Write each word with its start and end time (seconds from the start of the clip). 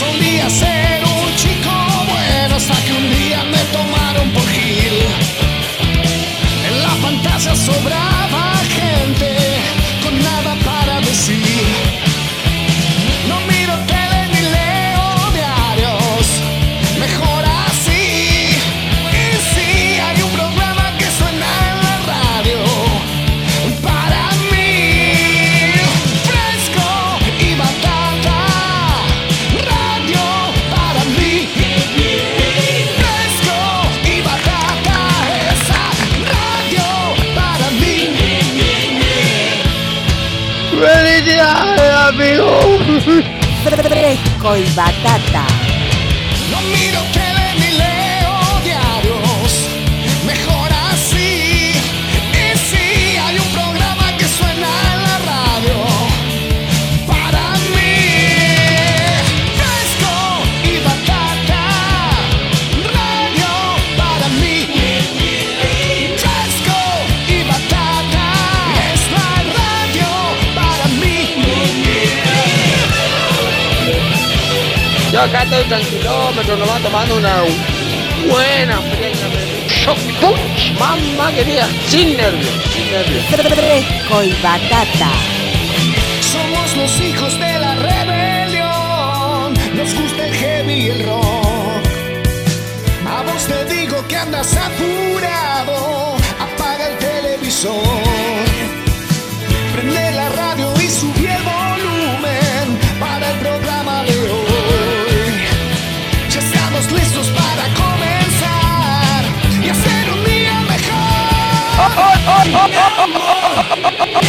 Solía 0.00 0.48
ser 0.48 0.89
Fresco 43.62 44.56
y 44.56 44.64
batata. 44.74 45.59
Yo 75.20 75.26
acá 75.26 75.42
estoy 75.42 75.64
tranquilómetro, 75.64 76.56
nomás 76.56 76.82
tomando 76.82 77.16
una 77.18 77.42
buena 78.26 78.80
fría. 78.80 79.12
Shock 79.68 79.98
punch, 80.18 80.72
mamá 80.78 81.30
querida, 81.32 81.68
sin 81.88 82.16
nervios, 82.16 82.48
sin 82.72 82.90
nervios. 82.90 83.24
Fresco 83.26 84.22
y 84.22 84.32
batata. 84.42 85.10
Somos 86.22 86.74
los 86.74 87.00
hijos 87.02 87.38
de 87.38 87.49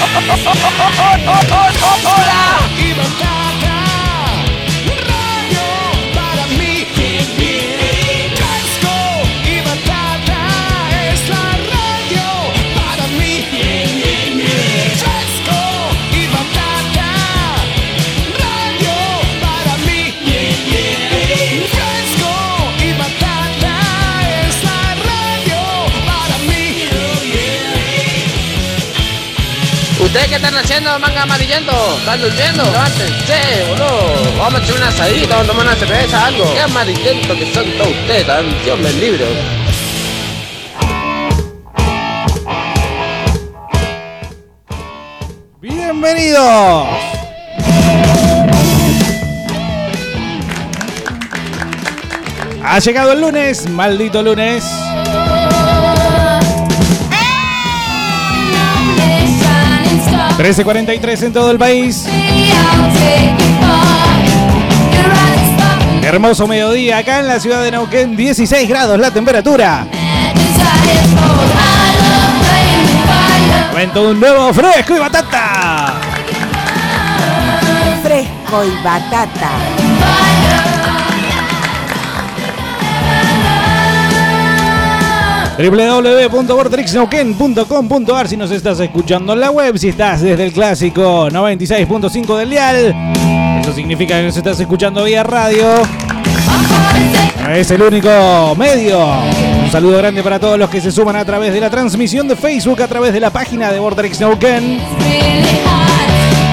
mejor. 2.96 3.51
Están 30.44 30.58
haciendo, 30.58 30.98
manga 30.98 31.22
amarillento? 31.22 31.72
¿Están 32.00 32.20
durmiendo? 32.20 32.64
Levántense, 32.64 33.66
boludo. 33.70 34.38
Vamos 34.40 34.60
a 34.60 34.64
echar 34.64 34.76
una 34.78 34.88
asadita, 34.88 35.36
vamos 35.36 35.44
a 35.44 35.52
tomar 35.52 35.66
una 35.68 35.76
cerveza, 35.76 36.26
algo. 36.26 36.54
Qué 36.54 36.60
amarillento 36.62 37.36
que 37.36 37.54
son 37.54 37.66
todos 37.78 37.92
ustedes, 37.92 38.26
tan 38.26 38.64
Dios 38.64 38.80
me 38.80 38.92
libre. 38.94 39.26
Bienvenidos. 45.62 46.88
Ha 52.64 52.80
llegado 52.80 53.12
el 53.12 53.22
lunes, 53.22 53.70
maldito 53.70 54.24
lunes. 54.24 54.64
13.43 60.38 61.24
en 61.24 61.34
todo 61.34 61.52
el 61.52 61.58
país. 61.58 62.06
Hermoso 66.04 66.48
mediodía 66.48 66.98
acá 66.98 67.20
en 67.20 67.28
la 67.28 67.40
ciudad 67.40 67.62
de 67.64 67.72
Neuquén, 67.72 68.16
16 68.16 68.68
grados 68.68 69.00
la 69.00 69.12
temperatura. 69.12 69.88
De 73.82 74.00
un 74.00 74.20
nuevo 74.20 74.54
fresco 74.54 74.96
y 74.96 75.00
batata. 75.00 75.96
Fresco 78.04 78.64
y 78.64 78.84
batata. 78.84 79.50
www.vortexneuquén.com.ar 85.70 88.28
si 88.28 88.36
nos 88.36 88.50
estás 88.50 88.80
escuchando 88.80 89.34
en 89.34 89.42
la 89.42 89.52
web, 89.52 89.78
si 89.78 89.90
estás 89.90 90.22
desde 90.22 90.44
el 90.44 90.54
clásico 90.54 91.30
96.5 91.30 92.38
del 92.38 92.50
dial, 92.50 92.96
eso 93.62 93.72
significa 93.74 94.18
que 94.18 94.24
nos 94.24 94.36
estás 94.36 94.60
escuchando 94.60 95.04
vía 95.04 95.22
radio. 95.24 95.68
Es 97.50 97.70
el 97.70 97.82
único 97.82 98.56
medio. 98.58 99.06
Un 99.64 99.72
saludo 99.72 100.00
grande 100.00 100.24
para 100.24 100.40
todos 100.40 100.58
los 100.58 100.68
que 100.70 100.82
se 100.82 100.92
suman 100.92 101.16
a 101.16 101.26
través 101.26 101.54
de 101.54 101.60
la 101.60 101.70
transmisión 101.70 102.28
de 102.28 102.36
Facebook, 102.36 102.82
a 102.82 102.88
través 102.88 103.14
de 103.14 103.20
la 103.20 103.30
página 103.30 103.72
de 103.72 103.80
Vortex 103.80 104.20
Neuquén. 104.20 104.80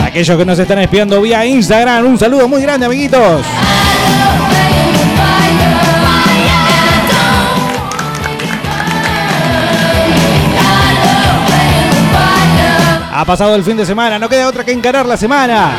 Aquellos 0.05 0.37
que 0.37 0.45
nos 0.45 0.59
están 0.59 0.81
espiando 0.81 1.23
vía 1.23 1.47
Instagram, 1.47 2.05
un 2.05 2.19
saludo 2.19 2.47
muy 2.49 2.61
grande, 2.61 2.85
amiguitos. 2.87 3.43
Ha 13.19 13.25
pasado 13.25 13.57
el 13.57 13.65
fin 13.65 13.77
de 13.77 13.85
semana, 13.85 14.17
no 14.17 14.29
queda 14.29 14.47
otra 14.47 14.65
que 14.65 14.71
encarar 14.71 15.05
la 15.05 15.17
semana. 15.17 15.73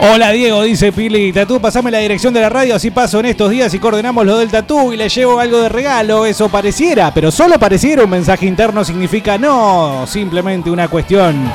Hola 0.00 0.30
Diego, 0.30 0.62
dice 0.62 0.92
Pili 0.92 1.32
Tatú, 1.32 1.60
pasame 1.60 1.90
la 1.90 1.98
dirección 1.98 2.32
de 2.32 2.40
la 2.40 2.48
radio, 2.48 2.76
así 2.76 2.92
paso 2.92 3.18
en 3.18 3.26
estos 3.26 3.50
días 3.50 3.74
y 3.74 3.80
coordinamos 3.80 4.24
lo 4.24 4.38
del 4.38 4.48
tatú 4.48 4.92
y 4.92 4.96
le 4.96 5.08
llevo 5.08 5.40
algo 5.40 5.60
de 5.60 5.68
regalo. 5.68 6.24
Eso 6.24 6.48
pareciera, 6.48 7.12
pero 7.12 7.32
solo 7.32 7.58
pareciera 7.58 8.04
un 8.04 8.10
mensaje 8.10 8.46
interno 8.46 8.84
significa 8.84 9.36
no 9.38 10.06
simplemente 10.06 10.70
una 10.70 10.86
cuestión 10.86 11.50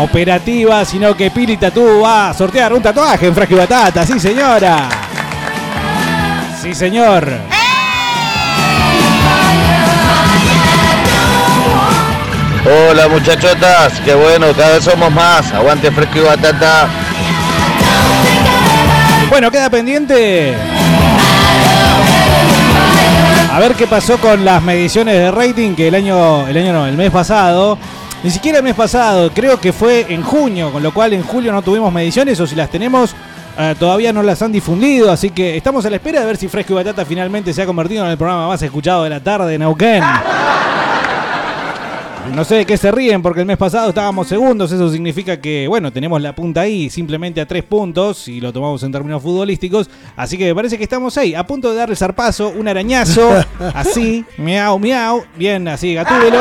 operativa, 0.00 0.84
sino 0.84 1.16
que 1.16 1.30
Pili 1.30 1.56
Tatú 1.56 2.00
va 2.02 2.30
a 2.30 2.34
sortear 2.34 2.72
un 2.72 2.82
tatuaje 2.82 3.28
en 3.28 3.34
Frasco 3.36 3.54
y 3.54 3.58
Batata, 3.58 4.04
sí 4.04 4.18
señora. 4.18 4.88
Sí 6.60 6.74
señor. 6.74 7.24
Hola 12.66 13.08
muchachotas, 13.08 14.00
qué 14.04 14.12
bueno, 14.14 14.52
cada 14.54 14.74
vez 14.74 14.84
somos 14.84 15.10
más. 15.12 15.52
Aguante 15.54 15.90
fresco 15.92 16.18
y 16.18 16.20
batata. 16.22 16.88
Bueno, 19.28 19.50
queda 19.50 19.70
pendiente. 19.70 20.54
A 23.52 23.60
ver 23.60 23.74
qué 23.74 23.86
pasó 23.86 24.18
con 24.18 24.44
las 24.44 24.62
mediciones 24.62 25.14
de 25.14 25.30
rating 25.30 25.74
que 25.74 25.88
el 25.88 25.94
año, 25.94 26.46
el 26.46 26.56
año 26.56 26.72
no, 26.72 26.86
el 26.86 26.96
mes 26.96 27.10
pasado. 27.10 27.78
Ni 28.22 28.30
siquiera 28.30 28.58
el 28.58 28.64
mes 28.64 28.74
pasado, 28.74 29.30
creo 29.32 29.60
que 29.60 29.72
fue 29.72 30.06
en 30.08 30.22
junio, 30.22 30.72
con 30.72 30.82
lo 30.82 30.92
cual 30.92 31.12
en 31.12 31.22
julio 31.22 31.52
no 31.52 31.62
tuvimos 31.62 31.92
mediciones 31.92 32.40
o 32.40 32.46
si 32.46 32.56
las 32.56 32.68
tenemos 32.68 33.14
eh, 33.60 33.74
todavía 33.76 34.12
no 34.12 34.22
las 34.22 34.40
han 34.40 34.52
difundido, 34.52 35.10
así 35.10 35.30
que 35.30 35.56
estamos 35.56 35.84
a 35.84 35.90
la 35.90 35.96
espera 35.96 36.20
de 36.20 36.26
ver 36.26 36.36
si 36.36 36.46
Fresco 36.46 36.74
y 36.74 36.76
Batata 36.76 37.04
finalmente 37.04 37.52
se 37.52 37.60
ha 37.60 37.66
convertido 37.66 38.04
en 38.04 38.12
el 38.12 38.16
programa 38.16 38.46
más 38.46 38.62
escuchado 38.62 39.02
de 39.02 39.10
la 39.10 39.18
tarde 39.18 39.54
en 39.54 39.60
Neuquén. 39.60 40.00
No 42.34 42.44
sé 42.44 42.56
de 42.56 42.66
qué 42.66 42.76
se 42.76 42.90
ríen 42.92 43.22
porque 43.22 43.40
el 43.40 43.46
mes 43.46 43.56
pasado 43.56 43.88
estábamos 43.88 44.28
segundos, 44.28 44.70
eso 44.70 44.88
significa 44.90 45.40
que, 45.40 45.66
bueno, 45.66 45.92
tenemos 45.92 46.20
la 46.20 46.34
punta 46.34 46.60
ahí 46.60 46.88
simplemente 46.88 47.40
a 47.40 47.46
tres 47.46 47.64
puntos 47.64 48.28
y 48.28 48.40
lo 48.40 48.52
tomamos 48.52 48.82
en 48.82 48.92
términos 48.92 49.22
futbolísticos, 49.22 49.90
así 50.14 50.38
que 50.38 50.44
me 50.46 50.54
parece 50.54 50.76
que 50.76 50.84
estamos 50.84 51.16
ahí, 51.16 51.34
a 51.34 51.46
punto 51.46 51.70
de 51.70 51.76
dar 51.76 51.90
el 51.90 51.96
zarpazo, 51.96 52.50
un 52.50 52.68
arañazo, 52.68 53.30
así, 53.74 54.24
miau, 54.36 54.78
miau, 54.78 55.24
bien, 55.36 55.66
así, 55.68 55.94
gatúbelo. 55.94 56.38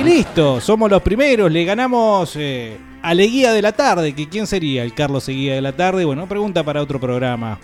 Y 0.00 0.02
listo, 0.02 0.60
somos 0.60 0.90
los 0.90 1.02
primeros, 1.02 1.50
le 1.52 1.64
ganamos 1.64 2.34
eh, 2.36 2.78
a 3.02 3.14
Leguía 3.14 3.52
de 3.52 3.62
la 3.62 3.72
tarde, 3.72 4.14
que 4.14 4.28
quién 4.28 4.46
sería 4.46 4.82
el 4.82 4.94
Carlos 4.94 5.24
Seguía 5.24 5.54
de 5.54 5.60
la 5.60 5.72
tarde, 5.72 6.04
bueno, 6.04 6.26
pregunta 6.26 6.64
para 6.64 6.82
otro 6.82 6.98
programa. 6.98 7.58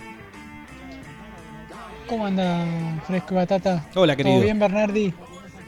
¿Cómo 2.07 2.25
anda 2.25 2.65
Fresco 3.05 3.33
y 3.33 3.37
Batata? 3.37 3.85
Hola, 3.95 4.15
querido. 4.15 4.35
¿Todo 4.35 4.43
bien, 4.45 4.59
Bernardi? 4.59 5.13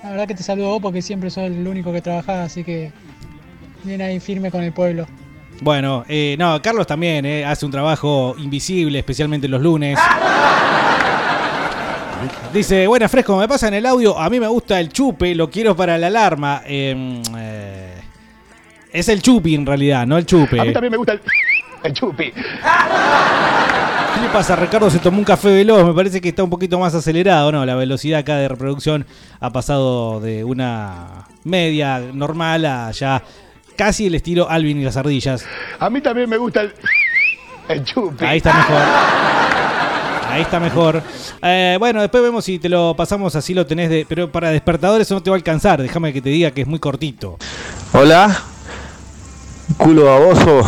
La 0.04 0.12
verdad 0.12 0.28
que 0.28 0.36
te 0.36 0.44
saludo 0.44 0.70
vos 0.70 0.82
porque 0.82 1.02
siempre 1.02 1.30
sos 1.30 1.46
el 1.46 1.68
único 1.68 1.92
que 1.92 2.02
trabaja, 2.02 2.44
así 2.44 2.64
que 2.64 2.92
bien 3.84 4.02
ahí 4.02 4.20
firme 4.20 4.50
con 4.52 4.64
el 4.64 4.72
pueblo. 4.72 5.08
Bueno, 5.62 6.06
eh, 6.08 6.36
no, 6.40 6.62
Carlos 6.62 6.88
también 6.88 7.26
eh, 7.26 7.46
hace 7.46 7.66
un 7.66 7.72
trabajo 7.72 8.36
invisible, 8.38 9.00
especialmente 9.00 9.48
los 9.48 9.62
lunes. 9.62 10.00
Dice, 12.54 12.88
buena 12.88 13.08
fresco, 13.08 13.38
me 13.38 13.48
pasa 13.48 13.68
en 13.68 13.76
el 13.76 13.86
audio, 13.86 14.18
a 14.18 14.30
mí 14.30 14.40
me 14.40 14.48
gusta 14.48 14.80
el 14.80 14.90
chupe, 14.90 15.36
lo 15.36 15.50
quiero 15.50 15.76
para 15.76 15.98
la 15.98 16.08
alarma. 16.08 16.62
Eh, 16.66 17.22
eh, 17.38 17.94
es 18.92 19.08
el 19.10 19.22
chupi 19.22 19.56
en 19.56 19.66
realidad, 19.66 20.08
no 20.08 20.18
el 20.18 20.26
chupe. 20.26 20.60
A 20.60 20.66
mí 20.66 20.74
también 20.74 20.92
me 20.92 20.98
gusta 20.98 21.14
el, 21.14 21.22
el 21.84 21.94
chupi. 21.94 22.34
¿Qué 24.20 24.26
le 24.26 24.32
pasa? 24.34 24.54
Ricardo 24.58 24.90
se 24.90 25.00
tomó 25.00 25.20
un 25.20 25.24
café 25.24 25.48
veloz, 25.48 25.86
me 25.86 25.94
parece 25.94 26.20
que 26.20 26.28
está 26.28 26.44
un 26.44 26.50
poquito 26.50 26.78
más 26.78 26.94
acelerado, 26.94 27.54
¿no? 27.54 27.66
La 27.66 27.76
velocidad 27.76 28.20
acá 28.20 28.36
de 28.36 28.50
reproducción 28.50 29.06
ha 29.40 29.50
pasado 29.52 30.20
de 30.20 30.44
una 30.44 31.26
media 31.46 32.00
normal 32.14 32.66
a 32.66 32.92
ya 32.92 33.24
casi 33.78 34.08
el 34.08 34.16
estilo 34.16 34.50
Alvin 34.50 34.82
y 34.82 34.84
las 34.84 34.98
ardillas. 34.98 35.46
A 35.80 35.90
mí 35.90 36.02
también 36.02 36.30
me 36.30 36.36
gusta 36.36 36.60
el, 36.64 36.74
el 37.70 37.86
chupi. 37.86 38.26
Ahí 38.26 38.40
está 38.40 38.54
mejor. 38.54 38.82
Ahí 40.32 40.42
está 40.42 40.60
mejor. 40.60 41.02
Eh, 41.42 41.78
bueno, 41.80 42.02
después 42.02 42.22
vemos 42.22 42.44
si 42.44 42.60
te 42.60 42.68
lo 42.68 42.94
pasamos 42.98 43.38
así 43.38 43.54
lo 43.54 43.66
tenés 43.66 43.90
de. 43.90 44.06
Pero 44.06 44.30
para 44.30 44.50
despertadores 44.50 45.08
eso 45.08 45.16
no 45.16 45.24
te 45.24 45.30
va 45.30 45.38
a 45.38 45.40
alcanzar. 45.40 45.82
Déjame 45.82 46.12
que 46.12 46.22
te 46.22 46.28
diga 46.28 46.52
que 46.52 46.60
es 46.60 46.68
muy 46.68 46.80
cortito. 46.80 47.38
Hola. 47.94 48.38
Culo 49.78 50.04
baboso. 50.04 50.62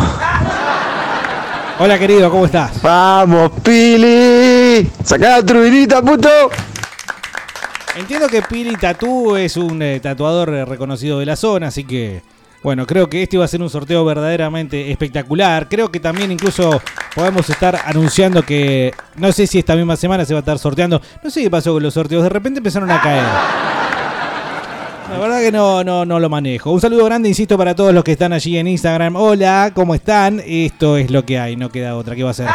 Hola 1.83 1.97
querido, 1.97 2.29
¿cómo 2.29 2.45
estás? 2.45 2.79
Vamos, 2.83 3.53
Pili. 3.63 4.87
Sacá 5.03 5.39
la 5.39 5.43
turbinita, 5.43 5.99
puto. 5.99 6.29
Entiendo 7.95 8.27
que 8.27 8.43
Pili 8.43 8.75
Tatú 8.75 9.35
es 9.35 9.57
un 9.57 9.81
eh, 9.81 9.99
tatuador 9.99 10.49
eh, 10.49 10.63
reconocido 10.63 11.17
de 11.17 11.25
la 11.25 11.35
zona, 11.35 11.69
así 11.69 11.83
que. 11.83 12.21
Bueno, 12.61 12.85
creo 12.85 13.09
que 13.09 13.23
este 13.23 13.39
va 13.39 13.45
a 13.45 13.47
ser 13.47 13.63
un 13.63 13.69
sorteo 13.71 14.05
verdaderamente 14.05 14.91
espectacular. 14.91 15.69
Creo 15.69 15.91
que 15.91 15.99
también 15.99 16.31
incluso 16.31 16.79
podemos 17.15 17.49
estar 17.49 17.75
anunciando 17.83 18.43
que 18.43 18.93
no 19.15 19.31
sé 19.31 19.47
si 19.47 19.57
esta 19.57 19.75
misma 19.75 19.95
semana 19.95 20.23
se 20.23 20.35
va 20.35 20.37
a 20.37 20.41
estar 20.41 20.59
sorteando. 20.59 21.01
No 21.23 21.31
sé 21.31 21.41
qué 21.41 21.49
pasó 21.49 21.73
con 21.73 21.81
los 21.81 21.95
sorteos, 21.95 22.21
de 22.21 22.29
repente 22.29 22.59
empezaron 22.59 22.91
a 22.91 23.01
caer. 23.01 23.80
La 25.11 25.19
verdad 25.19 25.41
que 25.41 25.51
no, 25.51 25.83
no, 25.83 26.05
no 26.05 26.21
lo 26.21 26.29
manejo. 26.29 26.71
Un 26.71 26.79
saludo 26.79 27.03
grande, 27.03 27.27
insisto, 27.27 27.57
para 27.57 27.75
todos 27.75 27.93
los 27.93 28.01
que 28.01 28.13
están 28.13 28.31
allí 28.31 28.57
en 28.57 28.65
Instagram. 28.65 29.17
Hola, 29.17 29.73
¿cómo 29.75 29.93
están? 29.93 30.41
Esto 30.45 30.95
es 30.95 31.11
lo 31.11 31.25
que 31.25 31.37
hay, 31.37 31.57
no 31.57 31.69
queda 31.69 31.97
otra. 31.97 32.15
¿Qué 32.15 32.23
va 32.23 32.29
a 32.29 32.33
ser? 32.33 32.47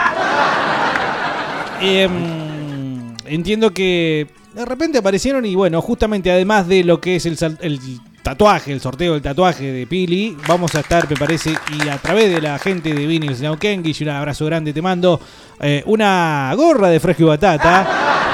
Em, 1.82 3.14
entiendo 3.26 3.74
que 3.74 4.28
de 4.54 4.64
repente 4.64 4.96
aparecieron 4.96 5.44
y 5.44 5.54
bueno, 5.54 5.82
justamente 5.82 6.30
además 6.30 6.66
de 6.66 6.82
lo 6.82 6.98
que 6.98 7.16
es 7.16 7.26
el, 7.26 7.36
el 7.60 7.78
tatuaje, 8.22 8.72
el 8.72 8.80
sorteo 8.80 9.12
del 9.12 9.22
tatuaje 9.22 9.70
de 9.70 9.86
Pili, 9.86 10.34
vamos 10.48 10.74
a 10.76 10.80
estar, 10.80 11.06
me 11.10 11.16
parece, 11.16 11.50
y 11.50 11.88
a 11.90 11.98
través 11.98 12.34
de 12.34 12.40
la 12.40 12.58
gente 12.58 12.94
de 12.94 13.06
Vinyls 13.06 13.42
y 13.42 14.02
un 14.02 14.08
abrazo 14.08 14.46
grande 14.46 14.72
te 14.72 14.80
mando, 14.80 15.20
eh, 15.60 15.82
una 15.84 16.50
gorra 16.56 16.88
de 16.88 17.00
fresco 17.00 17.24
y 17.24 17.26
batata. 17.26 18.25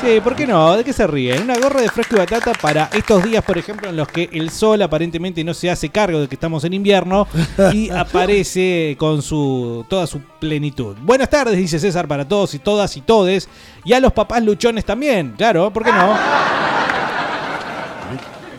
Sí, 0.00 0.20
¿por 0.20 0.36
qué 0.36 0.46
no? 0.46 0.76
¿De 0.76 0.84
qué 0.84 0.92
se 0.92 1.06
ríen? 1.08 1.42
Una 1.42 1.58
gorra 1.58 1.80
de 1.80 1.88
fresco 1.88 2.14
y 2.14 2.18
batata 2.20 2.52
para 2.52 2.88
estos 2.92 3.24
días, 3.24 3.42
por 3.42 3.58
ejemplo, 3.58 3.88
en 3.88 3.96
los 3.96 4.06
que 4.06 4.30
el 4.32 4.50
sol 4.50 4.80
aparentemente 4.80 5.42
no 5.42 5.52
se 5.54 5.68
hace 5.70 5.88
cargo 5.88 6.20
de 6.20 6.28
que 6.28 6.36
estamos 6.36 6.62
en 6.62 6.72
invierno 6.72 7.26
y 7.72 7.90
aparece 7.90 8.94
con 8.96 9.22
su 9.22 9.84
toda 9.88 10.06
su 10.06 10.20
plenitud. 10.38 10.96
Buenas 11.02 11.28
tardes, 11.28 11.56
dice 11.56 11.80
César, 11.80 12.06
para 12.06 12.28
todos 12.28 12.54
y 12.54 12.60
todas 12.60 12.96
y 12.96 13.00
todes. 13.00 13.48
Y 13.84 13.92
a 13.92 13.98
los 13.98 14.12
papás 14.12 14.40
luchones 14.44 14.84
también, 14.84 15.34
claro, 15.36 15.72
¿por 15.72 15.82
qué 15.82 15.90
no? 15.90 16.16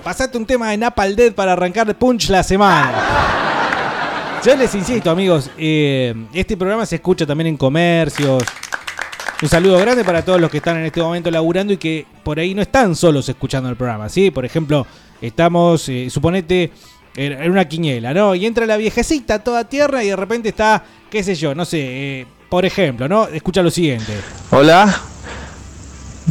Pasate 0.04 0.38
un 0.38 0.46
tema 0.46 0.72
de 0.72 0.78
Napal 0.78 1.16
Dead 1.16 1.32
para 1.32 1.54
arrancar 1.54 1.88
el 1.88 1.96
punch 1.96 2.30
la 2.30 2.44
semana. 2.44 2.92
Yo 4.44 4.56
les 4.58 4.76
insisto, 4.76 5.10
amigos, 5.10 5.50
eh, 5.58 6.14
este 6.34 6.58
programa 6.58 6.86
se 6.86 6.96
escucha 6.96 7.26
también 7.26 7.48
en 7.48 7.58
comercios. 7.58 8.44
Un 9.42 9.48
saludo 9.48 9.78
grande 9.78 10.04
para 10.04 10.22
todos 10.26 10.42
los 10.42 10.52
que 10.52 10.58
están 10.58 10.76
en 10.78 10.86
este 10.86 11.02
momento 11.02 11.32
laburando 11.32 11.72
y 11.72 11.78
que 11.78 12.06
por 12.24 12.40
ahí 12.40 12.54
no 12.54 12.62
están 12.62 12.94
solos 12.94 13.30
escuchando 13.30 13.70
el 13.70 13.78
programa, 13.78 14.10
¿sí? 14.10 14.32
Por 14.32 14.44
ejemplo, 14.44 14.86
estamos, 15.22 15.88
eh, 15.88 16.10
suponete, 16.10 16.72
en 17.16 17.50
una 17.50 17.64
quiniela, 17.66 18.14
¿no? 18.14 18.36
Y 18.36 18.46
entra 18.46 18.66
la 18.66 18.76
viejecita 18.76 19.42
toda 19.42 19.64
tierra 19.64 20.04
y 20.04 20.08
de 20.08 20.16
repente 20.18 20.50
está, 20.50 20.84
qué 21.10 21.24
sé 21.24 21.36
yo, 21.36 21.56
no 21.56 21.64
sé, 21.64 21.80
eh, 21.80 22.28
por 22.50 22.66
ejemplo, 22.66 23.08
¿no? 23.08 23.28
Escucha 23.28 23.62
lo 23.62 23.72
siguiente. 23.72 24.14
Hola. 24.52 24.94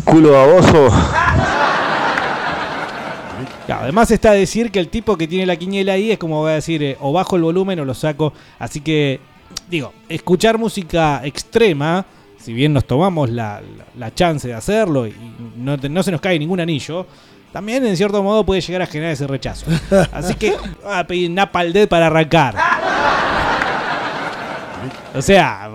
Culo 0.04 0.32
baboso. 0.32 0.88
Claro, 3.64 3.82
además 3.82 4.10
está 4.10 4.32
decir 4.32 4.70
que 4.70 4.80
el 4.80 4.88
tipo 4.88 5.16
que 5.16 5.26
tiene 5.26 5.46
la 5.46 5.56
quiniela 5.56 5.94
ahí 5.94 6.10
es 6.10 6.18
como 6.18 6.40
voy 6.40 6.52
a 6.52 6.54
decir, 6.56 6.82
eh, 6.82 6.96
o 7.00 7.12
bajo 7.12 7.36
el 7.36 7.42
volumen 7.42 7.80
o 7.80 7.86
lo 7.86 7.94
saco. 7.94 8.34
Así 8.58 8.80
que, 8.80 9.20
digo, 9.70 9.94
escuchar 10.08 10.58
música 10.58 11.22
extrema, 11.24 12.04
si 12.48 12.54
bien 12.54 12.72
nos 12.72 12.86
tomamos 12.86 13.28
la, 13.28 13.60
la- 13.60 13.84
la 13.98 14.14
chance 14.14 14.48
de 14.48 14.54
hacerlo 14.54 15.06
y 15.06 15.14
no, 15.54 15.76
no 15.76 16.02
se 16.02 16.10
nos 16.10 16.18
cae 16.18 16.38
ningún 16.38 16.60
anillo, 16.60 17.06
también 17.52 17.84
en 17.84 17.94
cierto 17.94 18.22
modo 18.22 18.42
puede 18.46 18.62
llegar 18.62 18.80
a 18.80 18.86
generar 18.86 19.12
ese 19.12 19.26
rechazo. 19.26 19.66
Así 20.12 20.32
que 20.34 20.52
voy 20.52 20.94
a 20.94 21.06
pedir 21.06 21.30
Napal 21.30 21.74
Dead 21.74 21.86
para 21.86 22.06
arrancar. 22.06 22.54
O 25.14 25.20
sea, 25.20 25.68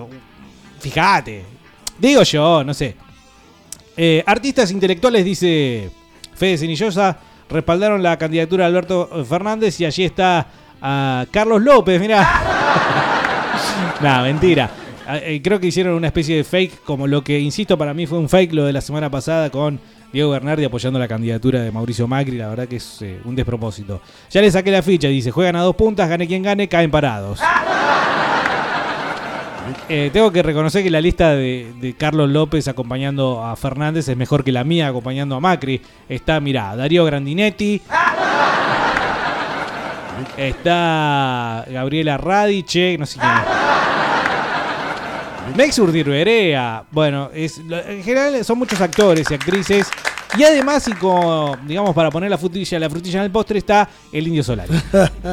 fíjate. 0.80 1.46
Digo 2.00 2.24
yo, 2.24 2.64
no 2.64 2.74
sé. 2.74 2.96
Eh, 3.96 4.24
artistas 4.26 4.72
intelectuales, 4.72 5.24
dice 5.24 5.92
Fede 6.34 6.58
Cenillosa, 6.58 7.18
respaldaron 7.52 8.02
la 8.02 8.18
candidatura 8.18 8.64
de 8.64 8.70
Alberto 8.70 9.24
Fernández 9.30 9.80
y 9.80 9.86
allí 9.86 10.06
está 10.06 10.48
ah, 10.82 11.24
Carlos 11.30 11.62
López, 11.62 12.02
mirá. 12.02 12.28
Nah, 14.02 14.24
mentira. 14.24 14.70
Ah, 15.06 15.18
eh, 15.18 15.42
creo 15.44 15.60
que 15.60 15.68
hicieron 15.68 15.96
una 15.96 16.08
especie 16.08 16.38
de 16.38 16.44
fake, 16.44 16.84
como 16.84 17.08
lo 17.08 17.24
que, 17.24 17.40
insisto, 17.40 17.78
para 17.78 17.94
mí 17.94 18.06
fue 18.06 18.18
un 18.18 18.30
fake 18.30 18.54
lo 18.54 18.66
de 18.66 18.74
la 18.74 18.82
semana 18.82 19.10
pasada 19.10 19.50
con 19.50 19.80
Diego 20.14 20.32
Bernardi 20.32 20.64
apoyando 20.64 21.00
la 21.00 21.08
candidatura 21.08 21.62
de 21.62 21.72
Mauricio 21.72 22.08
Macri. 22.08 22.38
La 22.38 22.48
verdad 22.48 22.68
que 22.68 22.78
es 22.78 23.02
eh, 23.02 23.20
un 23.26 23.36
despropósito. 23.36 24.02
Ya 24.32 24.42
le 24.42 24.50
saqué 24.50 24.72
la 24.72 24.82
ficha, 24.82 25.08
dice, 25.08 25.32
juegan 25.32 25.56
a 25.56 25.62
dos 25.62 25.76
puntas, 25.76 26.08
gane 26.08 26.28
quien 26.28 26.44
gane, 26.44 26.68
caen 26.68 26.92
parados. 26.92 27.40
Eh, 29.88 30.10
tengo 30.12 30.30
que 30.30 30.44
reconocer 30.44 30.84
que 30.84 30.90
la 30.90 31.00
lista 31.00 31.36
de, 31.36 31.72
de 31.80 31.94
Carlos 31.94 32.30
López 32.30 32.68
acompañando 32.68 33.44
a 33.44 33.56
Fernández 33.56 34.10
es 34.10 34.18
mejor 34.18 34.44
que 34.44 34.52
la 34.52 34.66
mía 34.66 34.90
acompañando 34.90 35.36
a 35.36 35.40
Macri. 35.40 35.82
Está, 36.10 36.42
mirá, 36.42 36.76
Darío 36.76 37.06
Grandinetti. 37.06 37.82
Está 40.38 41.66
Gabriela 41.70 42.18
Radiche, 42.18 42.98
no 42.98 43.06
sé 43.06 43.20
quién 43.20 43.63
es. 45.54 45.58
Mex 45.58 45.80
Urdirberea. 45.80 46.84
Bueno, 46.92 47.30
es, 47.34 47.60
en 47.60 48.04
general 48.04 48.44
son 48.44 48.60
muchos 48.60 48.82
actores 48.82 49.30
y 49.30 49.34
actrices. 49.34 49.90
Y 50.38 50.44
además, 50.44 50.88
y 50.88 50.94
como, 50.94 51.56
digamos, 51.66 51.94
para 51.94 52.10
poner 52.10 52.30
la 52.30 52.38
frutilla, 52.38 52.80
la 52.80 52.90
frutilla 52.90 53.20
en 53.20 53.26
el 53.26 53.32
postre, 53.32 53.60
está 53.60 53.88
el 54.12 54.28
Indio 54.28 54.44
Solari. 54.44 54.74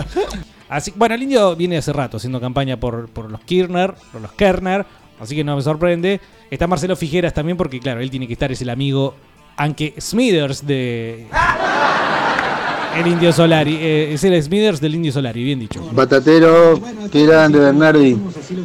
Así, 0.69 0.93
bueno, 0.95 1.15
el 1.15 1.23
Indio 1.23 1.57
viene 1.57 1.79
hace 1.79 1.93
rato 1.93 2.19
haciendo 2.19 2.41
campaña 2.41 2.79
por, 2.79 3.09
por 3.09 3.31
los 3.31 3.41
Kirner, 3.41 3.95
por 4.13 4.21
los 4.21 4.33
Kerner, 4.33 4.87
así 5.19 5.35
que 5.35 5.43
no 5.43 5.57
me 5.57 5.63
sorprende. 5.63 6.21
Está 6.49 6.69
Marcelo 6.69 6.95
Fijeras 6.95 7.35
también, 7.35 7.57
porque 7.57 7.81
claro, 7.81 8.01
él 8.01 8.09
tiene 8.09 8.29
que 8.29 8.35
estar, 8.35 8.53
es 8.53 8.63
el 8.63 8.71
amigo 8.71 9.17
Anke 9.57 9.95
Smithers 9.99 10.65
de. 10.65 11.27
El 12.97 13.07
Indio 13.07 13.33
Solari. 13.33 13.77
eh, 13.81 14.13
es 14.15 14.25
el 14.25 14.41
Smithers 14.43 14.81
del 14.81 14.95
Indio 14.95 15.13
Solari, 15.13 15.43
bien 15.45 15.61
dicho. 15.61 15.81
Batatero, 15.93 16.79
qué 17.11 17.25
grande 17.27 17.59
Bernardi, 17.59 18.17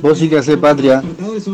vos 0.02 0.18
sí 0.18 0.30
que 0.30 0.40
hacés 0.40 0.58
patria. 0.58 1.02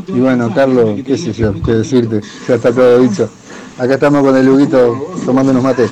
Y 0.07 0.19
bueno, 0.19 0.53
Carlos, 0.53 0.99
qué 1.05 1.17
sé 1.17 1.33
yo, 1.33 1.53
qué 1.61 1.73
decirte, 1.73 2.21
ya 2.47 2.55
está 2.55 2.71
todo 2.73 2.99
dicho. 2.99 3.29
Acá 3.77 3.95
estamos 3.95 4.23
con 4.23 4.35
el 4.35 4.45
Luguito 4.45 5.15
tomando 5.25 5.51
unos 5.51 5.63
mates 5.63 5.91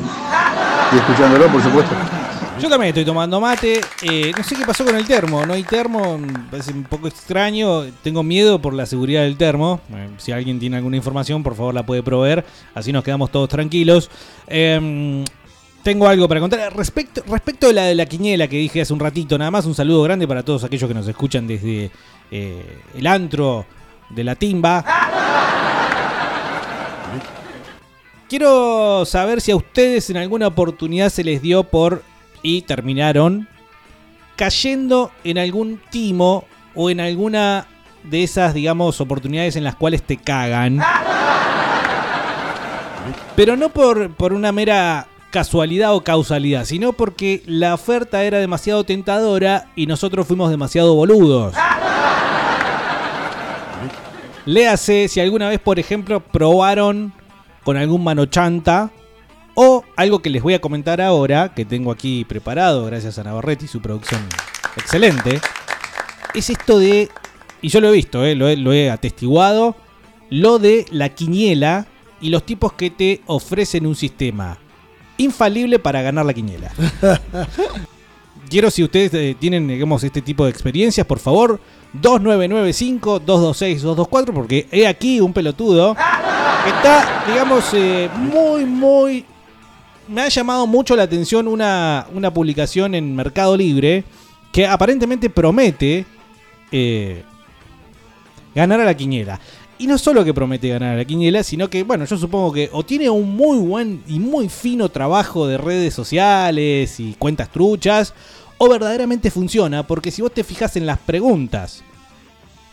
y 0.94 0.98
escuchándolo, 0.98 1.48
por 1.48 1.62
supuesto. 1.62 1.96
Yo 2.62 2.68
también 2.68 2.90
estoy 2.90 3.06
tomando 3.06 3.40
mate. 3.40 3.80
eh, 4.02 4.34
no 4.38 4.44
sé 4.44 4.54
qué 4.54 4.66
pasó 4.66 4.84
con 4.84 4.94
el 4.98 5.06
termo. 5.06 5.46
No 5.46 5.54
hay 5.54 5.64
termo. 5.64 6.18
Me 6.18 6.40
parece 6.52 6.74
un 6.74 6.84
poco 6.84 7.08
extraño. 7.08 7.84
Tengo 8.04 8.22
miedo 8.22 8.62
por 8.62 8.74
la 8.74 8.86
seguridad 8.86 9.22
del 9.22 9.38
termo. 9.38 9.80
Eh, 9.94 10.10
si 10.18 10.34
alguien 10.34 10.60
tiene 10.60 10.76
alguna 10.76 10.98
información, 10.98 11.42
por 11.42 11.56
favor 11.56 11.74
la 11.74 11.86
puede 11.86 12.04
proveer. 12.04 12.44
Así 12.76 12.92
nos 12.92 13.06
quedamos 13.06 13.32
todos 13.32 13.48
tranquilos. 13.48 14.10
Em, 14.46 15.24
tengo 15.84 16.08
algo 16.08 16.28
para 16.28 16.40
contar. 16.40 16.76
Respecto, 16.76 17.24
respecto 17.28 17.68
de 17.68 17.74
la 17.74 17.84
de 17.84 17.96
la 17.96 18.06
quiniela 18.06 18.48
que 18.48 18.58
dije 18.58 18.82
hace 18.82 18.94
un 18.94 19.00
ratito, 19.00 19.38
nada 19.38 19.52
más 19.52 19.66
un 19.66 19.76
saludo 19.76 20.04
grande 20.04 20.28
para 20.28 20.44
todos 20.44 20.64
aquellos 20.64 20.88
que 20.88 20.94
nos 20.94 21.08
escuchan 21.08 21.48
desde 21.48 21.92
eh, 22.32 22.82
el 22.96 23.08
antro 23.08 23.66
de 24.10 24.24
la 24.24 24.36
timba. 24.36 24.86
Quiero 28.28 29.06
saber 29.06 29.42
si 29.42 29.52
a 29.52 29.56
ustedes 29.56 30.10
en 30.12 30.18
alguna 30.18 30.48
oportunidad 30.48 31.10
se 31.10 31.24
les 31.24 31.42
dio 31.42 31.64
por 31.64 32.04
y 32.44 32.62
terminaron 32.62 33.48
cayendo 34.36 35.12
en 35.24 35.38
algún 35.38 35.82
timo 35.90 36.46
o 36.76 36.90
en 36.90 37.00
alguna 37.00 37.66
de 38.04 38.24
esas, 38.24 38.54
digamos, 38.54 39.02
oportunidades 39.02 39.56
en 39.56 39.64
las 39.64 39.76
cuales 39.76 40.04
te 40.04 40.18
cagan. 40.18 40.80
Pero 43.36 43.58
no 43.58 43.70
por, 43.70 44.12
por 44.12 44.34
una 44.34 44.52
mera 44.52 45.08
casualidad 45.32 45.96
o 45.96 46.04
causalidad, 46.04 46.66
sino 46.66 46.94
porque 46.94 47.44
la 47.46 47.74
oferta 47.74 48.24
era 48.24 48.40
demasiado 48.40 48.84
tentadora 48.84 49.70
y 49.76 49.86
nosotros 49.86 50.28
fuimos 50.28 50.50
demasiado 50.50 50.96
boludos. 50.96 51.54
Léase 54.46 55.08
si 55.08 55.20
alguna 55.20 55.50
vez, 55.50 55.60
por 55.60 55.80
ejemplo, 55.80 56.20
probaron 56.22 57.14
con 57.64 57.78
algún 57.78 58.04
manochanta 58.04 58.90
o 59.54 59.84
algo 59.96 60.20
que 60.20 60.30
les 60.30 60.42
voy 60.42 60.56
a 60.56 60.62
comentar 60.62 61.02
ahora, 61.02 61.54
que 61.54 61.66
tengo 61.66 61.92
aquí 61.92 62.26
preparado 62.26 62.86
gracias 62.86 63.20
a 63.20 63.24
Navarrete 63.24 63.66
y 63.66 63.68
su 63.68 63.82
producción 63.82 64.22
excelente, 64.76 65.40
es 66.34 66.50
esto 66.50 66.80
de, 66.80 67.10
y 67.62 67.70
yo 67.70 67.82
lo 67.82 67.90
he 67.90 67.92
visto, 67.92 68.26
eh, 68.26 68.36
lo, 68.36 68.48
he, 68.48 68.56
lo 68.56 68.74
he 68.74 68.90
atestiguado, 68.90 69.76
lo 70.30 70.58
de 70.58 70.86
la 70.92 71.10
quiniela 71.10 71.88
y 72.22 72.30
los 72.30 72.44
tipos 72.46 72.74
que 72.74 72.90
te 72.90 73.22
ofrecen 73.28 73.86
un 73.86 73.96
sistema 73.96 74.58
infalible 75.20 75.78
para 75.78 76.02
ganar 76.02 76.26
la 76.26 76.34
quiniela. 76.34 76.72
Quiero 78.50 78.72
si 78.72 78.84
ustedes 78.84 79.14
eh, 79.14 79.36
tienen, 79.40 79.68
digamos, 79.68 80.04
este 80.04 80.24
tipo 80.24 80.46
de 80.46 80.50
experiencias, 80.50 81.06
por 81.06 81.20
favor, 81.20 81.62
2995-226-224, 82.02 84.34
porque 84.34 84.68
he 84.72 84.88
aquí 84.88 85.22
un 85.22 85.34
pelotudo 85.34 85.94
que 85.94 86.70
está, 86.70 87.26
digamos, 87.28 87.72
eh, 87.74 88.10
muy, 88.16 88.66
muy... 88.66 89.24
Me 90.08 90.22
ha 90.22 90.30
llamado 90.30 90.66
mucho 90.66 90.96
la 90.96 91.04
atención 91.04 91.48
una, 91.48 92.08
una 92.14 92.34
publicación 92.34 92.96
en 92.96 93.16
Mercado 93.16 93.56
Libre 93.56 94.04
que 94.52 94.66
aparentemente 94.66 95.30
promete 95.30 96.08
eh, 96.72 97.24
ganar 98.56 98.82
a 98.82 98.86
la 98.86 98.96
quiniela. 98.96 99.40
Y 99.80 99.88
no 99.88 99.98
solo 99.98 100.26
que 100.26 100.34
promete 100.34 100.68
ganar 100.68 100.94
a 100.94 100.98
la 100.98 101.06
quiniela, 101.06 101.42
sino 101.42 101.70
que, 101.70 101.84
bueno, 101.84 102.04
yo 102.04 102.18
supongo 102.18 102.52
que 102.52 102.70
o 102.74 102.84
tiene 102.84 103.10
un 103.10 103.34
muy 103.34 103.58
buen 103.58 104.04
y 104.08 104.20
muy 104.20 104.50
fino 104.50 104.90
trabajo 104.90 105.48
de 105.48 105.58
redes 105.58 105.94
sociales 105.94 107.00
y 107.00 107.14
cuentas 107.18 107.50
truchas, 107.50 108.14
o 108.58 108.68
verdaderamente 108.68 109.32
funciona, 109.32 109.88
porque 109.88 110.12
si 110.12 110.22
vos 110.22 110.34
te 110.34 110.44
fijas 110.44 110.76
en 110.76 110.86
las 110.86 111.00
preguntas, 111.00 111.82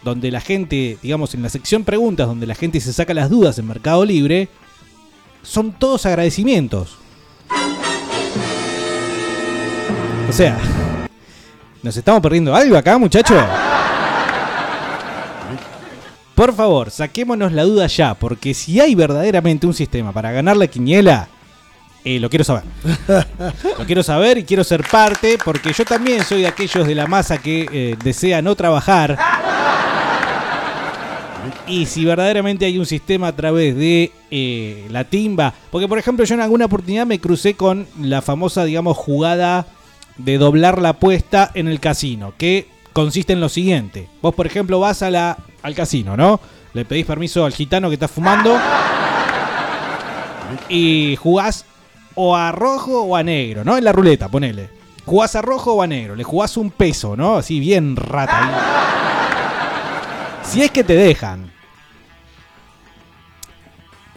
donde 0.02 0.32
la 0.32 0.40
gente, 0.40 0.98
digamos, 1.00 1.32
en 1.34 1.42
la 1.42 1.48
sección 1.48 1.84
preguntas, 1.84 2.26
donde 2.26 2.46
la 2.46 2.56
gente 2.56 2.80
se 2.80 2.92
saca 2.92 3.14
las 3.14 3.30
dudas 3.30 3.56
en 3.60 3.68
Mercado 3.68 4.04
Libre, 4.04 4.48
son 5.42 5.72
todos 5.78 6.06
agradecimientos. 6.06 6.96
O 10.28 10.32
sea, 10.32 10.58
¿nos 11.84 11.96
estamos 11.96 12.20
perdiendo 12.20 12.52
algo 12.52 12.76
acá, 12.76 12.98
muchachos? 12.98 13.40
Por 16.36 16.54
favor, 16.54 16.90
saquémonos 16.90 17.50
la 17.52 17.64
duda 17.64 17.86
ya, 17.86 18.12
porque 18.12 18.52
si 18.52 18.78
hay 18.78 18.94
verdaderamente 18.94 19.66
un 19.66 19.72
sistema 19.72 20.12
para 20.12 20.32
ganar 20.32 20.54
la 20.58 20.66
quiniela, 20.66 21.30
eh, 22.04 22.20
lo 22.20 22.28
quiero 22.28 22.44
saber. 22.44 22.62
lo 23.78 23.86
quiero 23.86 24.02
saber 24.02 24.36
y 24.36 24.44
quiero 24.44 24.62
ser 24.62 24.84
parte, 24.84 25.38
porque 25.42 25.72
yo 25.72 25.86
también 25.86 26.22
soy 26.22 26.42
de 26.42 26.48
aquellos 26.48 26.86
de 26.86 26.94
la 26.94 27.06
masa 27.06 27.38
que 27.38 27.66
eh, 27.72 27.96
desea 28.04 28.42
no 28.42 28.54
trabajar. 28.54 29.18
Y 31.66 31.86
si 31.86 32.04
verdaderamente 32.04 32.66
hay 32.66 32.78
un 32.78 32.84
sistema 32.84 33.28
a 33.28 33.34
través 33.34 33.74
de 33.74 34.12
eh, 34.30 34.86
la 34.90 35.04
timba, 35.04 35.54
porque 35.70 35.88
por 35.88 35.98
ejemplo 35.98 36.26
yo 36.26 36.34
en 36.34 36.42
alguna 36.42 36.66
oportunidad 36.66 37.06
me 37.06 37.18
crucé 37.18 37.54
con 37.54 37.86
la 37.98 38.20
famosa, 38.20 38.66
digamos, 38.66 38.94
jugada 38.94 39.66
de 40.18 40.36
doblar 40.36 40.82
la 40.82 40.90
apuesta 40.90 41.50
en 41.54 41.66
el 41.66 41.80
casino, 41.80 42.34
que 42.36 42.68
consiste 42.92 43.32
en 43.32 43.40
lo 43.40 43.48
siguiente. 43.48 44.08
Vos, 44.20 44.34
por 44.34 44.46
ejemplo, 44.46 44.78
vas 44.80 45.02
a 45.02 45.10
la, 45.10 45.38
al 45.66 45.74
casino, 45.74 46.16
¿no? 46.16 46.38
Le 46.74 46.84
pedís 46.84 47.04
permiso 47.04 47.44
al 47.44 47.52
gitano 47.52 47.88
que 47.88 47.94
está 47.94 48.06
fumando 48.06 48.56
y 50.68 51.16
jugás 51.16 51.64
o 52.14 52.36
a 52.36 52.52
rojo 52.52 53.02
o 53.02 53.16
a 53.16 53.24
negro, 53.24 53.64
¿no? 53.64 53.76
En 53.76 53.82
la 53.82 53.90
ruleta, 53.90 54.28
ponele. 54.28 54.70
Jugás 55.04 55.34
a 55.34 55.42
rojo 55.42 55.72
o 55.72 55.82
a 55.82 55.88
negro, 55.88 56.14
le 56.14 56.22
jugás 56.22 56.56
un 56.56 56.70
peso, 56.70 57.16
¿no? 57.16 57.38
Así 57.38 57.58
bien 57.58 57.96
rata. 57.96 58.48
Si 60.44 60.62
es 60.62 60.70
que 60.70 60.84
te 60.84 60.94
dejan. 60.94 61.50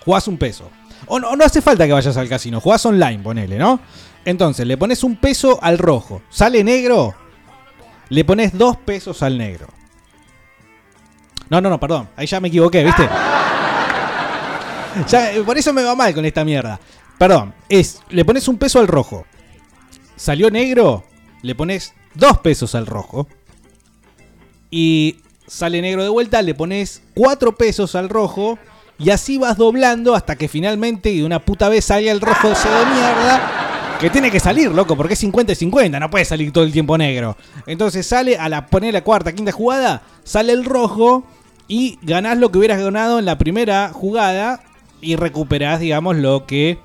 Jugás 0.06 0.28
un 0.28 0.38
peso. 0.38 0.70
O 1.08 1.20
no 1.20 1.44
hace 1.44 1.64
falta 1.64 1.88
que 1.88 1.94
vayas 1.94 2.16
al 2.18 2.30
casino, 2.30 2.62
jugás 2.62 2.86
online, 2.86 3.24
ponele, 3.24 3.58
¿no? 3.58 3.80
Entonces, 4.24 4.68
le 4.68 4.78
pones 4.78 5.04
un 5.04 5.16
peso 5.16 5.58
al 5.64 5.80
rojo. 5.80 6.22
¿Sale 6.30 6.64
negro? 6.64 7.16
Le 8.10 8.24
pones 8.24 8.56
dos 8.56 8.78
pesos 8.78 9.24
al 9.24 9.40
negro. 9.40 9.79
No, 11.50 11.60
no, 11.62 11.70
no, 11.70 11.80
perdón. 11.80 12.10
Ahí 12.16 12.28
ya 12.28 12.40
me 12.40 12.48
equivoqué, 12.48 12.84
¿viste? 12.84 13.08
Eh, 15.14 15.44
por 15.46 15.58
eso 15.58 15.72
me 15.72 15.84
va 15.84 15.96
mal 15.96 16.14
con 16.14 16.26
esta 16.26 16.44
mierda. 16.44 16.80
Perdón, 17.18 17.54
es, 17.70 18.02
le 18.10 18.26
pones 18.26 18.48
un 18.48 18.58
peso 18.58 18.80
al 18.80 18.88
rojo. 18.88 19.26
Salió 20.16 20.50
negro, 20.50 21.04
le 21.42 21.56
pones 21.56 21.94
dos 22.16 22.40
pesos 22.40 22.76
al 22.76 22.86
rojo. 22.86 23.28
Y 24.72 25.18
sale 25.48 25.82
negro 25.82 26.04
de 26.04 26.10
vuelta, 26.10 26.42
le 26.42 26.56
pones 26.56 27.02
cuatro 27.14 27.56
pesos 27.56 27.96
al 27.96 28.10
rojo. 28.10 28.58
Y 28.98 29.12
así 29.12 29.38
vas 29.38 29.58
doblando 29.58 30.16
hasta 30.16 30.36
que 30.36 30.48
finalmente 30.48 31.10
de 31.10 31.24
una 31.24 31.40
puta 31.40 31.70
vez 31.70 31.86
salga 31.86 32.12
el 32.12 32.20
rojo 32.20 32.52
ese 32.52 32.68
de 32.68 32.86
mierda. 32.86 33.98
Que 34.00 34.10
tiene 34.10 34.32
que 34.32 34.40
salir, 34.40 34.72
loco, 34.72 34.96
porque 34.96 35.14
es 35.14 35.20
50 35.20 35.52
y 35.52 35.56
50, 35.56 36.00
no 36.00 36.10
puede 36.10 36.24
salir 36.24 36.54
todo 36.54 36.64
el 36.64 36.72
tiempo 36.72 36.98
negro. 36.98 37.36
Entonces 37.66 38.08
sale 38.08 38.38
a 38.38 38.48
la 38.48 38.66
poner 38.68 38.94
la 38.94 39.04
cuarta, 39.04 39.34
quinta 39.34 39.52
jugada, 39.52 40.04
sale 40.24 40.54
el 40.54 40.64
rojo 40.64 41.26
y 41.70 42.00
ganás 42.02 42.38
lo 42.38 42.52
que 42.52 42.58
hubieras 42.58 42.82
ganado 42.82 43.20
en 43.20 43.26
la 43.26 43.38
primera 43.38 43.92
jugada 43.94 44.62
y 45.02 45.16
recuperás, 45.16 45.80
digamos, 45.80 46.18
lo 46.18 46.46
que 46.46 46.80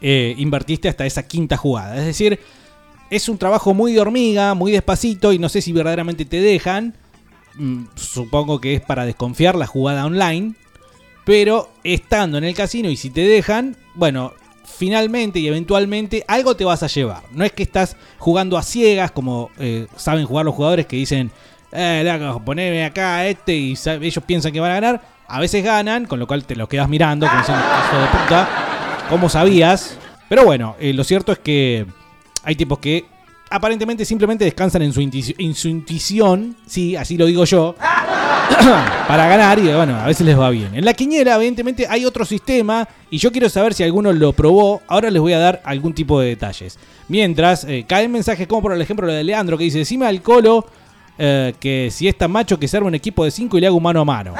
eh, 0.00 0.34
invertiste 0.38 0.88
hasta 0.88 1.06
esa 1.06 1.28
quinta 1.28 1.58
jugada. 1.58 1.98
Es 1.98 2.06
decir, 2.06 2.40
es 3.10 3.28
un 3.28 3.38
trabajo 3.38 3.74
muy 3.74 3.92
de 3.92 4.00
hormiga, 4.00 4.54
muy 4.54 4.72
despacito 4.72 5.32
y 5.32 5.38
no 5.38 5.50
sé 5.50 5.60
si 5.60 5.72
verdaderamente 5.72 6.24
te 6.24 6.40
dejan. 6.40 6.96
Mm, 7.56 7.84
supongo 7.94 8.58
que 8.58 8.74
es 8.74 8.80
para 8.80 9.04
desconfiar 9.04 9.54
la 9.54 9.66
jugada 9.66 10.06
online. 10.06 10.54
Pero 11.26 11.70
estando 11.84 12.38
en 12.38 12.44
el 12.44 12.54
casino 12.54 12.90
y 12.90 12.96
si 12.96 13.10
te 13.10 13.22
dejan, 13.22 13.76
bueno, 13.94 14.32
finalmente 14.64 15.38
y 15.38 15.46
eventualmente 15.46 16.24
algo 16.26 16.56
te 16.56 16.64
vas 16.64 16.82
a 16.82 16.86
llevar. 16.86 17.22
No 17.32 17.44
es 17.44 17.52
que 17.52 17.62
estás 17.62 17.96
jugando 18.18 18.56
a 18.56 18.62
ciegas 18.62 19.10
como 19.10 19.50
eh, 19.58 19.86
saben 19.96 20.26
jugar 20.26 20.46
los 20.46 20.54
jugadores 20.54 20.86
que 20.86 20.96
dicen, 20.96 21.30
eh, 21.74 22.38
poneme 22.44 22.84
acá 22.84 23.26
este 23.26 23.54
y 23.54 23.74
ellos 24.00 24.24
piensan 24.24 24.52
que 24.52 24.60
van 24.60 24.70
a 24.70 24.74
ganar. 24.74 25.02
A 25.26 25.40
veces 25.40 25.64
ganan, 25.64 26.06
con 26.06 26.18
lo 26.18 26.26
cual 26.26 26.44
te 26.44 26.54
lo 26.54 26.68
quedas 26.68 26.88
mirando, 26.88 27.26
como 27.26 27.38
diciendo, 27.38 27.64
hijo 27.64 28.00
de 28.00 28.06
puta, 28.08 28.48
¿cómo 29.08 29.28
sabías? 29.28 29.98
Pero 30.28 30.44
bueno, 30.44 30.76
eh, 30.78 30.92
lo 30.92 31.02
cierto 31.02 31.32
es 31.32 31.38
que 31.38 31.86
hay 32.44 32.54
tipos 32.54 32.78
que 32.78 33.06
aparentemente 33.50 34.04
simplemente 34.04 34.44
descansan 34.44 34.82
en 34.82 34.92
su, 34.92 35.00
intuición, 35.00 36.56
sí, 36.66 36.96
así 36.96 37.16
lo 37.16 37.26
digo 37.26 37.44
yo, 37.44 37.74
para 39.08 39.28
ganar 39.28 39.58
y 39.58 39.72
bueno, 39.72 39.96
a 39.96 40.06
veces 40.06 40.26
les 40.26 40.38
va 40.38 40.50
bien. 40.50 40.74
En 40.74 40.84
la 40.84 40.92
quiniela, 40.92 41.36
evidentemente, 41.36 41.86
hay 41.88 42.04
otro 42.04 42.24
sistema 42.24 42.86
y 43.10 43.18
yo 43.18 43.32
quiero 43.32 43.48
saber 43.48 43.74
si 43.74 43.82
alguno 43.82 44.12
lo 44.12 44.32
probó. 44.32 44.82
Ahora 44.88 45.10
les 45.10 45.22
voy 45.22 45.32
a 45.32 45.38
dar 45.38 45.62
algún 45.64 45.94
tipo 45.94 46.20
de 46.20 46.28
detalles. 46.28 46.78
Mientras, 47.08 47.64
eh, 47.64 47.84
caen 47.88 48.12
mensajes 48.12 48.46
como 48.46 48.62
por 48.62 48.80
ejemplo 48.80 49.06
lo 49.06 49.12
de 49.12 49.24
Leandro 49.24 49.56
que 49.56 49.64
dice: 49.64 49.78
Decime 49.78 50.06
al 50.06 50.20
colo 50.20 50.66
eh, 51.18 51.54
que 51.60 51.90
si 51.90 52.08
es 52.08 52.16
tan 52.18 52.30
macho 52.30 52.58
que 52.58 52.68
se 52.68 52.76
arma 52.76 52.88
un 52.88 52.94
equipo 52.94 53.24
de 53.24 53.30
5 53.30 53.56
y 53.56 53.60
le 53.60 53.66
hago 53.66 53.80
mano 53.80 54.00
a 54.00 54.04
mano. 54.04 54.34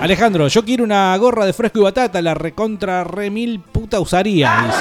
Alejandro, 0.00 0.48
yo 0.48 0.64
quiero 0.64 0.82
una 0.82 1.14
gorra 1.18 1.44
de 1.44 1.52
fresco 1.52 1.78
y 1.78 1.82
batata, 1.82 2.22
la 2.22 2.32
recontra 2.32 3.04
remil 3.04 3.60
puta 3.60 4.00
usaría, 4.00 4.50
dice. 4.66 4.78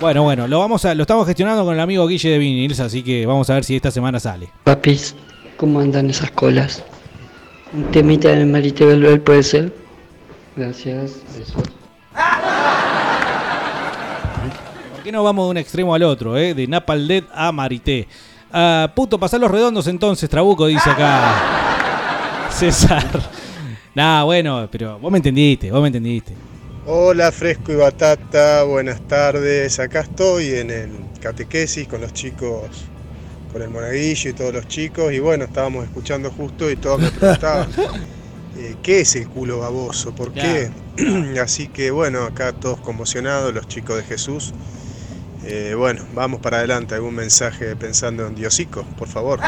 Bueno, 0.00 0.22
bueno, 0.22 0.46
lo 0.48 0.58
vamos 0.58 0.84
a, 0.84 0.94
lo 0.94 1.02
estamos 1.02 1.26
gestionando 1.26 1.64
con 1.64 1.74
el 1.74 1.80
amigo 1.80 2.06
Guille 2.06 2.30
de 2.30 2.38
Vinils, 2.38 2.80
así 2.80 3.02
que 3.02 3.26
vamos 3.26 3.50
a 3.50 3.54
ver 3.54 3.64
si 3.64 3.76
esta 3.76 3.90
semana 3.90 4.20
sale. 4.20 4.48
Papis, 4.64 5.14
¿cómo 5.58 5.80
andan 5.80 6.08
esas 6.08 6.30
colas? 6.30 6.82
Un 7.72 7.84
temita 7.90 8.30
de 8.30 8.46
Marité 8.46 8.86
Belbel 8.86 9.20
puede 9.20 9.42
ser. 9.42 9.74
Gracias. 10.56 11.16
besos. 11.36 11.62
¿Por 15.10 15.14
qué 15.14 15.18
no 15.18 15.24
vamos 15.24 15.46
de 15.46 15.50
un 15.50 15.56
extremo 15.56 15.92
al 15.92 16.04
otro, 16.04 16.38
eh? 16.38 16.54
De 16.54 16.68
Napal 16.68 17.08
Dead 17.08 17.24
a 17.34 17.50
Marité. 17.50 18.06
Ah, 18.52 18.92
puto, 18.94 19.18
pasar 19.18 19.40
los 19.40 19.50
redondos 19.50 19.88
entonces, 19.88 20.30
Trabuco, 20.30 20.66
dice 20.66 20.88
acá. 20.88 22.48
César. 22.52 23.04
Nah, 23.92 24.22
bueno, 24.22 24.68
pero 24.70 25.00
vos 25.00 25.10
me 25.10 25.18
entendiste, 25.18 25.72
vos 25.72 25.82
me 25.82 25.88
entendiste. 25.88 26.32
Hola 26.86 27.32
Fresco 27.32 27.72
y 27.72 27.74
Batata, 27.74 28.62
buenas 28.62 29.00
tardes. 29.08 29.80
Acá 29.80 30.02
estoy 30.02 30.50
en 30.50 30.70
el 30.70 30.90
catequesis 31.20 31.88
con 31.88 32.02
los 32.02 32.12
chicos, 32.12 32.68
con 33.52 33.62
el 33.62 33.68
monaguillo 33.68 34.30
y 34.30 34.32
todos 34.32 34.54
los 34.54 34.68
chicos. 34.68 35.12
Y 35.12 35.18
bueno, 35.18 35.46
estábamos 35.46 35.86
escuchando 35.86 36.30
justo 36.30 36.70
y 36.70 36.76
todos 36.76 37.00
me 37.00 37.10
preguntaban, 37.10 37.68
eh, 38.56 38.76
¿qué 38.80 39.00
es 39.00 39.16
el 39.16 39.28
culo 39.28 39.58
baboso? 39.58 40.14
¿Por 40.14 40.32
qué? 40.32 40.70
Así 41.42 41.66
que 41.66 41.90
bueno, 41.90 42.22
acá 42.22 42.52
todos 42.52 42.78
conmocionados, 42.78 43.52
los 43.52 43.66
chicos 43.66 43.96
de 43.96 44.04
Jesús. 44.04 44.54
Eh, 45.44 45.74
bueno, 45.76 46.02
vamos 46.14 46.40
para 46.40 46.58
adelante. 46.58 46.94
¿Algún 46.94 47.14
mensaje 47.14 47.74
pensando 47.76 48.26
en 48.26 48.34
Diosico, 48.34 48.84
por 48.98 49.08
favor? 49.08 49.40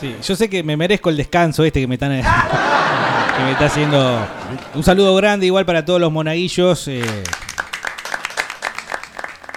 Sí, 0.00 0.16
yo 0.22 0.36
sé 0.36 0.48
que 0.48 0.62
me 0.62 0.76
merezco 0.76 1.10
el 1.10 1.16
descanso 1.16 1.64
este 1.64 1.80
que 1.80 1.86
me 1.86 1.94
están 1.94 2.10
que 3.36 3.42
me 3.42 3.52
está 3.52 3.66
haciendo. 3.66 4.26
Un 4.74 4.82
saludo 4.82 5.14
grande 5.16 5.46
igual 5.46 5.66
para 5.66 5.84
todos 5.84 6.00
los 6.00 6.10
monaguillos. 6.12 6.88
eh, 6.88 7.02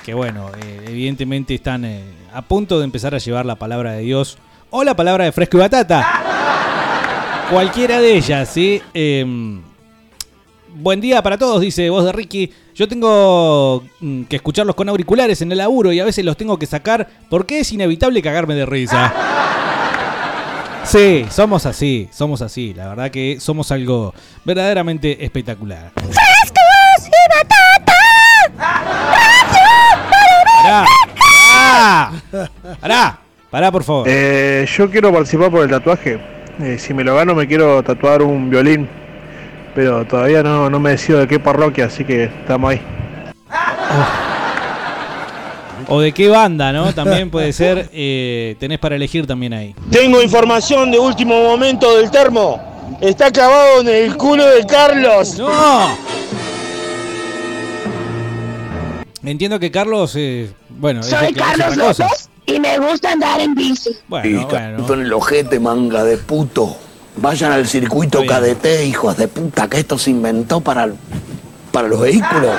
que 0.04 0.14
bueno, 0.14 0.52
eh, 0.64 0.86
evidentemente 0.88 1.54
están 1.54 1.86
a 2.34 2.42
punto 2.42 2.80
de 2.80 2.86
empezar 2.86 3.14
a 3.14 3.18
llevar 3.18 3.46
la 3.46 3.56
palabra 3.56 3.92
de 3.92 4.02
Dios 4.02 4.38
o 4.70 4.84
la 4.84 4.96
palabra 4.96 5.26
de 5.26 5.32
fresco 5.32 5.58
y 5.58 5.60
batata. 5.60 6.24
Cualquiera 7.52 8.00
de 8.00 8.16
ellas, 8.16 8.50
¿sí? 8.50 8.82
Buen 10.80 11.02
día 11.02 11.24
para 11.24 11.40
todos, 11.40 11.60
dice 11.60 11.90
voz 11.90 12.06
de 12.06 12.12
Ricky. 12.12 12.54
Yo 12.76 12.88
tengo 12.88 13.84
mm, 14.00 14.26
que 14.26 14.36
escucharlos 14.36 14.76
con 14.76 14.88
auriculares 14.88 15.42
en 15.42 15.52
el 15.52 15.58
laburo 15.58 15.92
y 15.92 16.00
a 16.00 16.06
veces 16.06 16.24
los 16.24 16.38
tengo 16.38 16.60
que 16.60 16.68
sacar 16.68 17.08
porque 17.32 17.62
es 17.62 17.72
inevitable 17.72 18.22
cagarme 18.22 18.54
de 18.54 18.66
risa. 18.66 19.14
Sí, 20.84 21.26
somos 21.30 21.66
así, 21.66 22.08
somos 22.14 22.42
así. 22.42 22.74
La 22.74 22.88
verdad 22.88 23.12
que 23.12 23.42
somos 23.42 23.74
algo 23.74 24.14
verdaderamente 24.46 25.26
espectacular. 25.26 25.92
¡Frescos 25.96 27.08
y 27.08 27.36
batata! 27.36 27.94
Pará, 30.64 30.86
pará, 32.32 32.78
pará, 32.80 33.20
pará, 33.52 33.72
por 33.74 33.84
favor. 33.84 34.08
Eh, 34.08 34.66
yo 34.78 34.90
quiero 34.90 35.12
participar 35.12 35.52
por 35.52 35.64
el 35.64 35.70
tatuaje. 35.70 36.22
Eh, 36.62 36.78
si 36.80 36.94
me 36.94 37.04
lo 37.04 37.16
gano 37.16 37.36
me 37.36 37.48
quiero 37.48 37.84
tatuar 37.84 38.22
un 38.22 38.50
violín. 38.50 38.88
Pero 39.78 40.08
todavía 40.08 40.42
no, 40.42 40.72
no 40.72 40.80
me 40.80 40.90
decido 40.90 41.20
de 41.20 41.28
qué 41.28 41.40
parroquia, 41.40 41.86
así 41.86 42.04
que 42.04 42.24
estamos 42.24 42.72
ahí. 42.72 42.82
O 45.88 46.02
de 46.02 46.12
qué 46.14 46.30
banda, 46.30 46.74
¿no? 46.74 46.92
También 46.96 47.30
puede 47.30 47.54
ser. 47.54 47.88
eh, 47.94 48.56
tenés 48.60 48.80
para 48.80 48.96
elegir 48.96 49.28
también 49.28 49.54
ahí. 49.54 49.76
Tengo 49.92 50.20
información 50.20 50.90
de 50.90 50.98
último 50.98 51.44
momento 51.44 51.96
del 51.96 52.10
termo. 52.10 52.60
Está 53.02 53.30
clavado 53.30 53.82
en 53.82 53.90
el 53.90 54.18
culo 54.18 54.48
de 54.48 54.66
Carlos. 54.66 55.38
¡No! 55.38 55.96
Entiendo 59.24 59.60
que 59.60 59.70
Carlos, 59.70 60.16
eh, 60.16 60.50
bueno, 60.70 61.04
Soy 61.04 61.34
Carlos. 61.34 61.78
López 61.78 62.30
y 62.48 62.60
me 62.60 62.80
gusta 62.80 63.12
andar 63.12 63.40
en 63.42 63.54
bici. 63.54 63.92
Bueno, 64.08 64.48
bueno. 64.48 64.92
en 64.92 65.02
el 65.02 65.14
ojete, 65.14 65.60
manga 65.60 66.04
de 66.04 66.18
puto. 66.18 66.78
Vayan 67.18 67.52
al 67.52 67.68
circuito. 67.68 68.22
KDT, 68.24 68.86
hijos 68.86 69.18
de 69.18 69.28
puta, 69.28 69.68
que 69.68 69.80
esto 69.80 69.98
se 69.98 70.12
inventó 70.12 70.62
para, 70.62 70.88
para 71.72 71.88
los 71.88 72.00
vehículos. 72.00 72.56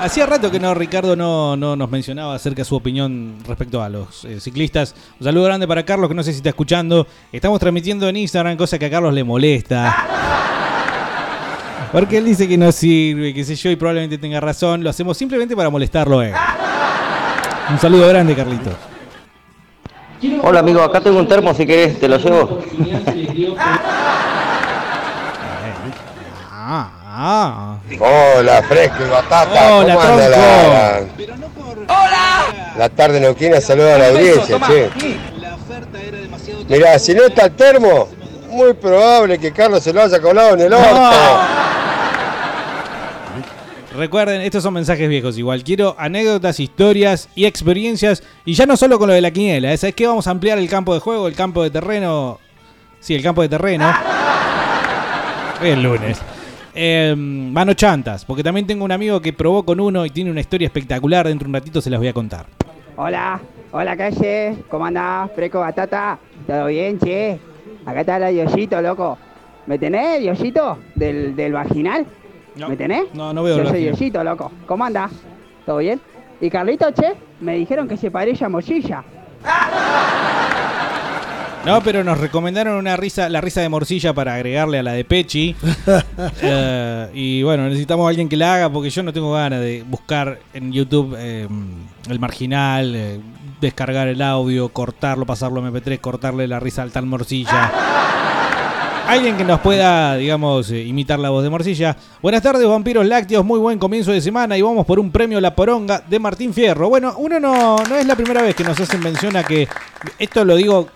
Hacía 0.00 0.26
rato 0.26 0.50
que 0.50 0.58
no, 0.58 0.74
Ricardo 0.74 1.14
no, 1.14 1.56
no 1.56 1.76
nos 1.76 1.88
mencionaba 1.88 2.34
acerca 2.34 2.62
de 2.62 2.64
su 2.64 2.74
opinión 2.74 3.36
respecto 3.46 3.80
a 3.80 3.88
los 3.88 4.24
eh, 4.24 4.40
ciclistas. 4.40 4.96
Un 5.20 5.24
saludo 5.24 5.44
grande 5.44 5.68
para 5.68 5.84
Carlos, 5.84 6.08
que 6.08 6.14
no 6.16 6.24
sé 6.24 6.32
si 6.32 6.38
está 6.38 6.48
escuchando. 6.48 7.06
Estamos 7.30 7.60
transmitiendo 7.60 8.08
en 8.08 8.16
Instagram, 8.16 8.56
cosa 8.56 8.80
que 8.80 8.86
a 8.86 8.90
Carlos 8.90 9.14
le 9.14 9.22
molesta. 9.22 9.94
Porque 11.92 12.18
él 12.18 12.24
dice 12.24 12.48
que 12.48 12.58
no 12.58 12.72
sirve, 12.72 13.32
qué 13.32 13.44
sé 13.44 13.54
yo, 13.54 13.70
y 13.70 13.76
probablemente 13.76 14.18
tenga 14.18 14.40
razón. 14.40 14.82
Lo 14.82 14.90
hacemos 14.90 15.16
simplemente 15.16 15.54
para 15.54 15.70
molestarlo 15.70 16.20
él. 16.22 16.32
Un 17.70 17.78
saludo 17.78 18.08
grande, 18.08 18.34
Carlitos. 18.34 18.91
Hola 20.42 20.60
amigo, 20.60 20.80
acá 20.82 21.00
tengo 21.00 21.18
un 21.18 21.26
termo 21.26 21.52
si 21.52 21.66
querés, 21.66 21.98
te 21.98 22.06
lo 22.06 22.16
llevo. 22.16 22.60
Ah. 27.14 27.76
Hola, 27.98 28.62
fresco 28.62 29.04
y 29.04 29.10
batata. 29.10 29.74
Hola, 29.74 29.94
¿Cómo 29.94 30.06
anda 30.06 30.28
la, 30.28 31.02
¡Hola! 31.88 32.72
La 32.78 32.88
tarde 32.88 33.20
neuquina 33.20 33.60
saluda 33.60 33.96
a 33.96 33.98
la 33.98 34.08
audiencia, 34.08 34.60
che. 34.66 34.90
Mirá, 36.68 36.98
si 37.00 37.14
no 37.14 37.24
está 37.24 37.46
el 37.46 37.56
termo, 37.56 38.08
muy 38.48 38.74
probable 38.74 39.38
que 39.38 39.52
Carlos 39.52 39.82
se 39.82 39.92
lo 39.92 40.02
haya 40.02 40.20
colado 40.20 40.54
en 40.54 40.60
el 40.60 40.72
orto. 40.72 41.10
Recuerden, 43.94 44.40
estos 44.40 44.62
son 44.62 44.74
mensajes 44.74 45.08
viejos 45.08 45.36
igual. 45.36 45.62
Quiero 45.62 45.94
anécdotas, 45.98 46.60
historias 46.60 47.28
y 47.34 47.44
experiencias. 47.44 48.22
Y 48.44 48.54
ya 48.54 48.64
no 48.64 48.76
solo 48.76 48.98
con 48.98 49.08
lo 49.08 49.14
de 49.14 49.20
la 49.20 49.30
quiniela. 49.30 49.72
¿eh? 49.72 49.76
¿Sabes 49.76 49.94
qué? 49.94 50.06
Vamos 50.06 50.26
a 50.26 50.30
ampliar 50.30 50.58
el 50.58 50.68
campo 50.68 50.94
de 50.94 51.00
juego, 51.00 51.28
el 51.28 51.34
campo 51.34 51.62
de 51.62 51.70
terreno. 51.70 52.38
Sí, 53.00 53.14
el 53.14 53.22
campo 53.22 53.42
de 53.42 53.48
terreno. 53.48 53.92
El 55.62 55.80
lunes. 55.82 56.20
Eh, 56.74 57.14
mano 57.16 57.74
chantas, 57.74 58.24
porque 58.24 58.42
también 58.42 58.66
tengo 58.66 58.84
un 58.84 58.90
amigo 58.90 59.20
que 59.20 59.32
probó 59.32 59.62
con 59.64 59.78
uno 59.78 60.04
y 60.04 60.10
tiene 60.10 60.30
una 60.30 60.40
historia 60.40 60.66
espectacular. 60.66 61.28
Dentro 61.28 61.44
de 61.44 61.50
un 61.50 61.54
ratito 61.54 61.80
se 61.80 61.88
las 61.88 62.00
voy 62.00 62.08
a 62.08 62.12
contar. 62.12 62.46
Hola, 62.96 63.40
hola 63.70 63.96
calle, 63.96 64.56
¿cómo 64.68 64.86
andás? 64.86 65.30
Freco 65.36 65.60
Batata, 65.60 66.18
¿todo 66.46 66.66
bien, 66.66 66.98
che? 66.98 67.38
Acá 67.86 68.00
está 68.00 68.18
la 68.18 68.28
Diosito, 68.28 68.80
loco. 68.82 69.18
¿Me 69.66 69.78
tenés, 69.78 70.20
Diosito? 70.20 70.78
¿Del, 70.96 71.36
del 71.36 71.52
vaginal? 71.52 72.06
¿Me 72.56 72.76
tenés? 72.76 73.12
No, 73.14 73.32
no 73.32 73.42
veo 73.42 73.58
Yo 73.58 73.68
soy. 73.68 73.82
Diosito, 73.84 74.22
loco. 74.22 74.50
¿Cómo 74.66 74.84
andás? 74.84 75.12
¿Todo 75.64 75.78
bien? 75.78 76.00
¿Y 76.40 76.50
Carlito, 76.50 76.90
che? 76.92 77.14
Me 77.40 77.56
dijeron 77.56 77.88
que 77.88 77.96
se 77.96 78.10
parece 78.10 78.44
a 78.44 78.48
Mochilla. 78.48 79.04
No, 81.64 81.80
pero 81.80 82.02
nos 82.02 82.18
recomendaron 82.18 82.76
una 82.76 82.96
risa, 82.96 83.28
la 83.28 83.40
risa 83.40 83.60
de 83.60 83.68
morcilla 83.68 84.12
para 84.12 84.34
agregarle 84.34 84.80
a 84.80 84.82
la 84.82 84.92
de 84.92 85.04
Pechi. 85.04 85.54
Eh, 86.44 87.08
y 87.14 87.42
bueno, 87.42 87.64
necesitamos 87.64 88.06
a 88.06 88.08
alguien 88.08 88.28
que 88.28 88.36
la 88.36 88.54
haga 88.54 88.70
porque 88.70 88.90
yo 88.90 89.02
no 89.02 89.12
tengo 89.12 89.32
ganas 89.32 89.60
de 89.60 89.84
buscar 89.86 90.40
en 90.52 90.72
YouTube 90.72 91.14
eh, 91.16 91.46
el 92.08 92.18
marginal, 92.18 92.94
eh, 92.94 93.20
descargar 93.60 94.08
el 94.08 94.20
audio, 94.22 94.68
cortarlo, 94.70 95.24
pasarlo 95.24 95.64
a 95.64 95.70
MP3, 95.70 96.00
cortarle 96.00 96.48
la 96.48 96.58
risa 96.58 96.82
al 96.82 96.90
tal 96.90 97.06
morcilla. 97.06 97.70
Alguien 99.06 99.36
que 99.36 99.44
nos 99.44 99.60
pueda, 99.60 100.16
digamos, 100.16 100.70
eh, 100.70 100.82
imitar 100.84 101.18
la 101.18 101.30
voz 101.30 101.42
de 101.42 101.50
Morcilla. 101.50 101.96
Buenas 102.22 102.40
tardes, 102.40 102.66
vampiros 102.66 103.04
lácteos. 103.04 103.44
Muy 103.44 103.58
buen 103.58 103.78
comienzo 103.78 104.12
de 104.12 104.20
semana 104.20 104.56
y 104.56 104.62
vamos 104.62 104.86
por 104.86 104.98
un 104.98 105.10
premio 105.10 105.40
La 105.40 105.54
Poronga 105.54 106.02
de 106.08 106.18
Martín 106.18 106.54
Fierro. 106.54 106.88
Bueno, 106.88 107.14
uno 107.18 107.38
no, 107.38 107.76
no 107.76 107.96
es 107.96 108.06
la 108.06 108.14
primera 108.16 108.40
vez 108.42 108.54
que 108.54 108.64
nos 108.64 108.78
hacen 108.80 109.00
mención 109.00 109.36
a 109.36 109.44
que. 109.44 109.68
Esto 110.18 110.44
lo 110.44 110.56
digo, 110.56 110.88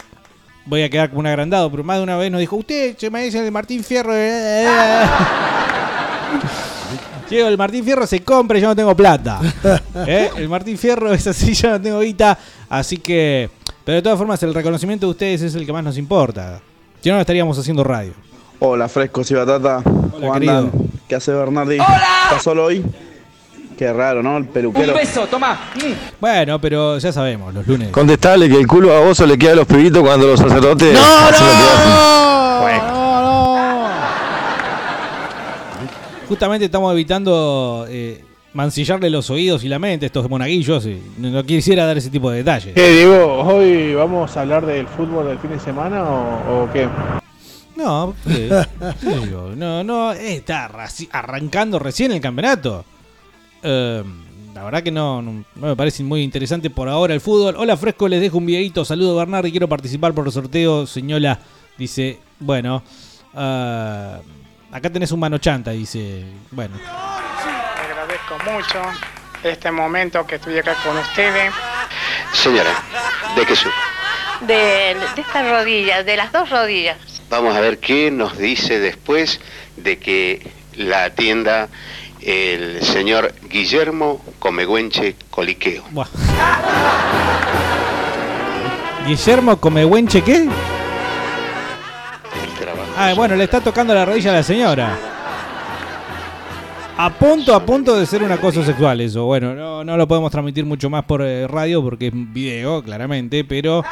voy 0.64 0.82
a 0.82 0.88
quedar 0.88 1.10
como 1.10 1.20
un 1.20 1.26
agrandado, 1.26 1.70
pero 1.70 1.84
más 1.84 1.98
de 1.98 2.04
una 2.04 2.16
vez 2.16 2.30
nos 2.30 2.40
dijo: 2.40 2.56
Usted 2.56 2.96
se 2.96 3.10
me 3.10 3.24
dice 3.24 3.44
el 3.44 3.52
Martín 3.52 3.82
Fierro. 3.84 4.12
Llego, 7.28 7.48
el 7.48 7.58
Martín 7.58 7.84
Fierro 7.84 8.06
se 8.06 8.20
compra 8.20 8.56
y 8.56 8.60
yo 8.60 8.68
no 8.68 8.76
tengo 8.76 8.94
plata. 8.96 9.40
¿Eh? 10.06 10.30
El 10.36 10.48
Martín 10.48 10.78
Fierro 10.78 11.12
es 11.12 11.26
así, 11.26 11.54
yo 11.54 11.70
no 11.70 11.80
tengo 11.80 12.00
guita. 12.00 12.38
Así 12.68 12.98
que. 12.98 13.50
Pero 13.84 13.96
de 13.96 14.02
todas 14.02 14.18
formas, 14.18 14.42
el 14.42 14.54
reconocimiento 14.54 15.06
de 15.06 15.10
ustedes 15.10 15.42
es 15.42 15.54
el 15.54 15.66
que 15.66 15.72
más 15.72 15.84
nos 15.84 15.98
importa. 15.98 16.60
Si 17.00 17.08
no, 17.08 17.14
no 17.16 17.20
estaríamos 17.20 17.58
haciendo 17.58 17.84
radio. 17.84 18.12
Hola, 18.58 18.88
frescos 18.88 19.30
y 19.30 19.34
batata. 19.34 19.82
¿Cómo 19.82 20.32
querido. 20.32 20.58
andan? 20.58 20.72
¿Qué 21.08 21.14
hace 21.14 21.32
Bernardi? 21.32 21.76
¿Estás 21.76 22.42
solo 22.42 22.64
hoy? 22.64 22.84
Qué 23.76 23.92
raro, 23.92 24.22
¿no? 24.22 24.38
El 24.38 24.46
peluquero. 24.46 24.94
toma. 25.30 25.60
Bueno, 26.20 26.58
pero 26.60 26.98
ya 26.98 27.12
sabemos, 27.12 27.52
los 27.52 27.66
lunes. 27.66 27.90
Contestale 27.90 28.48
que 28.48 28.56
el 28.56 28.66
culo 28.66 28.96
a 28.96 29.00
vos 29.00 29.20
le 29.20 29.36
queda 29.36 29.52
a 29.52 29.56
los 29.56 29.66
pibitos 29.66 30.02
cuando 30.02 30.26
los 30.26 30.40
sacerdotes. 30.40 30.94
¡No, 30.94 31.00
lo 31.00 31.28
que 31.28 31.34
hacen. 31.34 32.36
Justamente 36.28 36.64
estamos 36.64 36.92
evitando 36.92 37.86
eh, 37.88 38.24
mancillarle 38.56 39.10
los 39.10 39.28
oídos 39.28 39.62
y 39.64 39.68
la 39.68 39.78
mente 39.78 40.06
a 40.06 40.08
estos 40.08 40.28
monaguillos. 40.30 40.86
y 40.86 40.98
no 41.18 41.44
quisiera 41.44 41.84
dar 41.84 41.98
ese 41.98 42.08
tipo 42.08 42.30
de 42.30 42.38
detalles. 42.38 42.74
¿Qué, 42.74 42.90
Diego? 42.90 43.42
¿Hoy 43.42 43.94
vamos 43.94 44.34
a 44.34 44.40
hablar 44.40 44.64
del 44.64 44.88
fútbol 44.88 45.26
del 45.26 45.38
fin 45.38 45.50
de 45.50 45.60
semana 45.60 46.02
o, 46.02 46.64
o 46.64 46.72
qué? 46.72 46.88
No, 47.76 48.14
eh, 48.30 48.64
¿qué 49.02 49.16
digo? 49.18 49.52
no, 49.54 49.84
no, 49.84 50.12
está 50.12 50.70
arrancando 51.12 51.78
recién 51.78 52.12
el 52.12 52.20
campeonato. 52.22 52.86
Eh, 53.62 54.02
la 54.54 54.64
verdad 54.64 54.82
que 54.82 54.90
no, 54.90 55.20
no, 55.20 55.44
no 55.54 55.66
me 55.66 55.76
parece 55.76 56.02
muy 56.02 56.22
interesante 56.22 56.70
por 56.70 56.88
ahora 56.88 57.12
el 57.12 57.20
fútbol. 57.20 57.56
Hola 57.58 57.76
Fresco, 57.76 58.08
les 58.08 58.22
dejo 58.22 58.38
un 58.38 58.46
videito. 58.46 58.86
Saludo 58.86 59.16
Bernardo 59.16 59.48
y 59.48 59.50
quiero 59.50 59.68
participar 59.68 60.14
por 60.14 60.24
el 60.24 60.32
sorteo. 60.32 60.86
Señora 60.86 61.38
dice, 61.76 62.20
bueno, 62.40 62.82
ah, 63.34 64.18
acá 64.72 64.90
tenés 64.90 65.12
un 65.12 65.20
mano 65.20 65.36
chanta, 65.36 65.72
dice, 65.72 66.24
bueno. 66.52 66.76
Agradezco 68.26 68.50
mucho 68.50 68.82
este 69.42 69.70
momento 69.70 70.26
que 70.26 70.36
estoy 70.36 70.58
acá 70.58 70.74
con 70.84 70.96
ustedes. 70.96 71.52
Señora, 72.32 72.70
¿de 73.36 73.46
qué 73.46 73.56
su? 73.56 73.68
De, 74.40 74.54
de 75.14 75.20
estas 75.20 75.48
rodillas, 75.48 76.04
de 76.04 76.16
las 76.16 76.32
dos 76.32 76.50
rodillas. 76.50 76.98
Vamos 77.30 77.56
a 77.56 77.60
ver 77.60 77.78
qué 77.78 78.10
nos 78.10 78.36
dice 78.38 78.78
después 78.78 79.40
de 79.76 79.98
que 79.98 80.50
la 80.74 81.04
atienda 81.04 81.68
el 82.22 82.82
señor 82.82 83.34
Guillermo 83.48 84.24
Comegüenche 84.38 85.16
Coliqueo. 85.30 85.84
Buah. 85.90 86.06
Guillermo 89.06 89.60
Comehuenche, 89.60 90.22
¿qué? 90.22 90.48
Ah, 92.96 93.12
bueno, 93.14 93.36
le 93.36 93.44
está 93.44 93.60
tocando 93.60 93.94
la 93.94 94.04
rodilla 94.04 94.30
a 94.30 94.34
la 94.34 94.42
señora. 94.42 95.15
A 96.98 97.10
punto, 97.10 97.54
a 97.54 97.64
punto 97.64 97.94
de 97.94 98.06
ser 98.06 98.22
un 98.22 98.32
acoso 98.32 98.64
sexual 98.64 99.02
eso. 99.02 99.26
Bueno, 99.26 99.54
no, 99.54 99.84
no 99.84 99.98
lo 99.98 100.08
podemos 100.08 100.30
transmitir 100.30 100.64
mucho 100.64 100.88
más 100.88 101.04
por 101.04 101.20
eh, 101.22 101.46
radio 101.46 101.82
porque 101.82 102.06
es 102.06 102.12
video, 102.14 102.82
claramente, 102.82 103.44
pero... 103.44 103.84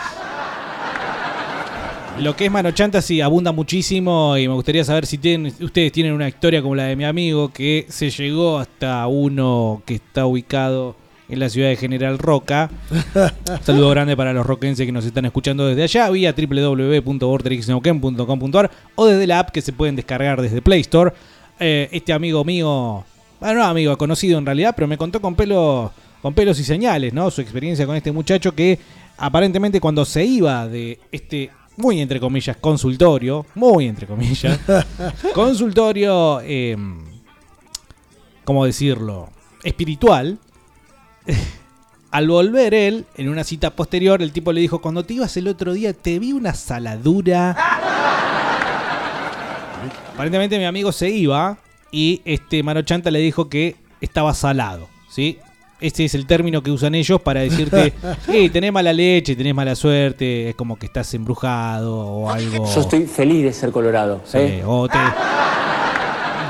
Lo 2.18 2.34
que 2.36 2.46
es 2.46 2.50
Mano 2.50 2.70
Chanta 2.70 3.02
sí 3.02 3.20
abunda 3.20 3.52
muchísimo 3.52 4.38
y 4.38 4.46
me 4.46 4.54
gustaría 4.54 4.84
saber 4.84 5.04
si 5.04 5.18
tienen, 5.18 5.52
ustedes 5.60 5.90
tienen 5.90 6.12
una 6.12 6.28
historia 6.28 6.62
como 6.62 6.76
la 6.76 6.84
de 6.84 6.94
mi 6.94 7.04
amigo 7.04 7.52
que 7.52 7.86
se 7.88 8.08
llegó 8.08 8.58
hasta 8.58 9.04
uno 9.08 9.82
que 9.84 9.96
está 9.96 10.24
ubicado 10.24 10.94
en 11.28 11.40
la 11.40 11.48
ciudad 11.48 11.70
de 11.70 11.76
General 11.76 12.18
Roca. 12.18 12.70
Un 12.90 13.30
saludo 13.64 13.90
grande 13.90 14.16
para 14.16 14.32
los 14.32 14.46
roquenses 14.46 14.86
que 14.86 14.92
nos 14.92 15.04
están 15.04 15.24
escuchando 15.24 15.66
desde 15.66 15.82
allá 15.82 16.08
vía 16.10 16.32
www.vortexneuquén.com.ar 16.36 18.70
o 18.94 19.06
desde 19.06 19.26
la 19.26 19.40
app 19.40 19.50
que 19.50 19.60
se 19.60 19.72
pueden 19.72 19.96
descargar 19.96 20.40
desde 20.40 20.62
Play 20.62 20.82
Store. 20.82 21.12
Eh, 21.60 21.88
este 21.92 22.12
amigo 22.12 22.44
mío, 22.44 23.04
bueno, 23.40 23.60
no 23.60 23.64
amigo, 23.64 23.96
conocido 23.96 24.38
en 24.38 24.46
realidad, 24.46 24.74
pero 24.74 24.88
me 24.88 24.98
contó 24.98 25.20
con 25.20 25.34
pelo 25.34 25.92
con 26.24 26.32
pelos 26.32 26.58
y 26.58 26.64
señales, 26.64 27.12
¿no? 27.12 27.30
Su 27.30 27.42
experiencia 27.42 27.84
con 27.84 27.96
este 27.96 28.10
muchacho 28.10 28.54
que 28.54 28.78
aparentemente 29.18 29.78
cuando 29.78 30.06
se 30.06 30.24
iba 30.24 30.66
de 30.66 30.98
este 31.12 31.50
muy 31.76 32.00
entre 32.00 32.18
comillas 32.18 32.56
consultorio, 32.56 33.44
muy 33.54 33.86
entre 33.86 34.06
comillas, 34.06 34.58
consultorio, 35.34 36.40
eh, 36.42 36.76
¿cómo 38.44 38.64
decirlo? 38.64 39.28
Espiritual. 39.62 40.38
Al 42.10 42.28
volver 42.28 42.74
él, 42.74 43.06
en 43.16 43.28
una 43.28 43.42
cita 43.42 43.74
posterior, 43.74 44.22
el 44.22 44.30
tipo 44.30 44.52
le 44.52 44.60
dijo, 44.60 44.80
cuando 44.80 45.04
te 45.04 45.14
ibas 45.14 45.36
el 45.36 45.48
otro 45.48 45.72
día 45.72 45.92
te 45.92 46.20
vi 46.20 46.32
una 46.32 46.54
saladura. 46.54 47.56
Aparentemente 50.14 50.58
mi 50.58 50.64
amigo 50.64 50.92
se 50.92 51.10
iba 51.10 51.58
y 51.90 52.22
este 52.24 52.62
Mano 52.62 52.82
Chanta 52.82 53.10
le 53.10 53.18
dijo 53.18 53.48
que 53.48 53.76
estaba 54.00 54.32
salado, 54.34 54.88
¿sí? 55.08 55.38
Este 55.80 56.04
es 56.04 56.14
el 56.14 56.26
término 56.26 56.62
que 56.62 56.70
usan 56.70 56.94
ellos 56.94 57.20
para 57.20 57.40
decirte, 57.40 57.92
hey, 58.28 58.48
tenés 58.48 58.72
mala 58.72 58.92
leche, 58.92 59.34
tenés 59.34 59.54
mala 59.54 59.74
suerte, 59.74 60.48
es 60.50 60.54
como 60.54 60.78
que 60.78 60.86
estás 60.86 61.12
embrujado 61.14 61.98
o 61.98 62.30
algo. 62.30 62.64
Yo 62.72 62.80
estoy 62.80 63.06
feliz 63.06 63.42
de 63.42 63.52
ser 63.52 63.70
colorado. 63.72 64.20
Sí, 64.24 64.38
¿eh? 64.38 64.62
o 64.64 64.88
te- 64.88 64.98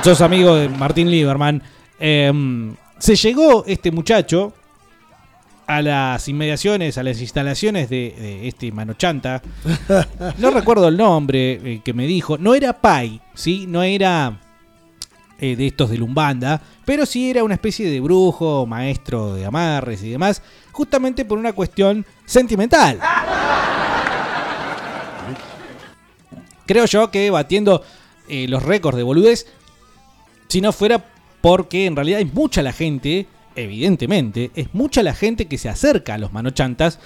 sos 0.02 0.20
amigo 0.20 0.54
de 0.54 0.68
Martín 0.68 1.10
Lieberman. 1.10 1.62
Em, 1.98 2.74
se 2.98 3.16
llegó 3.16 3.64
este 3.66 3.90
muchacho 3.90 4.52
a 5.66 5.82
las 5.82 6.28
inmediaciones, 6.28 6.98
a 6.98 7.02
las 7.02 7.20
instalaciones 7.20 7.88
de, 7.88 8.14
de 8.18 8.48
este 8.48 8.72
Manochanta. 8.72 9.42
No 10.38 10.50
recuerdo 10.50 10.88
el 10.88 10.96
nombre 10.96 11.52
eh, 11.52 11.80
que 11.84 11.92
me 11.92 12.06
dijo. 12.06 12.38
No 12.38 12.54
era 12.54 12.80
Pai, 12.80 13.20
¿sí? 13.34 13.66
No 13.66 13.82
era 13.82 14.40
eh, 15.38 15.56
de 15.56 15.66
estos 15.66 15.90
de 15.90 15.98
Lumbanda, 15.98 16.62
pero 16.84 17.04
sí 17.04 17.28
era 17.28 17.42
una 17.42 17.54
especie 17.54 17.90
de 17.90 18.00
brujo, 18.00 18.66
maestro 18.66 19.34
de 19.34 19.44
amarres 19.44 20.02
y 20.02 20.10
demás, 20.10 20.42
justamente 20.72 21.24
por 21.24 21.38
una 21.38 21.52
cuestión 21.52 22.06
sentimental. 22.24 23.00
Creo 26.66 26.86
yo 26.86 27.10
que 27.10 27.30
batiendo 27.30 27.82
eh, 28.28 28.46
los 28.48 28.62
récords 28.62 28.96
de 28.96 29.02
boludez, 29.02 29.46
si 30.48 30.60
no 30.60 30.72
fuera 30.72 31.04
porque 31.40 31.86
en 31.86 31.96
realidad 31.96 32.20
es 32.20 32.32
mucha 32.32 32.62
la 32.62 32.72
gente, 32.72 33.26
evidentemente, 33.56 34.50
es 34.54 34.72
mucha 34.74 35.02
la 35.02 35.14
gente 35.14 35.46
que 35.46 35.58
se 35.58 35.68
acerca 35.68 36.14
a 36.14 36.18
los 36.18 36.32
manochantas 36.32 36.98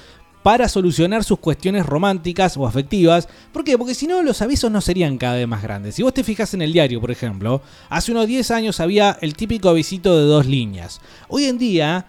para 0.42 0.68
solucionar 0.68 1.24
sus 1.24 1.40
cuestiones 1.40 1.84
románticas 1.84 2.56
o 2.56 2.66
afectivas. 2.66 3.28
¿Por 3.52 3.64
qué? 3.64 3.76
Porque 3.76 3.94
si 3.94 4.06
no, 4.06 4.22
los 4.22 4.40
avisos 4.40 4.70
no 4.70 4.80
serían 4.80 5.18
cada 5.18 5.36
vez 5.36 5.48
más 5.48 5.62
grandes. 5.62 5.94
Si 5.94 6.02
vos 6.02 6.14
te 6.14 6.24
fijas 6.24 6.54
en 6.54 6.62
el 6.62 6.72
diario, 6.72 7.00
por 7.00 7.10
ejemplo, 7.10 7.60
hace 7.88 8.12
unos 8.12 8.26
10 8.26 8.50
años 8.52 8.80
había 8.80 9.18
el 9.20 9.34
típico 9.34 9.68
avisito 9.68 10.16
de 10.16 10.24
dos 10.24 10.46
líneas. 10.46 11.00
Hoy 11.28 11.44
en 11.44 11.58
día, 11.58 12.06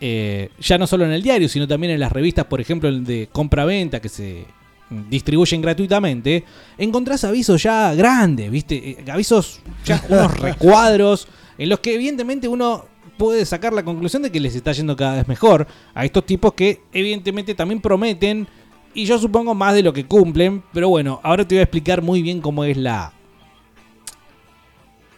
eh, 0.00 0.50
ya 0.58 0.78
no 0.78 0.86
solo 0.86 1.04
en 1.04 1.12
el 1.12 1.22
diario, 1.22 1.48
sino 1.48 1.68
también 1.68 1.92
en 1.92 2.00
las 2.00 2.12
revistas, 2.12 2.46
por 2.46 2.60
ejemplo, 2.60 2.90
de 2.90 3.28
compra-venta 3.30 4.00
que 4.00 4.08
se 4.08 4.46
distribuyen 4.90 5.60
gratuitamente, 5.60 6.44
encontrás 6.78 7.24
avisos 7.24 7.62
ya 7.62 7.94
grandes, 7.94 8.50
¿viste? 8.50 8.90
Eh, 8.90 9.04
Avisos, 9.10 9.60
ya 9.84 10.02
unos 10.08 10.38
recuadros, 10.38 11.28
en 11.58 11.68
los 11.68 11.80
que 11.80 11.94
evidentemente 11.94 12.48
uno 12.48 12.84
puede 13.16 13.44
sacar 13.44 13.72
la 13.72 13.84
conclusión 13.84 14.22
de 14.22 14.30
que 14.30 14.40
les 14.40 14.54
está 14.54 14.72
yendo 14.72 14.96
cada 14.96 15.16
vez 15.16 15.28
mejor 15.28 15.66
a 15.94 16.04
estos 16.04 16.24
tipos 16.26 16.52
que 16.54 16.82
evidentemente 16.92 17.54
también 17.54 17.80
prometen 17.80 18.46
y 18.94 19.04
yo 19.04 19.18
supongo 19.18 19.54
más 19.54 19.74
de 19.74 19.82
lo 19.82 19.92
que 19.92 20.06
cumplen, 20.06 20.62
pero 20.72 20.88
bueno, 20.88 21.20
ahora 21.22 21.46
te 21.46 21.54
voy 21.54 21.60
a 21.60 21.64
explicar 21.64 22.02
muy 22.02 22.22
bien 22.22 22.40
cómo 22.40 22.64
es 22.64 22.76
la 22.76 23.12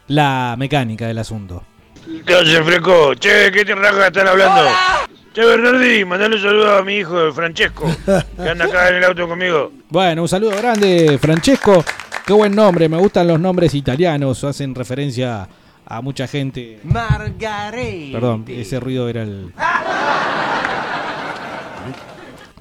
la 0.08 0.56
mecánica 0.58 1.06
del 1.06 1.18
asunto. 1.18 1.62
¿Qué 2.26 2.34
hace, 2.34 2.62
Freco? 2.62 3.14
Che, 3.14 3.52
¿qué 3.52 3.64
te 3.64 3.74
raja 3.74 4.06
están 4.06 4.26
hablando? 4.26 4.62
Che, 5.34 5.44
Bernardi, 5.44 6.04
mandale 6.04 6.36
un 6.36 6.42
saludo 6.42 6.78
a 6.78 6.82
mi 6.82 6.96
hijo, 6.96 7.30
Francesco, 7.32 7.84
que 8.04 8.48
anda 8.48 8.64
acá 8.64 8.88
en 8.88 8.96
el 8.96 9.04
auto 9.04 9.28
conmigo. 9.28 9.70
Bueno, 9.90 10.22
un 10.22 10.28
saludo 10.28 10.56
grande, 10.56 11.18
Francesco. 11.20 11.84
Qué 12.26 12.32
buen 12.32 12.54
nombre, 12.54 12.88
me 12.88 12.96
gustan 12.96 13.28
los 13.28 13.38
nombres 13.38 13.74
italianos, 13.74 14.42
hacen 14.44 14.74
referencia 14.74 15.48
a 15.88 16.02
mucha 16.02 16.26
gente. 16.28 16.78
Margarete. 16.84 18.10
Perdón, 18.12 18.44
ese 18.46 18.78
ruido 18.78 19.08
era 19.08 19.22
el. 19.22 19.52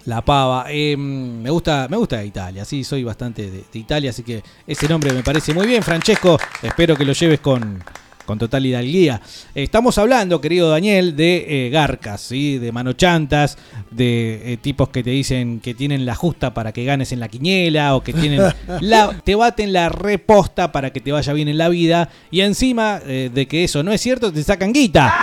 La 0.06 0.22
pava. 0.22 0.66
Eh, 0.70 0.96
me 0.96 1.50
gusta, 1.50 1.88
me 1.90 1.98
gusta 1.98 2.24
Italia, 2.24 2.64
sí, 2.64 2.86
soy 2.86 3.04
bastante 3.04 3.52
de, 3.52 3.64
de 3.72 3.80
Italia, 3.80 4.12
así 4.12 4.24
que 4.24 4.42
ese 4.66 4.88
nombre 4.88 5.12
me 5.12 5.22
parece 5.22 5.54
muy 5.54 5.68
bien, 5.68 5.84
Francesco. 5.84 6.40
Espero 6.62 6.96
que 6.96 7.04
lo 7.04 7.12
lleves 7.12 7.42
con, 7.42 7.84
con 8.28 8.38
total 8.38 8.66
hidalguía. 8.66 9.22
Eh, 9.56 9.64
Estamos 9.64 9.98
hablando, 9.98 10.40
querido 10.40 10.70
Daniel, 10.70 11.16
de 11.16 11.68
eh, 11.68 11.70
garcas, 11.72 12.22
¿sí? 12.22 12.60
de 12.60 12.72
manochantas, 12.72 13.58
de 13.90 14.54
eh, 14.54 14.58
tipos 14.58 14.90
que 14.90 15.02
te 15.02 15.10
dicen 15.10 15.60
que 15.62 15.74
tienen 15.74 16.06
la 16.06 16.14
justa 16.14 16.54
para 16.54 16.72
que 16.72 16.86
ganes 16.86 17.12
en 17.12 17.20
la 17.20 17.30
quiniela 17.30 17.96
o 17.96 18.04
que 18.04 18.14
tienen 18.14 18.42
la, 18.82 19.20
te 19.24 19.34
baten 19.34 19.74
la 19.74 19.90
reposta 19.90 20.72
para 20.72 20.92
que 20.92 21.00
te 21.00 21.12
vaya 21.12 21.34
bien 21.34 21.48
en 21.48 21.58
la 21.58 21.70
vida 21.70 22.10
y 22.30 22.42
encima 22.42 23.00
eh, 23.06 23.32
de 23.34 23.48
que 23.48 23.64
eso 23.64 23.82
no 23.82 23.92
es 23.92 24.02
cierto, 24.02 24.32
te 24.32 24.44
sacan 24.44 24.74
guita. 24.74 25.14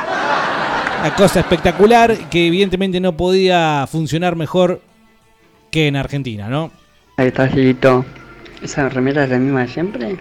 Una 1.00 1.14
cosa 1.14 1.40
espectacular 1.40 2.30
que 2.30 2.46
evidentemente 2.46 2.98
no 2.98 3.14
podía 3.14 3.86
funcionar 3.86 4.36
mejor 4.36 4.80
que 5.70 5.88
en 5.88 5.96
Argentina, 5.96 6.48
¿no? 6.48 6.70
Ahí 7.18 7.26
está, 7.28 7.46
Gilito. 7.48 8.04
¿Esa 8.62 8.88
remera 8.88 9.24
es 9.24 9.30
la 9.30 9.38
misma 9.38 9.60
de 9.60 9.68
siempre? 9.68 10.16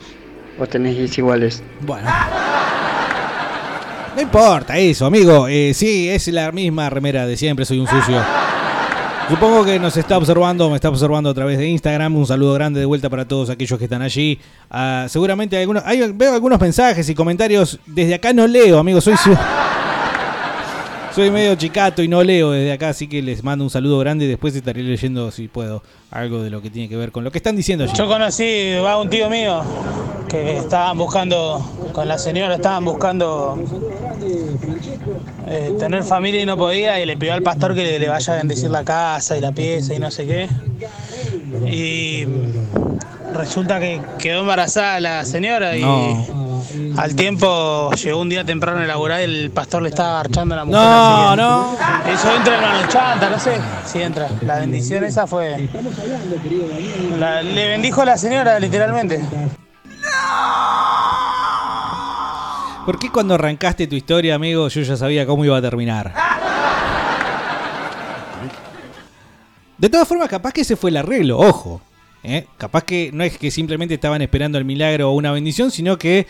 ¿O 0.60 0.68
tenés 0.68 1.18
iguales? 1.18 1.64
Bueno. 1.82 2.10
No 4.16 4.22
importa 4.22 4.78
eso, 4.78 5.06
amigo. 5.06 5.48
Eh, 5.48 5.74
sí, 5.74 6.10
es 6.10 6.28
la 6.28 6.52
misma 6.52 6.90
remera 6.90 7.26
de 7.26 7.36
siempre, 7.36 7.66
soy 7.66 7.80
un 7.80 7.88
sucio. 7.88 8.22
Supongo 9.30 9.64
que 9.66 9.80
nos 9.80 9.96
está 9.98 10.18
observando, 10.18 10.70
me 10.70 10.76
está 10.76 10.90
observando 10.90 11.30
a 11.30 11.34
través 11.34 11.58
de 11.58 11.68
Instagram. 11.68 12.16
Un 12.16 12.28
saludo 12.28 12.54
grande 12.54 12.80
de 12.80 12.86
vuelta 12.86 13.10
para 13.10 13.26
todos 13.26 13.50
aquellos 13.50 13.80
que 13.80 13.86
están 13.86 14.02
allí. 14.02 14.38
Ah, 14.70 15.06
seguramente 15.10 15.56
hay 15.56 15.62
algunos, 15.64 15.82
hay- 15.86 16.12
veo 16.14 16.34
algunos 16.34 16.60
mensajes 16.60 17.08
y 17.10 17.16
comentarios. 17.16 17.80
Desde 17.86 18.16
acá 18.16 18.34
no 18.34 18.46
leo, 18.46 18.78
amigo. 18.80 19.00
Soy 19.02 19.16
su- 19.18 19.36
Soy 21.16 21.30
medio 21.30 21.54
chicato 21.56 22.02
y 22.02 22.08
no 22.08 22.24
leo 22.24 22.52
desde 22.52 22.72
acá, 22.72 22.90
así 22.90 23.08
que 23.08 23.22
les 23.22 23.44
mando 23.44 23.64
un 23.64 23.70
saludo 23.70 24.00
grande 24.00 24.26
y 24.26 24.28
después 24.28 24.56
estaré 24.56 24.82
leyendo, 24.82 25.30
si 25.30 25.48
puedo, 25.48 25.84
algo 26.10 26.42
de 26.42 26.50
lo 26.50 26.60
que 26.60 26.72
tiene 26.72 26.90
que 26.90 26.96
ver 26.96 27.12
con 27.12 27.24
lo 27.24 27.32
que 27.32 27.38
están 27.38 27.56
diciendo 27.56 27.84
allí. 27.84 27.94
Yo 27.96 28.08
conocí 28.08 28.74
a 28.74 28.98
un 28.98 29.10
tío 29.12 29.30
mío 29.30 29.62
que 30.28 30.58
estaban 30.58 30.98
buscando, 30.98 31.92
con 31.92 32.08
la 32.08 32.18
señora 32.18 32.56
estaban 32.56 32.84
buscando 32.84 33.64
eh, 35.48 35.76
tener 35.78 36.04
familia 36.04 36.42
y 36.42 36.46
no 36.48 36.58
podía 36.58 37.00
y 37.00 37.06
le 37.06 37.16
pidió 37.16 37.34
al 37.34 37.44
pastor 37.44 37.76
que 37.76 37.84
le, 37.84 38.00
le 38.00 38.10
vaya 38.10 38.34
a 38.34 38.38
bendecir 38.38 38.72
la 38.72 38.84
casa 38.84 39.38
y 39.38 39.42
la 39.42 39.52
pieza 39.52 39.94
y 39.94 40.00
no 40.00 40.10
sé 40.10 40.26
qué. 40.26 40.50
Y 41.72 42.26
resulta 43.36 43.80
que 43.80 44.02
quedó 44.18 44.42
embarazada 44.42 45.00
la 45.00 45.26
señora 45.26 45.78
y 45.78 45.82
No. 45.82 46.53
Al 46.98 47.16
tiempo 47.16 47.92
llegó 47.94 48.20
un 48.22 48.30
día 48.30 48.44
temprano 48.44 48.80
a 48.80 48.86
laburar 48.86 49.22
y 49.22 49.24
el 49.24 49.52
pastor 49.52 49.82
le 49.82 49.90
estaba 49.90 50.20
archando 50.20 50.56
a 50.56 50.58
la 50.60 50.66
mujer. 50.66 50.80
No, 50.82 51.36
no. 51.36 51.76
Eso 52.12 52.36
entra 52.36 52.56
en 52.56 52.62
la 52.82 52.88
chanta, 52.88 53.30
no 53.30 53.40
sé 53.40 53.58
si 53.86 54.02
entra. 54.02 54.28
La 54.42 54.60
bendición 54.60 55.04
esa 55.04 55.26
fue... 55.28 55.70
la- 57.20 57.42
le 57.42 57.68
bendijo 57.68 58.02
a 58.02 58.06
la 58.06 58.18
señora 58.18 58.60
literalmente. 58.60 59.22
¿Por 62.86 63.00
qué 63.00 63.10
cuando 63.10 63.36
arrancaste 63.36 63.88
tu 63.88 63.96
historia, 63.96 64.36
amigo, 64.36 64.68
yo 64.68 64.82
ya 64.82 64.98
sabía 64.98 65.26
cómo 65.26 65.46
iba 65.46 65.58
a 65.58 65.62
terminar? 65.62 66.14
De 69.78 69.90
todas 69.90 70.08
formas, 70.08 70.28
capaz 70.30 70.52
que 70.54 70.62
ese 70.62 70.76
fue 70.76 70.90
el 70.90 70.98
arreglo, 70.98 71.40
ojo. 71.40 71.82
¿eh? 72.24 72.46
Capaz 72.58 72.84
que 72.84 73.10
no 73.14 73.24
es 73.24 73.38
que 73.38 73.52
simplemente 73.52 73.94
estaban 73.96 74.22
esperando 74.22 74.58
el 74.58 74.66
milagro 74.66 75.10
o 75.10 75.14
una 75.14 75.32
bendición, 75.32 75.72
sino 75.72 75.98
que, 75.98 76.28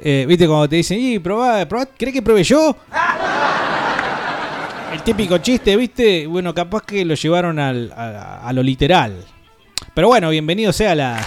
eh, 0.00 0.24
viste, 0.28 0.46
cuando 0.46 0.68
te 0.68 0.76
dicen, 0.76 0.98
y 1.00 1.18
probá, 1.18 1.66
probá, 1.66 1.86
¿querés 1.86 2.14
que 2.14 2.22
pruebe 2.22 2.42
yo? 2.44 2.76
El 4.92 5.02
típico 5.02 5.38
chiste, 5.38 5.76
viste, 5.76 6.26
bueno, 6.26 6.54
capaz 6.54 6.82
que 6.82 7.04
lo 7.04 7.14
llevaron 7.14 7.58
al- 7.58 7.92
a, 7.94 8.40
a 8.48 8.52
lo 8.52 8.62
literal. 8.62 9.24
Pero 9.94 10.08
bueno, 10.08 10.30
bienvenido 10.30 10.72
sea 10.72 10.94
la, 10.94 11.20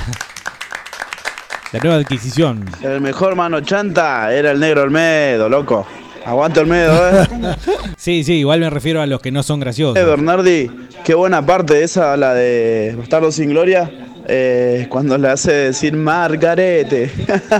la 1.71 1.79
nueva 1.79 1.97
adquisición. 1.97 2.65
El 2.81 3.01
mejor 3.01 3.35
mano 3.35 3.61
chanta 3.61 4.33
era 4.33 4.51
el 4.51 4.59
negro 4.59 4.81
Olmedo, 4.83 5.47
loco. 5.47 5.85
Aguanta 6.25 6.61
Olmedo, 6.61 7.21
eh. 7.23 7.27
Sí, 7.97 8.23
sí, 8.23 8.33
igual 8.35 8.59
me 8.59 8.69
refiero 8.69 9.01
a 9.01 9.05
los 9.07 9.21
que 9.21 9.31
no 9.31 9.43
son 9.43 9.59
graciosos. 9.59 9.97
Eh, 9.97 10.05
Bernardi, 10.05 10.69
qué 11.03 11.13
buena 11.13 11.45
parte 11.45 11.83
esa, 11.83 12.15
la 12.17 12.33
de 12.33 12.95
Bastardo 12.97 13.31
sin 13.31 13.49
Gloria, 13.49 13.89
eh, 14.27 14.87
cuando 14.89 15.17
le 15.17 15.29
hace 15.29 15.51
decir 15.51 15.93
Margarete. 15.95 17.11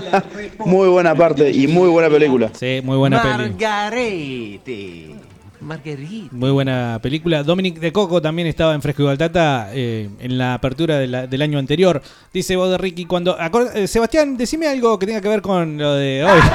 muy 0.65 0.87
buena 0.89 1.15
parte 1.15 1.49
y 1.51 1.67
muy 1.67 1.89
buena 1.89 2.09
película. 2.09 2.49
Sí, 2.57 2.81
muy 2.83 2.97
buena 2.97 3.21
peli. 3.21 3.33
Margarete. 3.49 5.15
Margarita. 5.61 6.29
Muy 6.35 6.49
buena 6.49 6.99
película. 7.03 7.43
Dominic 7.43 7.79
de 7.79 7.91
Coco 7.91 8.19
también 8.21 8.47
estaba 8.47 8.73
en 8.73 8.81
Fresco 8.81 9.03
y 9.03 9.05
Baltata 9.05 9.69
eh, 9.73 10.09
en 10.19 10.37
la 10.37 10.55
apertura 10.55 10.97
de 10.97 11.07
la- 11.07 11.27
del 11.27 11.41
año 11.41 11.59
anterior. 11.59 12.01
Dice 12.33 12.55
vos 12.55 12.69
de 12.71 12.77
Ricky 12.79 13.05
cuando... 13.05 13.37
eh, 13.75 13.87
Sebastián, 13.87 14.37
decime 14.37 14.67
algo 14.67 14.97
que 14.97 15.05
tenga 15.05 15.21
que 15.21 15.29
ver 15.29 15.41
con 15.41 15.77
lo 15.77 15.93
de 15.95 16.23
hoy. 16.23 16.39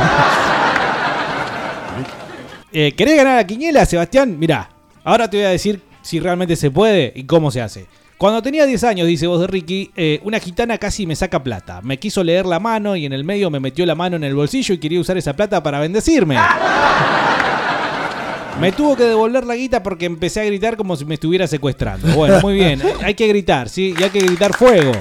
Eh, 2.72 2.92
¿Querés 2.92 3.16
ganar 3.16 3.38
a 3.38 3.46
Quiniela, 3.46 3.86
Sebastián? 3.86 4.38
Mirá, 4.38 4.68
ahora 5.02 5.30
te 5.30 5.38
voy 5.38 5.46
a 5.46 5.50
decir 5.50 5.80
si 6.02 6.20
realmente 6.20 6.56
se 6.56 6.70
puede 6.70 7.10
y 7.16 7.24
cómo 7.24 7.50
se 7.50 7.62
hace. 7.62 7.86
Cuando 8.18 8.40
tenía 8.42 8.64
10 8.64 8.82
años, 8.84 9.06
dice 9.06 9.26
voz 9.26 9.40
de 9.42 9.46
Ricky, 9.46 9.90
eh, 9.94 10.20
una 10.24 10.40
gitana 10.40 10.78
casi 10.78 11.06
me 11.06 11.14
saca 11.14 11.42
plata. 11.44 11.80
Me 11.82 11.98
quiso 11.98 12.24
leer 12.24 12.46
la 12.46 12.58
mano 12.58 12.96
y 12.96 13.04
en 13.04 13.12
el 13.12 13.24
medio 13.24 13.50
me 13.50 13.60
metió 13.60 13.84
la 13.84 13.94
mano 13.94 14.16
en 14.16 14.24
el 14.24 14.34
bolsillo 14.34 14.74
y 14.74 14.78
quería 14.78 14.98
usar 15.00 15.18
esa 15.18 15.34
plata 15.36 15.62
para 15.62 15.80
bendecirme. 15.80 16.38
Me 18.60 18.72
tuvo 18.72 18.96
que 18.96 19.02
devolver 19.04 19.44
la 19.44 19.54
guita 19.54 19.82
porque 19.82 20.06
empecé 20.06 20.40
a 20.40 20.44
gritar 20.44 20.78
como 20.78 20.96
si 20.96 21.04
me 21.04 21.12
estuviera 21.12 21.46
secuestrando. 21.46 22.08
Bueno, 22.14 22.40
muy 22.40 22.54
bien. 22.54 22.80
Hay 23.04 23.12
que 23.12 23.28
gritar, 23.28 23.68
¿sí? 23.68 23.94
Y 23.98 24.02
hay 24.02 24.08
que 24.08 24.20
gritar 24.20 24.54
fuego. 24.56 24.92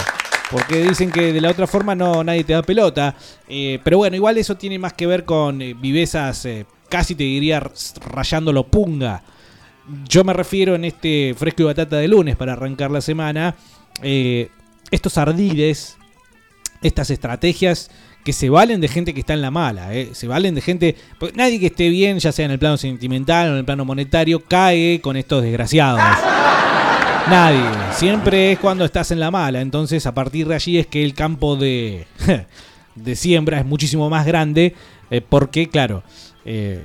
Porque 0.50 0.82
dicen 0.82 1.10
que 1.10 1.32
de 1.32 1.40
la 1.40 1.50
otra 1.52 1.66
forma 1.66 1.94
no 1.94 2.22
nadie 2.22 2.44
te 2.44 2.52
da 2.52 2.60
pelota. 2.62 3.14
Eh, 3.48 3.78
pero 3.82 3.96
bueno, 3.96 4.14
igual 4.14 4.36
eso 4.36 4.56
tiene 4.58 4.78
más 4.78 4.92
que 4.92 5.06
ver 5.06 5.24
con 5.24 5.62
eh, 5.62 5.72
vivezas, 5.72 6.44
eh, 6.44 6.66
casi 6.90 7.14
te 7.14 7.24
diría 7.24 7.56
r- 7.56 7.70
rayándolo 8.10 8.64
punga. 8.66 9.22
Yo 10.08 10.24
me 10.24 10.32
refiero 10.32 10.74
en 10.74 10.84
este 10.84 11.34
fresco 11.36 11.62
y 11.62 11.66
batata 11.66 11.96
de 11.96 12.08
lunes 12.08 12.36
para 12.36 12.54
arrancar 12.54 12.90
la 12.90 13.00
semana. 13.00 13.54
eh, 14.02 14.48
estos 14.90 15.18
ardides, 15.18 15.96
estas 16.82 17.10
estrategias 17.10 17.90
que 18.24 18.32
se 18.32 18.50
valen 18.50 18.80
de 18.80 18.88
gente 18.88 19.14
que 19.14 19.20
está 19.20 19.34
en 19.34 19.42
la 19.42 19.50
mala, 19.50 19.94
¿eh? 19.94 20.10
se 20.12 20.26
valen 20.26 20.54
de 20.54 20.60
gente... 20.60 20.96
porque 21.18 21.36
nadie 21.36 21.60
que 21.60 21.66
esté 21.66 21.88
bien, 21.88 22.18
ya 22.18 22.32
sea 22.32 22.44
en 22.44 22.50
el 22.50 22.58
plano 22.58 22.76
sentimental 22.76 23.48
o 23.48 23.52
en 23.52 23.58
el 23.58 23.64
plano 23.64 23.84
monetario, 23.84 24.42
cae 24.44 25.00
con 25.00 25.16
estos 25.16 25.42
desgraciados. 25.42 26.00
Nadie. 27.30 27.62
Siempre 27.92 28.52
es 28.52 28.58
cuando 28.58 28.84
estás 28.84 29.10
en 29.10 29.20
la 29.20 29.30
mala. 29.30 29.60
Entonces, 29.60 30.06
a 30.06 30.14
partir 30.14 30.46
de 30.46 30.54
allí 30.54 30.78
es 30.78 30.86
que 30.86 31.04
el 31.04 31.14
campo 31.14 31.56
de, 31.56 32.06
de 32.94 33.16
siembra 33.16 33.58
es 33.60 33.66
muchísimo 33.66 34.08
más 34.10 34.26
grande. 34.26 34.74
eh, 35.10 35.20
porque, 35.20 35.68
claro, 35.68 36.02
eh, 36.44 36.82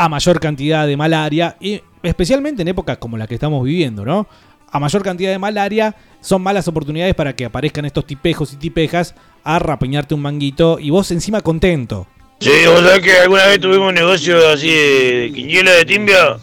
a 0.00 0.08
mayor 0.08 0.40
cantidad 0.40 0.86
de 0.86 0.96
malaria, 0.96 1.58
y 1.60 1.82
especialmente 2.02 2.62
en 2.62 2.68
épocas 2.68 2.96
como 2.96 3.18
la 3.18 3.26
que 3.26 3.34
estamos 3.34 3.62
viviendo, 3.62 4.02
¿no? 4.02 4.26
A 4.72 4.80
mayor 4.80 5.02
cantidad 5.02 5.30
de 5.30 5.38
malaria, 5.38 5.94
son 6.22 6.40
malas 6.40 6.66
oportunidades 6.68 7.14
para 7.14 7.36
que 7.36 7.44
aparezcan 7.44 7.84
estos 7.84 8.06
tipejos 8.06 8.54
y 8.54 8.56
tipejas 8.56 9.14
a 9.44 9.58
rapeñarte 9.58 10.14
un 10.14 10.22
manguito 10.22 10.78
y 10.80 10.88
vos 10.88 11.10
encima 11.10 11.42
contento. 11.42 12.06
Sí, 12.38 12.50
vos 12.64 12.80
sabés 12.80 13.00
que 13.00 13.12
alguna 13.18 13.44
vez 13.44 13.60
tuvimos 13.60 13.90
un 13.90 13.94
negocio 13.94 14.48
así 14.48 14.70
de 14.70 15.32
quiniela 15.34 15.72
de 15.72 15.84
timbia. 15.84 16.38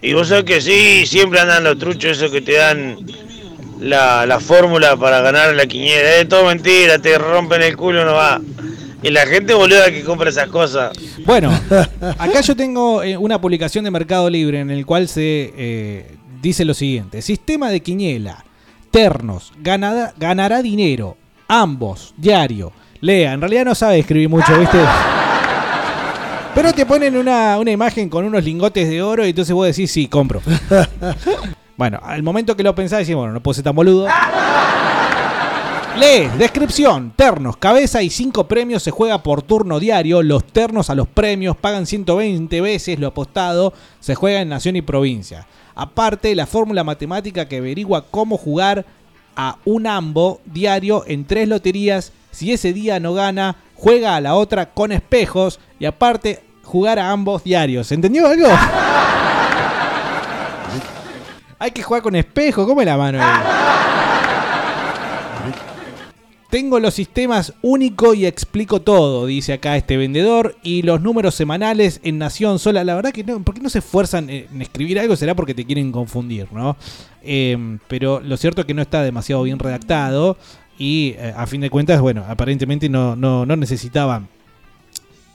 Y 0.00 0.14
vos 0.14 0.28
sabés 0.28 0.44
que 0.44 0.60
sí, 0.62 1.04
siempre 1.04 1.40
andan 1.40 1.64
los 1.64 1.78
truchos 1.78 2.16
esos 2.16 2.30
que 2.30 2.40
te 2.40 2.54
dan 2.54 2.96
la, 3.80 4.24
la 4.24 4.40
fórmula 4.40 4.96
para 4.96 5.20
ganar 5.20 5.54
la 5.54 5.66
quiniela. 5.66 6.16
Es 6.16 6.26
todo 6.26 6.46
mentira, 6.46 6.98
te 6.98 7.18
rompen 7.18 7.60
el 7.60 7.76
culo, 7.76 8.06
no 8.06 8.14
va. 8.14 8.40
Y 9.02 9.10
la 9.10 9.26
gente 9.26 9.54
boluda 9.54 9.90
que 9.90 10.02
compra 10.02 10.30
esas 10.30 10.48
cosas. 10.48 10.96
Bueno, 11.24 11.50
acá 12.18 12.40
yo 12.40 12.56
tengo 12.56 13.02
eh, 13.02 13.16
una 13.16 13.40
publicación 13.40 13.84
de 13.84 13.90
Mercado 13.90 14.28
Libre 14.28 14.60
en 14.60 14.70
el 14.70 14.84
cual 14.86 15.06
se 15.08 15.52
eh, 15.56 16.16
dice 16.42 16.64
lo 16.64 16.74
siguiente: 16.74 17.22
Sistema 17.22 17.70
de 17.70 17.80
quiniela, 17.80 18.44
ternos, 18.90 19.52
ganada- 19.62 20.14
ganará 20.16 20.62
dinero, 20.62 21.16
ambos, 21.46 22.12
diario. 22.16 22.72
Lea, 23.00 23.32
en 23.32 23.40
realidad 23.40 23.64
no 23.64 23.74
sabe 23.76 24.00
escribir 24.00 24.28
mucho, 24.28 24.58
¿viste? 24.58 24.78
Pero 26.54 26.72
te 26.72 26.84
ponen 26.84 27.16
una, 27.16 27.56
una 27.58 27.70
imagen 27.70 28.08
con 28.08 28.24
unos 28.24 28.42
lingotes 28.42 28.88
de 28.88 29.00
oro 29.00 29.24
y 29.24 29.30
entonces 29.30 29.54
vos 29.54 29.64
decís, 29.68 29.92
sí, 29.92 30.08
compro. 30.08 30.42
bueno, 31.76 32.00
al 32.02 32.24
momento 32.24 32.56
que 32.56 32.64
lo 32.64 32.74
pensás, 32.74 32.98
decís, 33.00 33.14
bueno, 33.14 33.32
no 33.32 33.40
puedo 33.40 33.54
ser 33.54 33.62
tan 33.62 33.76
boludo. 33.76 34.08
Lee, 35.98 36.30
descripción, 36.38 37.12
ternos, 37.16 37.56
cabeza 37.56 38.02
y 38.02 38.10
5 38.10 38.46
premios 38.46 38.84
se 38.84 38.92
juega 38.92 39.20
por 39.20 39.42
turno 39.42 39.80
diario, 39.80 40.22
los 40.22 40.44
ternos 40.44 40.90
a 40.90 40.94
los 40.94 41.08
premios 41.08 41.56
pagan 41.56 41.86
120 41.86 42.60
veces 42.60 43.00
lo 43.00 43.08
apostado, 43.08 43.72
se 43.98 44.14
juega 44.14 44.40
en 44.40 44.48
nación 44.48 44.76
y 44.76 44.82
provincia. 44.82 45.48
Aparte, 45.74 46.36
la 46.36 46.46
fórmula 46.46 46.84
matemática 46.84 47.48
que 47.48 47.56
averigua 47.56 48.04
cómo 48.12 48.36
jugar 48.36 48.86
a 49.34 49.56
un 49.64 49.88
ambo 49.88 50.40
diario 50.44 51.02
en 51.04 51.24
tres 51.24 51.48
loterías, 51.48 52.12
si 52.30 52.52
ese 52.52 52.72
día 52.72 53.00
no 53.00 53.12
gana, 53.14 53.56
juega 53.74 54.14
a 54.14 54.20
la 54.20 54.36
otra 54.36 54.66
con 54.66 54.92
espejos 54.92 55.58
y 55.80 55.86
aparte 55.86 56.44
jugar 56.62 57.00
a 57.00 57.10
ambos 57.10 57.42
diarios. 57.42 57.90
¿Entendió 57.90 58.28
algo? 58.28 58.46
Hay 61.58 61.72
que 61.72 61.82
jugar 61.82 62.02
con 62.02 62.14
espejos, 62.14 62.68
¿cómo 62.68 62.82
es 62.82 62.86
la 62.86 62.96
mano 62.96 63.20
ahí? 63.20 63.97
Tengo 66.50 66.80
los 66.80 66.94
sistemas 66.94 67.52
único 67.60 68.14
y 68.14 68.24
explico 68.24 68.80
todo, 68.80 69.26
dice 69.26 69.52
acá 69.52 69.76
este 69.76 69.98
vendedor. 69.98 70.56
Y 70.62 70.80
los 70.80 71.02
números 71.02 71.34
semanales 71.34 72.00
en 72.04 72.16
Nación 72.16 72.58
Sola. 72.58 72.84
La 72.84 72.94
verdad 72.94 73.12
que 73.12 73.22
no, 73.22 73.42
¿por 73.42 73.54
qué 73.54 73.60
no 73.60 73.68
se 73.68 73.80
esfuerzan 73.80 74.30
en 74.30 74.62
escribir 74.62 74.98
algo? 74.98 75.14
Será 75.14 75.34
porque 75.34 75.52
te 75.52 75.66
quieren 75.66 75.92
confundir, 75.92 76.50
¿no? 76.50 76.78
Eh, 77.22 77.78
pero 77.86 78.20
lo 78.20 78.38
cierto 78.38 78.62
es 78.62 78.66
que 78.66 78.72
no 78.72 78.80
está 78.80 79.02
demasiado 79.02 79.42
bien 79.42 79.58
redactado. 79.58 80.38
Y 80.78 81.16
eh, 81.18 81.34
a 81.36 81.46
fin 81.46 81.60
de 81.60 81.68
cuentas, 81.68 82.00
bueno, 82.00 82.24
aparentemente 82.26 82.88
no, 82.88 83.14
no, 83.14 83.44
no 83.44 83.56
necesitaban 83.56 84.28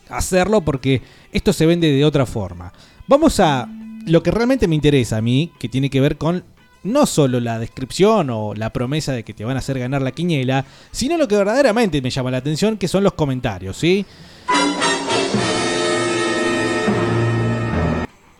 hacerlo 0.10 0.62
porque 0.62 1.04
esto 1.32 1.54
se 1.54 1.68
vende 1.68 1.92
de 1.92 2.06
otra 2.06 2.26
forma. 2.26 2.74
Vamos 3.08 3.40
a 3.40 3.70
lo 4.08 4.24
que 4.24 4.32
realmente 4.32 4.68
me 4.68 4.76
interesa 4.76 5.18
a 5.18 5.22
mí, 5.22 5.52
que 5.60 5.70
tiene 5.70 5.90
que 5.90 6.02
ver 6.02 6.18
con 6.18 6.44
no 6.84 7.06
solo 7.06 7.40
la 7.40 7.60
descripción 7.60 8.30
o 8.30 8.54
la 8.54 8.72
promesa 8.72 9.14
de 9.14 9.24
que 9.24 9.34
te 9.34 9.46
van 9.46 9.56
a 9.56 9.60
hacer 9.60 9.80
ganar 9.80 10.02
la 10.02 10.12
quiniela, 10.12 10.66
sino 10.92 11.18
lo 11.18 11.28
que 11.28 11.36
verdaderamente 11.36 12.02
me 12.02 12.10
llama 12.10 12.32
la 12.32 12.38
atención, 12.38 12.78
que 12.78 12.88
son 12.88 13.04
los 13.04 13.14
comentarios, 13.14 13.78
¿sí? 13.78 14.06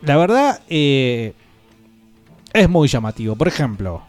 La 0.02 0.16
verdad, 0.18 0.60
eh, 0.68 1.32
es 2.52 2.68
muy 2.68 2.88
llamativo. 2.88 3.36
Por 3.36 3.48
ejemplo, 3.48 4.02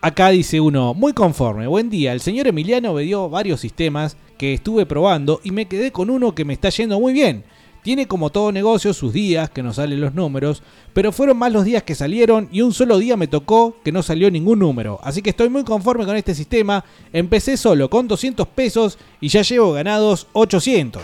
acá 0.00 0.30
dice 0.30 0.60
uno, 0.60 0.94
muy 0.94 1.12
conforme, 1.12 1.66
buen 1.66 1.90
día, 1.90 2.12
el 2.12 2.20
señor 2.20 2.46
Emiliano 2.46 2.94
me 2.94 3.02
dio 3.02 3.28
varios 3.28 3.60
sistemas 3.60 4.16
que 4.38 4.54
estuve 4.54 4.86
probando 4.86 5.40
y 5.42 5.50
me 5.50 5.66
quedé 5.66 5.90
con 5.90 6.10
uno 6.10 6.34
que 6.34 6.44
me 6.44 6.52
está 6.52 6.68
yendo 6.68 7.00
muy 7.00 7.12
bien. 7.12 7.44
Tiene 7.84 8.08
como 8.08 8.30
todo 8.30 8.50
negocio 8.50 8.94
sus 8.94 9.12
días 9.12 9.50
que 9.50 9.62
no 9.62 9.74
salen 9.74 10.00
los 10.00 10.14
números, 10.14 10.62
pero 10.94 11.12
fueron 11.12 11.36
más 11.36 11.52
los 11.52 11.66
días 11.66 11.82
que 11.82 11.94
salieron 11.94 12.48
y 12.50 12.62
un 12.62 12.72
solo 12.72 12.96
día 12.96 13.14
me 13.14 13.26
tocó 13.26 13.76
que 13.84 13.92
no 13.92 14.02
salió 14.02 14.30
ningún 14.30 14.60
número. 14.60 14.98
Así 15.02 15.20
que 15.20 15.28
estoy 15.28 15.50
muy 15.50 15.64
conforme 15.64 16.06
con 16.06 16.16
este 16.16 16.34
sistema. 16.34 16.82
Empecé 17.12 17.58
solo 17.58 17.90
con 17.90 18.08
200 18.08 18.48
pesos 18.48 18.96
y 19.20 19.28
ya 19.28 19.42
llevo 19.42 19.74
ganados 19.74 20.28
800. 20.32 21.02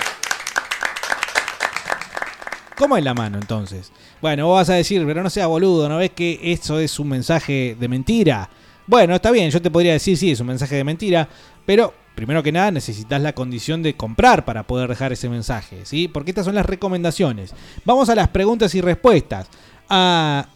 ¿Cómo 2.78 2.96
es 2.96 3.04
la 3.04 3.12
mano 3.12 3.36
entonces? 3.36 3.92
Bueno, 4.22 4.46
vos 4.46 4.54
vas 4.54 4.70
a 4.70 4.74
decir, 4.74 5.04
pero 5.04 5.22
no 5.22 5.28
sea 5.28 5.48
boludo, 5.48 5.86
¿no 5.86 5.98
ves 5.98 6.12
que 6.12 6.40
eso 6.42 6.80
es 6.80 6.98
un 6.98 7.10
mensaje 7.10 7.76
de 7.78 7.88
mentira? 7.88 8.48
Bueno, 8.86 9.16
está 9.16 9.30
bien, 9.30 9.50
yo 9.50 9.60
te 9.60 9.70
podría 9.70 9.92
decir, 9.92 10.16
sí, 10.16 10.30
es 10.30 10.40
un 10.40 10.46
mensaje 10.46 10.76
de 10.76 10.84
mentira, 10.84 11.28
pero 11.66 11.92
primero 12.20 12.42
que 12.42 12.52
nada 12.52 12.70
necesitas 12.70 13.18
la 13.22 13.32
condición 13.32 13.82
de 13.82 13.96
comprar 13.96 14.44
para 14.44 14.64
poder 14.64 14.90
dejar 14.90 15.10
ese 15.10 15.30
mensaje, 15.30 15.86
¿sí? 15.86 16.06
Porque 16.06 16.32
estas 16.32 16.44
son 16.44 16.54
las 16.54 16.66
recomendaciones. 16.66 17.54
Vamos 17.86 18.10
a 18.10 18.14
las 18.14 18.28
preguntas 18.28 18.74
y 18.74 18.82
respuestas. 18.82 19.48
Ah, 19.88 20.46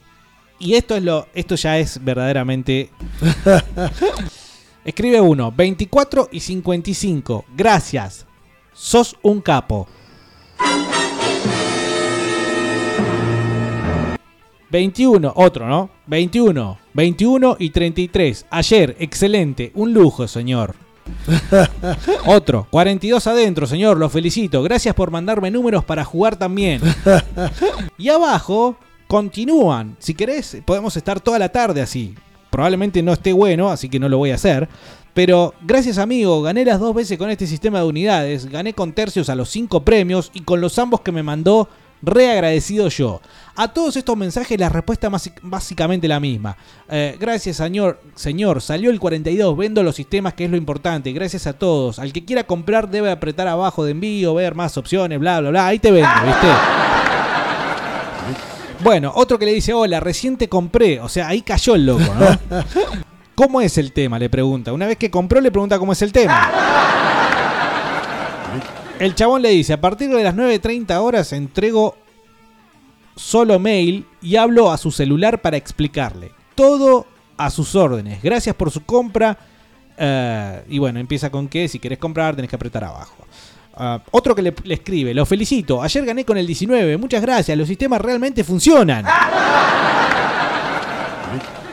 y 0.59 0.75
esto 0.75 0.95
es 0.95 1.03
lo, 1.03 1.27
esto 1.33 1.55
ya 1.55 1.79
es 1.79 2.05
verdaderamente. 2.05 2.91
Escribe 4.85 5.23
uno, 5.23 5.53
24 5.53 6.29
y 6.33 6.41
55. 6.41 7.47
Gracias. 7.57 8.27
Sos 8.75 9.17
un 9.23 9.41
capo. 9.41 9.89
21, 14.71 15.33
otro, 15.35 15.67
¿no? 15.67 15.89
21, 16.09 16.79
21 16.93 17.57
y 17.59 17.71
33. 17.71 18.47
Ayer, 18.51 18.97
excelente, 18.99 19.73
un 19.75 19.95
lujo, 19.95 20.29
señor. 20.29 20.84
Otro, 22.27 22.67
42 22.71 23.27
adentro, 23.27 23.67
señor, 23.67 23.97
lo 23.97 24.09
felicito. 24.09 24.63
Gracias 24.63 24.95
por 24.95 25.11
mandarme 25.11 25.51
números 25.51 25.85
para 25.85 26.05
jugar 26.05 26.37
también. 26.37 26.81
Y 27.99 28.09
abajo 28.09 28.77
continúan. 29.07 29.97
Si 29.99 30.15
querés, 30.15 30.59
podemos 30.65 30.97
estar 30.97 31.21
toda 31.21 31.39
la 31.39 31.49
tarde 31.49 31.81
así. 31.81 32.15
Probablemente 32.51 33.03
no 33.03 33.13
esté 33.13 33.33
bueno, 33.33 33.71
así 33.71 33.89
que 33.89 33.99
no 33.99 34.09
lo 34.09 34.19
voy 34.19 34.31
a 34.31 34.37
hacer. 34.37 34.69
Pero 35.15 35.55
gracias 35.63 35.99
amigo, 35.99 36.43
gané 36.43 36.65
las 36.65 36.81
dos 36.81 36.95
veces 36.95 37.17
con 37.19 37.31
este 37.31 37.47
sistema 37.47 37.79
de 37.79 37.87
unidades, 37.87 38.47
gané 38.47 38.75
con 38.75 38.93
tercios 38.93 39.29
a 39.29 39.37
los 39.37 39.49
cinco 39.49 39.85
premios 39.85 40.33
y 40.35 40.41
con 40.41 40.61
los 40.61 40.77
ambos 40.81 41.03
que 41.03 41.13
me 41.13 41.23
mandó, 41.23 41.69
re 42.05 42.31
agradecido 42.31 42.89
yo. 42.89 43.21
A 43.57 43.69
todos 43.69 43.97
estos 43.97 44.17
mensajes 44.17 44.59
la 44.59 44.69
respuesta 44.69 45.11
es 45.15 45.33
básicamente 45.43 46.09
la 46.09 46.21
misma. 46.21 46.57
Eh, 46.89 47.17
gracias 47.19 47.57
señor, 47.57 48.01
señor, 48.15 48.61
salió 48.61 48.91
el 48.91 48.99
42, 48.99 49.57
vendo 49.57 49.83
los 49.83 49.97
sistemas 49.97 50.35
que 50.35 50.45
es 50.45 50.51
lo 50.51 50.57
importante, 50.57 51.13
gracias 51.13 51.47
a 51.47 51.53
todos. 51.53 51.99
Al 51.99 52.13
que 52.13 52.25
quiera 52.25 52.45
comprar 52.45 52.89
debe 52.89 53.11
apretar 53.11 53.47
abajo 53.49 53.85
de 53.85 53.93
envío, 53.93 54.35
ver 54.35 54.55
más 54.55 54.77
opciones, 54.77 55.19
bla, 55.19 55.41
bla, 55.41 55.51
bla. 55.51 55.67
Ahí 55.67 55.79
te 55.79 55.91
vendo, 55.91 56.11
¿viste? 56.27 56.49
Bueno, 58.85 59.13
otro 59.15 59.39
que 59.39 59.47
le 59.47 59.55
dice, 59.55 59.73
hola, 59.73 59.99
recién 59.99 60.37
te 60.37 60.49
compré. 60.49 61.01
O 61.01 61.09
sea, 61.09 61.29
ahí 61.29 61.41
cayó 61.41 61.75
el 61.75 61.87
loco, 61.87 62.03
¿no? 62.03 62.39
¿Cómo 63.35 63.61
es 63.61 63.79
el 63.79 63.93
tema? 63.93 64.19
Le 64.19 64.29
pregunta. 64.29 64.73
Una 64.73 64.87
vez 64.87 64.99
que 64.99 65.11
compró, 65.11 65.41
le 65.41 65.51
pregunta 65.51 65.79
cómo 65.79 65.93
es 65.93 66.03
el 66.03 66.13
tema. 66.13 66.51
El 68.99 69.15
chabón 69.15 69.43
le 69.43 69.51
dice, 69.51 69.73
a 69.73 69.81
partir 69.81 70.09
de 70.09 70.23
las 70.23 70.35
9.30 70.35 70.97
horas 70.99 71.33
entrego 71.33 71.97
solo 73.17 73.59
mail 73.59 74.07
y 74.23 74.37
hablo 74.37 74.71
a 74.71 74.79
su 74.79 74.91
celular 74.91 75.43
para 75.43 75.57
explicarle. 75.57 76.33
Todo 76.55 77.07
a 77.37 77.51
sus 77.51 77.75
órdenes. 77.75 78.23
Gracias 78.23 78.55
por 78.55 78.71
su 78.71 78.85
compra. 78.85 79.37
Eh, 79.97 80.63
y 80.69 80.79
bueno, 80.79 81.01
empieza 81.01 81.31
con 81.31 81.49
que 81.49 81.69
si 81.69 81.79
querés 81.79 81.99
comprar 81.99 82.37
tenés 82.37 82.49
que 82.49 82.57
apretar 82.57 82.85
abajo. 82.85 83.27
Ah, 83.77 84.01
otro 84.13 84.35
que 84.35 84.43
le, 84.43 84.55
le 84.63 84.75
escribe, 84.75 85.13
lo 85.13 85.27
felicito, 85.27 85.83
ayer 85.83 86.05
gané 86.05 86.25
con 86.25 86.39
el 86.39 86.47
19, 86.47 86.97
muchas 86.97 87.21
gracias, 87.21 87.59
los 87.59 87.67
sistemas 87.67 88.01
realmente 88.01 88.45
funcionan. 88.45 89.05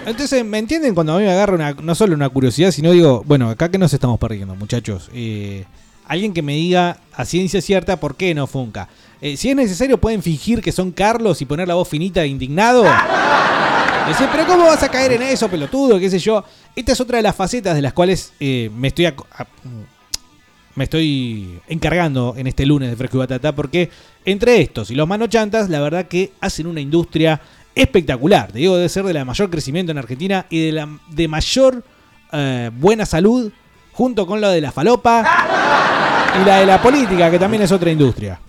Entonces, 0.03 0.43
¿me 0.43 0.57
entienden 0.57 0.95
cuando 0.95 1.13
a 1.13 1.19
mí 1.19 1.25
me 1.25 1.31
agarra 1.31 1.53
una, 1.53 1.73
no 1.73 1.93
solo 1.93 2.15
una 2.15 2.27
curiosidad, 2.29 2.71
sino 2.71 2.91
digo, 2.91 3.23
bueno, 3.27 3.51
acá 3.51 3.69
que 3.69 3.77
nos 3.77 3.93
estamos 3.93 4.17
perdiendo, 4.17 4.55
muchachos? 4.55 5.12
Eh, 5.13 5.65
alguien 6.12 6.34
que 6.34 6.41
me 6.41 6.54
diga 6.54 6.97
a 7.13 7.26
ciencia 7.26 7.62
cierta 7.62 8.00
por 8.00 8.15
qué 8.15 8.34
no 8.36 8.45
funca. 8.47 8.89
Eh, 9.21 9.38
si 9.38 9.50
es 9.50 9.56
necesario, 9.56 9.97
pueden 10.00 10.21
fingir 10.21 10.62
que 10.62 10.71
son 10.71 10.91
Carlos 10.91 11.41
y 11.41 11.45
poner 11.45 11.67
la 11.67 11.76
voz 11.76 11.88
finita 11.88 12.21
de 12.21 12.28
indignado. 12.28 12.84
Decir, 14.08 14.28
pero 14.32 14.45
¿cómo 14.47 14.65
vas 14.65 14.82
a 14.84 14.89
caer 14.89 15.13
en 15.13 15.21
eso, 15.21 15.47
pelotudo? 15.47 16.00
¿Qué 16.00 16.10
sé 16.10 16.19
yo? 16.19 16.43
Esta 16.76 16.91
es 16.93 17.00
otra 17.00 17.17
de 17.17 17.24
las 17.24 17.36
facetas 17.36 17.76
de 17.76 17.82
las 17.82 17.93
cuales 17.93 18.34
eh, 18.39 18.69
me 18.76 18.88
estoy 18.89 19.06
ac- 19.06 19.26
a- 19.38 19.45
me 20.76 20.86
estoy 20.86 21.60
encargando 21.67 22.34
en 22.38 22.47
este 22.47 22.65
lunes 22.65 22.89
de 22.89 22.95
Fresco 22.95 23.17
y 23.17 23.19
Batata 23.19 23.54
porque 23.54 23.89
entre 24.26 24.60
estos 24.62 24.89
y 24.89 24.95
los 24.95 25.08
manochantas, 25.08 25.69
la 25.69 25.80
verdad 25.82 26.08
que 26.08 26.32
hacen 26.41 26.65
una 26.65 26.82
industria 26.82 27.39
espectacular. 27.76 28.52
Te 28.52 28.60
digo, 28.60 28.76
debe 28.76 28.89
ser 28.89 29.04
de 29.06 29.13
la 29.13 29.24
mayor 29.24 29.50
crecimiento 29.50 29.91
en 29.91 29.97
Argentina 29.97 30.45
y 30.50 30.65
de 30.65 30.71
la 30.71 30.89
de 31.10 31.28
mayor 31.28 31.84
eh, 32.34 32.71
buena 32.74 33.06
salud, 33.06 33.52
junto 33.93 34.26
con 34.26 34.41
la 34.41 34.50
de 34.50 34.62
la 34.62 34.71
falopa 34.71 35.24
y 36.39 36.46
la 36.46 36.58
de 36.58 36.65
la 36.65 36.82
política, 36.82 37.30
que 37.32 37.39
también 37.39 37.63
es 37.63 37.72
otra 37.72 37.89
industria. 37.91 38.39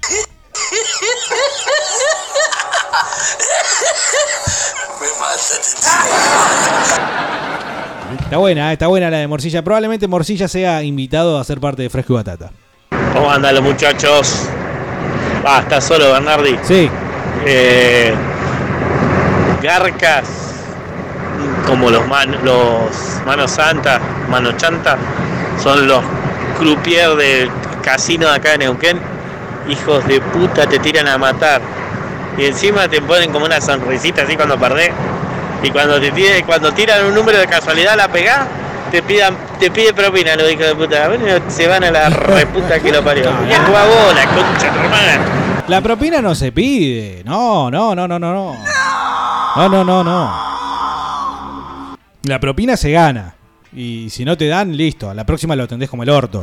Está 8.20 8.36
buena, 8.38 8.70
eh, 8.70 8.72
está 8.74 8.86
buena 8.86 9.10
la 9.10 9.18
de 9.18 9.26
Morcilla. 9.26 9.62
Probablemente 9.62 10.06
Morcilla 10.06 10.48
sea 10.48 10.82
invitado 10.82 11.38
a 11.38 11.44
ser 11.44 11.60
parte 11.60 11.82
de 11.82 11.90
Fresco 11.90 12.12
y 12.14 12.16
Batata. 12.16 12.50
¿Cómo 13.14 13.30
andan 13.30 13.54
los 13.54 13.64
muchachos? 13.64 14.46
Ah, 15.44 15.60
está 15.62 15.80
solo 15.80 16.12
Bernardi. 16.12 16.56
Sí. 16.62 16.90
Eh, 17.46 18.14
garcas, 19.62 20.24
como 21.66 21.90
los, 21.90 22.06
man- 22.06 22.38
los 22.44 22.90
Manos 23.26 23.50
Santa, 23.50 24.00
Mano 24.28 24.52
Chanta, 24.56 24.96
son 25.62 25.86
los 25.88 26.02
croupiers 26.58 27.16
del 27.16 27.50
casino 27.82 28.28
de 28.28 28.36
acá 28.36 28.52
de 28.52 28.58
Neuquén. 28.58 28.98
Hijos 29.68 30.06
de 30.06 30.20
puta, 30.20 30.66
te 30.66 30.78
tiran 30.78 31.06
a 31.08 31.18
matar. 31.18 31.60
Y 32.38 32.44
encima 32.46 32.88
te 32.88 33.00
ponen 33.02 33.30
como 33.30 33.44
una 33.44 33.60
sonrisita 33.60 34.22
así 34.22 34.36
cuando 34.36 34.58
perdés. 34.58 34.90
Y 35.62 35.70
cuando 35.70 36.00
te 36.00 36.12
tire- 36.12 36.44
cuando 36.44 36.72
tiran 36.72 37.04
un 37.06 37.14
número 37.14 37.38
de 37.38 37.46
casualidad 37.46 37.96
la 37.96 38.08
pegás, 38.08 38.46
te 38.90 39.02
pidan, 39.02 39.36
te 39.60 39.70
pide 39.70 39.92
propina 39.94 40.34
los 40.34 40.50
hijos 40.50 40.66
de 40.66 40.74
puta. 40.74 41.08
Bueno, 41.08 41.24
se 41.48 41.68
van 41.68 41.84
a 41.84 41.90
la 41.90 42.08
reputa 42.10 42.80
que 42.80 42.90
lo 42.90 43.02
parió. 43.04 43.24
Y 43.24 43.52
juega 43.54 43.84
vos, 43.86 44.14
la 44.14 44.24
concha 44.26 44.66
hermana. 44.66 45.64
La 45.68 45.80
propina 45.80 46.20
no 46.20 46.34
se 46.34 46.50
pide. 46.50 47.22
No, 47.24 47.70
no, 47.70 47.94
no, 47.94 48.08
no, 48.08 48.18
no, 48.18 48.32
no. 48.32 48.56
No, 49.54 49.68
no, 49.68 49.84
no, 49.84 50.02
no. 50.04 50.52
La 52.24 52.40
propina 52.40 52.76
se 52.76 52.90
gana. 52.90 53.34
Y 53.74 54.10
si 54.10 54.24
no 54.24 54.36
te 54.36 54.48
dan, 54.48 54.76
listo. 54.76 55.08
A 55.08 55.14
la 55.14 55.24
próxima 55.24 55.54
lo 55.56 55.62
atendés 55.64 55.88
como 55.88 56.02
el 56.02 56.10
orto. 56.10 56.42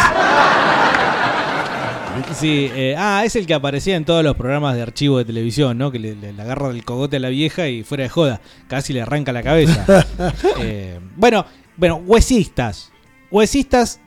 Sí, 2.35 2.71
eh, 2.75 2.95
ah, 2.97 3.23
es 3.25 3.37
el 3.37 3.47
que 3.47 3.55
aparecía 3.55 3.97
en 3.97 4.05
todos 4.05 4.25
los 4.25 4.37
programas 4.37 4.75
de 4.77 4.83
archivo 4.83 5.19
de 5.19 5.25
televisión, 5.25 5.77
¿no? 5.79 5.91
Que 5.93 5.99
le, 5.99 6.15
le- 6.17 6.33
le 6.33 6.43
agarra 6.43 6.71
el 6.71 6.85
cogote 6.85 7.17
a 7.17 7.21
la 7.21 7.29
vieja 7.29 7.69
y 7.69 7.83
fuera 7.83 8.05
de 8.05 8.09
joda, 8.09 8.41
casi 8.69 8.93
le 8.93 9.03
arranca 9.03 9.33
la 9.33 9.43
cabeza. 9.43 10.07
Eh, 10.61 10.99
bueno, 11.17 11.45
bueno, 11.77 11.97
huesistas. 11.97 12.91
Huesistas 13.35 14.01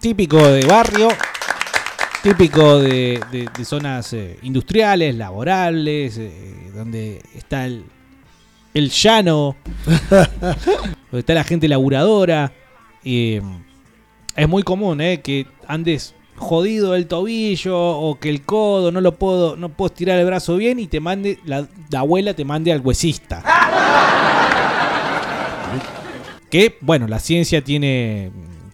típico 0.00 0.38
de 0.48 0.64
barrio, 0.64 1.08
típico 2.22 2.78
de, 2.80 3.20
de- 3.30 3.48
de 3.56 3.64
zonas 3.66 4.12
eh, 4.14 4.38
industriales, 4.42 5.14
laborables, 5.14 6.16
eh, 6.16 6.70
donde 6.74 7.20
está 7.34 7.66
el, 7.66 7.84
el 8.72 8.88
llano, 8.90 9.56
donde 10.10 11.18
está 11.18 11.34
la 11.34 11.44
gente 11.44 11.68
laburadora. 11.68 12.50
mm, 13.04 13.38
es 14.36 14.48
muy 14.48 14.62
común 14.62 15.02
eh, 15.02 15.20
que 15.20 15.46
andes 15.66 16.14
jodido 16.36 16.94
el 16.94 17.06
tobillo 17.08 17.78
o 17.78 18.18
que 18.18 18.30
el 18.30 18.40
codo 18.42 18.90
no 18.90 19.00
lo 19.02 19.14
puedo 19.16 19.54
no 19.54 19.68
puedo 19.68 19.88
estirar 19.92 20.18
el 20.18 20.24
brazo 20.26 20.56
bien 20.56 20.78
y 20.80 20.86
te 20.86 20.98
mande 20.98 21.38
la, 21.44 21.68
la 21.90 21.98
abuela 22.00 22.32
te 22.34 22.44
mande 22.46 22.72
al 22.72 22.80
huesista. 22.80 23.44
Que 26.50 26.76
bueno, 26.82 27.06
la 27.08 27.18
ciencia 27.18 27.62
tiene 27.64 28.30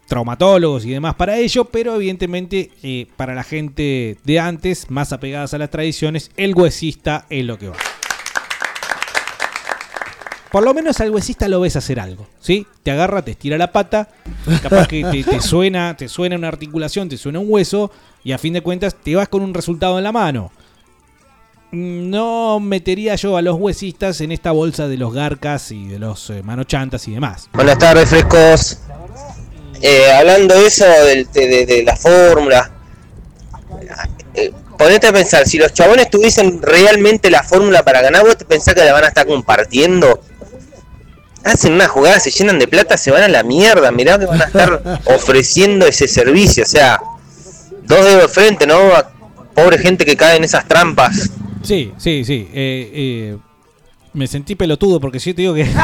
traumatólogos 0.09 0.85
y 0.85 0.91
demás 0.91 1.15
para 1.15 1.37
ello, 1.37 1.67
pero 1.67 1.95
evidentemente 1.95 2.73
eh, 2.83 3.07
para 3.17 3.35
la 3.35 3.45
gente 3.45 4.17
de 4.25 4.41
antes, 4.41 4.91
más 4.91 5.13
apegadas 5.13 5.55
a 5.55 5.59
las 5.59 5.71
tradiciones, 5.71 6.31
el 6.37 6.55
huesista 6.55 7.27
es 7.31 7.45
lo 7.45 7.59
que 7.59 7.69
va. 7.69 7.77
Por 10.51 10.65
lo 10.65 10.73
menos 10.73 10.99
al 11.01 11.11
huesista 11.11 11.47
lo 11.47 11.61
ves 11.61 11.77
hacer 11.77 12.01
algo, 12.01 12.27
¿sí? 12.41 12.67
Te 12.83 12.91
agarra, 12.91 13.21
te 13.21 13.33
estira 13.33 13.59
la 13.59 13.71
pata, 13.71 14.09
capaz 14.63 14.89
que 14.89 15.05
te, 15.05 15.41
suena, 15.43 15.95
te 15.95 16.09
suena 16.09 16.37
una 16.37 16.49
articulación, 16.49 17.11
te 17.11 17.19
suena 17.19 17.39
un 17.39 17.47
hueso, 17.49 17.91
y 18.25 18.33
a 18.33 18.39
fin 18.39 18.55
de 18.55 18.63
cuentas 18.63 18.97
te 18.97 19.15
vas 19.15 19.29
con 19.29 19.43
un 19.43 19.53
resultado 19.53 19.99
en 19.99 20.05
la 20.05 20.13
mano. 20.13 20.51
No 21.71 22.61
metería 22.61 23.15
yo 23.17 23.37
a 23.37 23.43
los 23.43 23.57
huesistas 23.57 24.23
en 24.23 24.33
esta 24.33 24.53
bolsa 24.53 24.89
de 24.89 24.97
los 24.97 25.13
garcas 25.13 25.71
y 25.71 25.87
de 25.87 25.99
los 25.99 26.31
eh, 26.31 26.43
manochantas 26.43 27.07
y 27.09 27.13
demás. 27.13 27.51
Buenas 27.53 27.77
tardes, 27.77 28.09
frescos. 28.09 28.79
Eh, 29.83 30.11
hablando 30.13 30.55
de 30.59 30.67
eso, 30.67 30.85
del- 30.87 31.31
de, 31.33 31.47
de- 31.47 31.67
de 31.67 31.83
la 31.85 31.97
fórmula, 31.97 32.71
eh, 34.35 34.53
ponete 34.77 35.07
a 35.07 35.13
pensar, 35.13 35.47
si 35.47 35.59
los 35.59 35.73
chabones 35.73 36.11
tuviesen 36.11 36.61
realmente 36.63 37.31
la 37.31 37.43
fórmula 37.43 37.85
para 37.85 38.01
ganar, 38.03 38.25
¿vos 38.25 38.37
te 38.37 38.45
pensás 38.45 38.75
que 38.75 38.85
la 38.85 38.93
van 38.93 39.05
a 39.05 39.09
estar 39.09 39.27
compartiendo? 39.27 40.21
Hacen 41.45 41.73
una 41.73 41.87
jugada, 41.89 42.19
se 42.21 42.31
llenan 42.31 42.59
de 42.59 42.67
plata, 42.69 42.97
se 42.99 43.11
van 43.11 43.23
a 43.23 43.29
la 43.29 43.43
mierda, 43.43 43.91
mirá 43.93 44.19
que 44.19 44.27
van 44.27 44.43
a 44.43 44.47
estar 44.47 45.01
ofreciendo 45.07 45.87
ese 45.87 46.09
servicio, 46.09 46.65
o 46.65 46.67
sea, 46.67 47.01
dos 47.85 48.05
dedos 48.05 48.23
de 48.23 48.29
frente, 48.29 48.67
¿no? 48.67 48.75
A 48.95 49.11
pobre 49.55 49.79
gente 49.79 50.05
que 50.05 50.17
cae 50.17 50.37
en 50.37 50.45
esas 50.45 50.67
trampas. 50.67 51.31
Sí, 51.63 51.93
sí, 51.99 52.25
sí. 52.25 52.49
eh, 52.53 52.91
eh, 52.95 53.37
me 54.13 54.27
sentí 54.27 54.55
pelotudo 54.57 55.01
porque 55.01 55.19
yo 55.21 55.35
te 55.35 55.43
digo 55.43 55.55
que. 55.55 55.67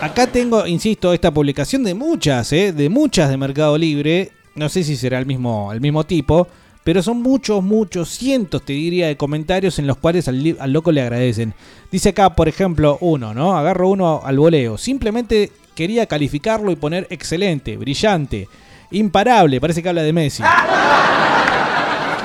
Acá 0.00 0.26
tengo, 0.26 0.66
insisto, 0.66 1.12
esta 1.12 1.30
publicación 1.30 1.82
de 1.84 1.94
muchas, 1.94 2.52
eh, 2.52 2.72
de 2.72 2.88
muchas 2.88 3.30
de 3.30 3.36
Mercado 3.36 3.76
Libre. 3.76 4.32
No 4.54 4.68
sé 4.68 4.84
si 4.84 4.96
será 4.96 5.18
el 5.18 5.26
mismo, 5.26 5.72
el 5.72 5.80
mismo 5.80 6.04
tipo, 6.04 6.48
pero 6.84 7.02
son 7.02 7.22
muchos, 7.22 7.62
muchos, 7.62 8.08
cientos, 8.08 8.62
te 8.62 8.72
diría, 8.72 9.06
de 9.06 9.16
comentarios 9.16 9.78
en 9.78 9.86
los 9.86 9.96
cuales 9.96 10.28
al, 10.28 10.56
al 10.58 10.72
loco 10.72 10.92
le 10.92 11.02
agradecen. 11.02 11.54
Dice 11.90 12.10
acá, 12.10 12.34
por 12.34 12.48
ejemplo, 12.48 12.98
uno, 13.00 13.34
¿no? 13.34 13.56
Agarro 13.56 13.88
uno 13.88 14.22
al 14.24 14.38
voleo. 14.38 14.78
Simplemente 14.78 15.52
quería 15.74 16.06
calificarlo 16.06 16.70
y 16.70 16.76
poner 16.76 17.06
excelente, 17.10 17.76
brillante, 17.76 18.48
imparable. 18.90 19.60
Parece 19.60 19.82
que 19.82 19.88
habla 19.88 20.02
de 20.02 20.12
Messi. 20.12 20.42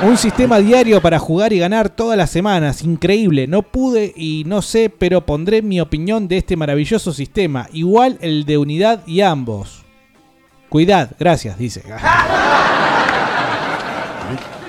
Un 0.03 0.17
sistema 0.17 0.59
diario 0.59 1.01
para 1.01 1.19
jugar 1.19 1.53
y 1.53 1.59
ganar 1.59 1.89
todas 1.89 2.17
las 2.17 2.29
semanas. 2.29 2.83
Increíble. 2.83 3.47
No 3.47 3.61
pude 3.61 4.13
y 4.15 4.43
no 4.45 4.61
sé, 4.61 4.89
pero 4.89 5.25
pondré 5.25 5.61
mi 5.61 5.79
opinión 5.79 6.27
de 6.27 6.37
este 6.37 6.57
maravilloso 6.57 7.13
sistema. 7.13 7.67
Igual 7.71 8.17
el 8.21 8.45
de 8.45 8.57
unidad 8.57 9.01
y 9.07 9.21
ambos. 9.21 9.85
Cuidad, 10.69 11.11
gracias, 11.17 11.57
dice. 11.57 11.83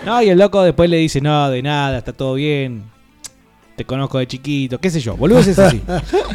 No, 0.05 0.23
y 0.23 0.29
el 0.29 0.39
loco 0.39 0.63
después 0.63 0.89
le 0.89 0.99
dice, 0.99 1.21
no, 1.21 1.51
de 1.51 1.63
nada, 1.63 1.99
está 1.99 2.13
todo 2.13 2.35
bien. 2.35 2.85
Te 3.75 3.85
conozco 3.85 4.19
de 4.19 4.29
chiquito, 4.29 4.79
qué 4.79 4.89
sé 4.89 5.01
yo, 5.01 5.17
boludo 5.17 5.41
es 5.41 5.59
así. 5.59 5.83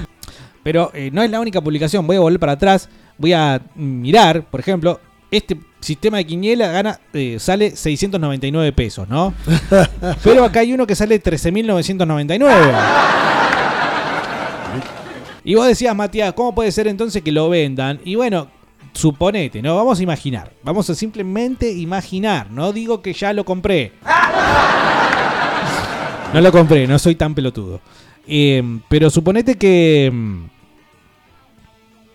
Pero 0.64 0.92
eh, 0.94 1.10
no 1.12 1.24
es 1.24 1.32
la 1.32 1.40
única 1.40 1.62
publicación, 1.62 2.06
voy 2.06 2.18
a 2.18 2.20
volver 2.20 2.40
para 2.40 2.52
atrás, 2.52 2.90
voy 3.18 3.32
a 3.32 3.62
mirar, 3.76 4.44
por 4.44 4.60
ejemplo, 4.60 5.00
este 5.32 5.58
sistema 5.80 6.18
de 6.18 6.26
quiniela 6.26 6.68
gana, 6.68 7.00
eh, 7.14 7.38
sale 7.40 7.76
699 7.76 8.74
pesos, 8.74 9.08
¿no? 9.08 9.34
Pero 10.24 10.44
acá 10.44 10.60
hay 10.60 10.74
uno 10.74 10.86
que 10.86 10.94
sale 10.96 11.24
13.999. 11.24 13.22
Y 15.44 15.56
vos 15.56 15.66
decías, 15.66 15.96
Matías, 15.96 16.34
¿cómo 16.34 16.54
puede 16.54 16.72
ser 16.72 16.88
entonces 16.88 17.24
que 17.24 17.32
lo 17.32 17.50
vendan? 17.50 18.00
Y 18.04 18.16
bueno, 18.16 18.50
suponete, 18.94 19.62
¿no? 19.62 19.76
Vamos 19.76 20.00
a 20.00 20.04
imaginar. 20.04 20.52
Vamos 20.64 20.90
a 20.90 20.96
simplemente 20.96 21.72
imaginar. 21.72 22.52
No 22.52 22.74
digo 22.74 23.02
que 23.02 23.14
ya 23.14 23.34
lo 23.34 23.44
compré. 23.46 23.94
No 26.34 26.42
lo 26.42 26.52
compré, 26.52 26.88
no 26.88 27.00
soy 27.00 27.16
tan 27.16 27.34
pelotudo. 27.34 27.82
Eh, 28.28 28.62
pero 28.88 29.10
suponete 29.10 29.56
que. 29.56 30.12
mm, 30.14 30.44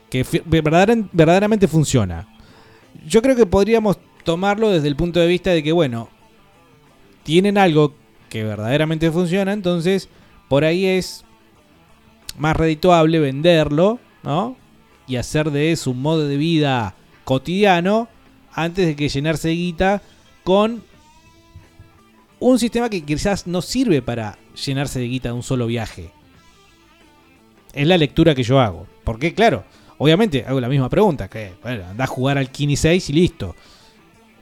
que 0.08 0.24
verdaderamente 0.46 1.66
funciona. 1.66 2.28
Yo 3.06 3.22
creo 3.22 3.36
que 3.36 3.46
podríamos 3.46 3.98
tomarlo 4.24 4.70
desde 4.70 4.88
el 4.88 4.96
punto 4.96 5.20
de 5.20 5.26
vista 5.26 5.50
de 5.50 5.62
que, 5.62 5.72
bueno, 5.72 6.08
tienen 7.22 7.58
algo 7.58 7.94
que 8.28 8.44
verdaderamente 8.44 9.10
funciona, 9.10 9.52
entonces 9.52 10.08
por 10.48 10.64
ahí 10.64 10.86
es 10.86 11.24
más 12.38 12.56
redituable 12.56 13.18
venderlo, 13.18 13.98
¿no? 14.22 14.56
Y 15.06 15.16
hacer 15.16 15.50
de 15.50 15.72
eso 15.72 15.90
un 15.90 16.02
modo 16.02 16.26
de 16.26 16.36
vida 16.36 16.94
cotidiano 17.24 18.08
antes 18.52 18.86
de 18.86 18.96
que 18.96 19.08
llenarse 19.08 19.48
de 19.48 19.54
guita 19.54 20.02
con 20.44 20.82
un 22.38 22.58
sistema 22.58 22.90
que 22.90 23.04
quizás 23.04 23.46
no 23.46 23.62
sirve 23.62 24.02
para 24.02 24.38
llenarse 24.64 24.98
de 24.98 25.08
guita 25.08 25.28
de 25.30 25.34
un 25.34 25.42
solo 25.42 25.66
viaje. 25.66 26.10
Es 27.72 27.86
la 27.86 27.98
lectura 27.98 28.34
que 28.34 28.42
yo 28.42 28.60
hago. 28.60 28.86
Porque, 29.04 29.34
claro, 29.34 29.64
obviamente 29.98 30.44
hago 30.46 30.60
la 30.60 30.68
misma 30.68 30.88
pregunta. 30.88 31.28
Que, 31.28 31.52
bueno, 31.62 31.84
andá 31.86 32.04
a 32.04 32.08
jugar 32.08 32.38
al 32.38 32.50
Kini 32.50 32.76
6 32.76 33.10
y 33.10 33.12
listo. 33.12 33.54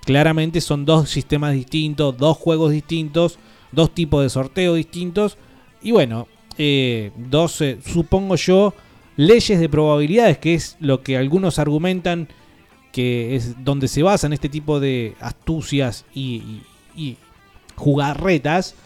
Claramente 0.05 0.61
son 0.61 0.85
dos 0.85 1.09
sistemas 1.09 1.55
distintos, 1.55 2.17
dos 2.17 2.37
juegos 2.37 2.73
distintos, 2.73 3.39
dos 3.73 3.95
tipos 3.95 4.23
de 4.23 4.31
sorteo 4.31 4.75
distintos. 4.75 5.39
Y 5.83 5.93
bueno, 5.93 6.29
eh, 6.59 7.13
dos, 7.17 7.61
eh, 7.61 7.79
supongo 7.85 8.37
yo, 8.37 8.75
leyes 9.17 9.59
de 9.61 9.69
probabilidades, 9.69 10.39
que 10.39 10.55
es 10.55 10.77
lo 10.81 11.03
que 11.03 11.17
algunos 11.17 11.59
argumentan 11.59 12.29
que 12.93 13.35
es 13.35 13.65
donde 13.65 13.89
se 13.89 14.05
basan 14.05 14.33
este 14.33 14.49
tipo 14.49 14.79
de 14.79 15.17
astucias 15.21 16.05
y 16.15 16.63
jugarretas 17.77 18.77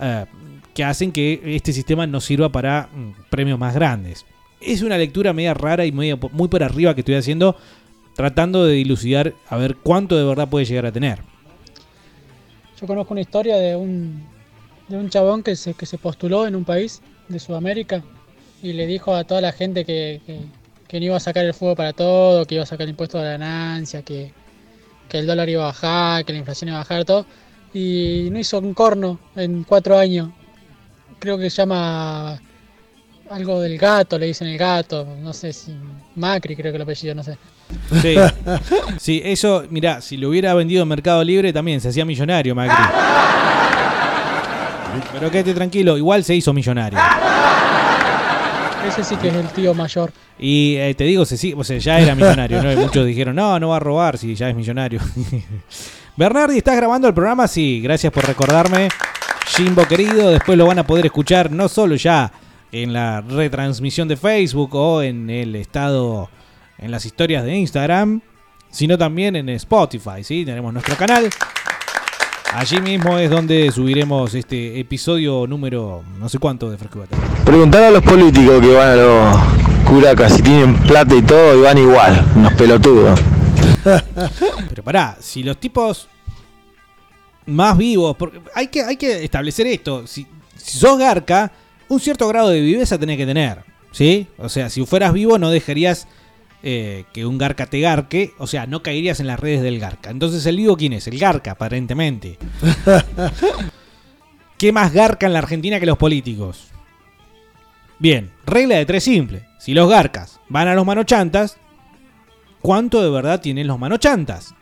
eh, 0.00 0.26
que 0.74 0.84
hacen 0.84 1.10
que 1.10 1.40
este 1.44 1.72
sistema 1.72 2.06
no 2.06 2.20
sirva 2.20 2.50
para 2.50 2.88
mm, 2.92 3.30
premios 3.30 3.58
más 3.58 3.74
grandes. 3.74 4.24
Es 4.60 4.82
una 4.82 4.98
lectura 4.98 5.32
media 5.32 5.54
rara 5.54 5.86
y 5.86 5.92
media 5.92 6.16
muy 6.32 6.48
por 6.48 6.62
arriba 6.62 6.94
que 6.94 7.00
estoy 7.02 7.14
haciendo, 7.14 7.56
tratando 8.14 8.64
de 8.64 8.74
dilucidar 8.74 9.34
a 9.48 9.56
ver 9.56 9.76
cuánto 9.76 10.16
de 10.16 10.24
verdad 10.24 10.48
puede 10.48 10.64
llegar 10.64 10.86
a 10.86 10.92
tener. 10.92 11.20
Yo 12.80 12.86
conozco 12.86 13.14
una 13.14 13.20
historia 13.20 13.56
de 13.56 13.76
un, 13.76 14.22
de 14.88 14.96
un 14.96 15.10
chabón 15.10 15.42
que 15.42 15.56
se, 15.56 15.74
que 15.74 15.86
se 15.86 15.98
postuló 15.98 16.46
en 16.46 16.54
un 16.56 16.64
país 16.64 17.00
de 17.28 17.38
Sudamérica 17.38 18.02
y 18.62 18.72
le 18.72 18.86
dijo 18.86 19.14
a 19.14 19.24
toda 19.24 19.40
la 19.40 19.52
gente 19.52 19.84
que, 19.84 20.20
que- 20.26 20.98
no 20.98 21.04
iba 21.04 21.16
a 21.16 21.20
sacar 21.20 21.44
el 21.44 21.54
fuego 21.54 21.76
para 21.76 21.92
todo, 21.92 22.46
que 22.46 22.54
iba 22.54 22.64
a 22.64 22.66
sacar 22.66 22.84
el 22.84 22.90
impuesto 22.90 23.18
de 23.18 23.24
ganancia, 23.24 24.02
que, 24.02 24.32
que 25.08 25.18
el 25.18 25.26
dólar 25.26 25.48
iba 25.48 25.62
a 25.64 25.66
bajar, 25.66 26.24
que 26.24 26.32
la 26.32 26.38
inflación 26.38 26.68
iba 26.68 26.78
a 26.78 26.80
bajar, 26.80 27.04
todo. 27.04 27.26
Y 27.74 28.28
no 28.32 28.38
hizo 28.38 28.58
un 28.58 28.72
corno 28.74 29.18
en 29.36 29.64
cuatro 29.64 29.98
años. 29.98 30.30
Creo 31.18 31.36
que 31.36 31.50
se 31.50 31.58
llama 31.58 32.40
algo 33.30 33.60
del 33.60 33.78
gato, 33.78 34.18
le 34.18 34.26
dicen 34.26 34.48
el 34.48 34.58
gato, 34.58 35.06
no 35.20 35.32
sé 35.32 35.52
si 35.52 35.74
Macri 36.16 36.56
creo 36.56 36.72
que 36.72 36.76
el 36.76 36.82
apellido, 36.82 37.14
no 37.14 37.22
sé. 37.22 37.36
Sí, 38.00 38.14
sí 38.98 39.22
eso, 39.24 39.64
mirá, 39.70 40.00
si 40.00 40.16
lo 40.16 40.30
hubiera 40.30 40.54
vendido 40.54 40.82
en 40.82 40.88
Mercado 40.88 41.22
Libre 41.22 41.52
también 41.52 41.80
se 41.80 41.88
hacía 41.88 42.04
millonario, 42.04 42.54
Macri. 42.54 42.84
Pero 45.12 45.30
quédate 45.30 45.54
tranquilo, 45.54 45.96
igual 45.96 46.24
se 46.24 46.34
hizo 46.34 46.52
millonario. 46.52 46.98
Ese 48.86 49.04
sí 49.04 49.16
que 49.16 49.28
es 49.28 49.34
el 49.34 49.48
tío 49.48 49.74
mayor. 49.74 50.12
Y 50.38 50.76
eh, 50.76 50.94
te 50.96 51.04
digo, 51.04 51.24
se 51.26 51.36
sí- 51.36 51.54
o 51.56 51.62
sea, 51.62 51.78
ya 51.78 51.98
era 52.00 52.14
millonario, 52.14 52.62
¿no? 52.62 52.72
Y 52.72 52.76
muchos 52.76 53.04
dijeron, 53.06 53.36
no, 53.36 53.58
no 53.60 53.68
va 53.68 53.76
a 53.76 53.80
robar 53.80 54.16
si 54.16 54.34
ya 54.34 54.48
es 54.48 54.56
millonario. 54.56 55.00
Bernardi, 56.16 56.58
¿estás 56.58 56.76
grabando 56.76 57.06
el 57.06 57.14
programa? 57.14 57.46
Sí, 57.48 57.80
gracias 57.82 58.12
por 58.12 58.26
recordarme. 58.26 58.88
Jimbo 59.56 59.84
querido, 59.86 60.30
después 60.30 60.56
lo 60.56 60.66
van 60.66 60.78
a 60.78 60.86
poder 60.86 61.06
escuchar 61.06 61.50
no 61.50 61.68
solo 61.68 61.96
ya 61.96 62.30
en 62.72 62.92
la 62.92 63.20
retransmisión 63.20 64.08
de 64.08 64.16
Facebook 64.16 64.74
o 64.74 65.02
en 65.02 65.30
el 65.30 65.56
estado, 65.56 66.28
en 66.78 66.90
las 66.90 67.06
historias 67.06 67.44
de 67.44 67.56
Instagram, 67.56 68.20
sino 68.70 68.98
también 68.98 69.36
en 69.36 69.48
Spotify, 69.50 70.22
¿sí? 70.22 70.44
Tenemos 70.44 70.72
nuestro 70.72 70.96
canal. 70.96 71.28
Allí 72.52 72.80
mismo 72.80 73.18
es 73.18 73.30
donde 73.30 73.70
subiremos 73.70 74.34
este 74.34 74.80
episodio 74.80 75.46
número 75.46 76.02
no 76.18 76.28
sé 76.28 76.38
cuánto 76.38 76.70
de 76.70 76.78
Fresco. 76.78 77.04
Preguntar 77.44 77.84
a 77.84 77.90
los 77.90 78.02
políticos 78.02 78.60
que 78.60 78.74
van 78.74 78.88
a 78.88 78.96
los 78.96 79.36
curacas, 79.86 80.34
si 80.34 80.42
tienen 80.42 80.74
plata 80.80 81.14
y 81.14 81.22
todo, 81.22 81.58
y 81.58 81.62
van 81.62 81.78
igual, 81.78 82.26
unos 82.36 82.52
pelotudos. 82.54 83.20
Pero 84.68 84.82
pará, 84.82 85.16
si 85.20 85.42
los 85.42 85.58
tipos 85.58 86.08
más 87.46 87.76
vivos, 87.76 88.16
porque 88.16 88.40
hay 88.54 88.68
que, 88.68 88.82
hay 88.82 88.96
que 88.96 89.24
establecer 89.24 89.66
esto, 89.66 90.06
si, 90.06 90.26
si 90.56 90.78
sos 90.78 90.98
garca, 90.98 91.52
un 91.88 92.00
cierto 92.00 92.28
grado 92.28 92.50
de 92.50 92.60
viveza 92.60 92.98
tenés 92.98 93.16
que 93.16 93.26
tener, 93.26 93.64
¿sí? 93.92 94.26
O 94.38 94.48
sea, 94.48 94.70
si 94.70 94.84
fueras 94.84 95.12
vivo 95.12 95.38
no 95.38 95.50
dejarías 95.50 96.06
eh, 96.62 97.04
que 97.12 97.24
un 97.24 97.38
garca 97.38 97.66
te 97.66 97.80
garque, 97.80 98.32
o 98.38 98.46
sea, 98.46 98.66
no 98.66 98.82
caerías 98.82 99.20
en 99.20 99.28
las 99.28 99.38
redes 99.38 99.62
del 99.62 99.78
garca. 99.78 100.10
Entonces, 100.10 100.44
¿el 100.46 100.56
vivo 100.56 100.76
quién 100.76 100.92
es? 100.92 101.06
El 101.06 101.18
garca, 101.18 101.52
aparentemente. 101.52 102.38
¿Qué 104.58 104.72
más 104.72 104.92
garca 104.92 105.26
en 105.26 105.32
la 105.32 105.38
Argentina 105.38 105.78
que 105.78 105.86
los 105.86 105.98
políticos? 105.98 106.68
Bien, 108.00 108.32
regla 108.44 108.76
de 108.76 108.86
tres 108.86 109.04
simple. 109.04 109.46
Si 109.58 109.72
los 109.72 109.88
garcas 109.88 110.40
van 110.48 110.68
a 110.68 110.74
los 110.74 110.84
manochantas, 110.84 111.58
¿cuánto 112.60 113.02
de 113.02 113.10
verdad 113.10 113.40
tienen 113.40 113.66
los 113.66 113.78
manochantas? 113.78 114.54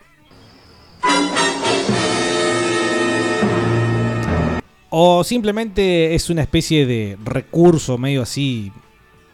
O 4.89 5.23
simplemente 5.23 6.15
es 6.15 6.29
una 6.29 6.41
especie 6.41 6.85
de 6.85 7.17
recurso 7.23 7.97
medio 7.97 8.21
así 8.21 8.71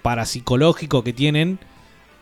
parapsicológico 0.02 1.04
que 1.04 1.14
tienen. 1.14 1.60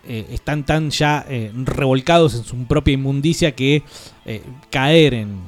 eh, 0.08 0.26
están 0.32 0.64
tan 0.66 0.90
ya 0.90 1.24
eh, 1.30 1.52
revolcados 1.54 2.34
en 2.34 2.44
su 2.44 2.56
propia 2.66 2.94
inmundicia 2.96 3.52
que 3.54 3.84
eh, 4.26 4.42
caer 4.72 5.14
en, 5.14 5.40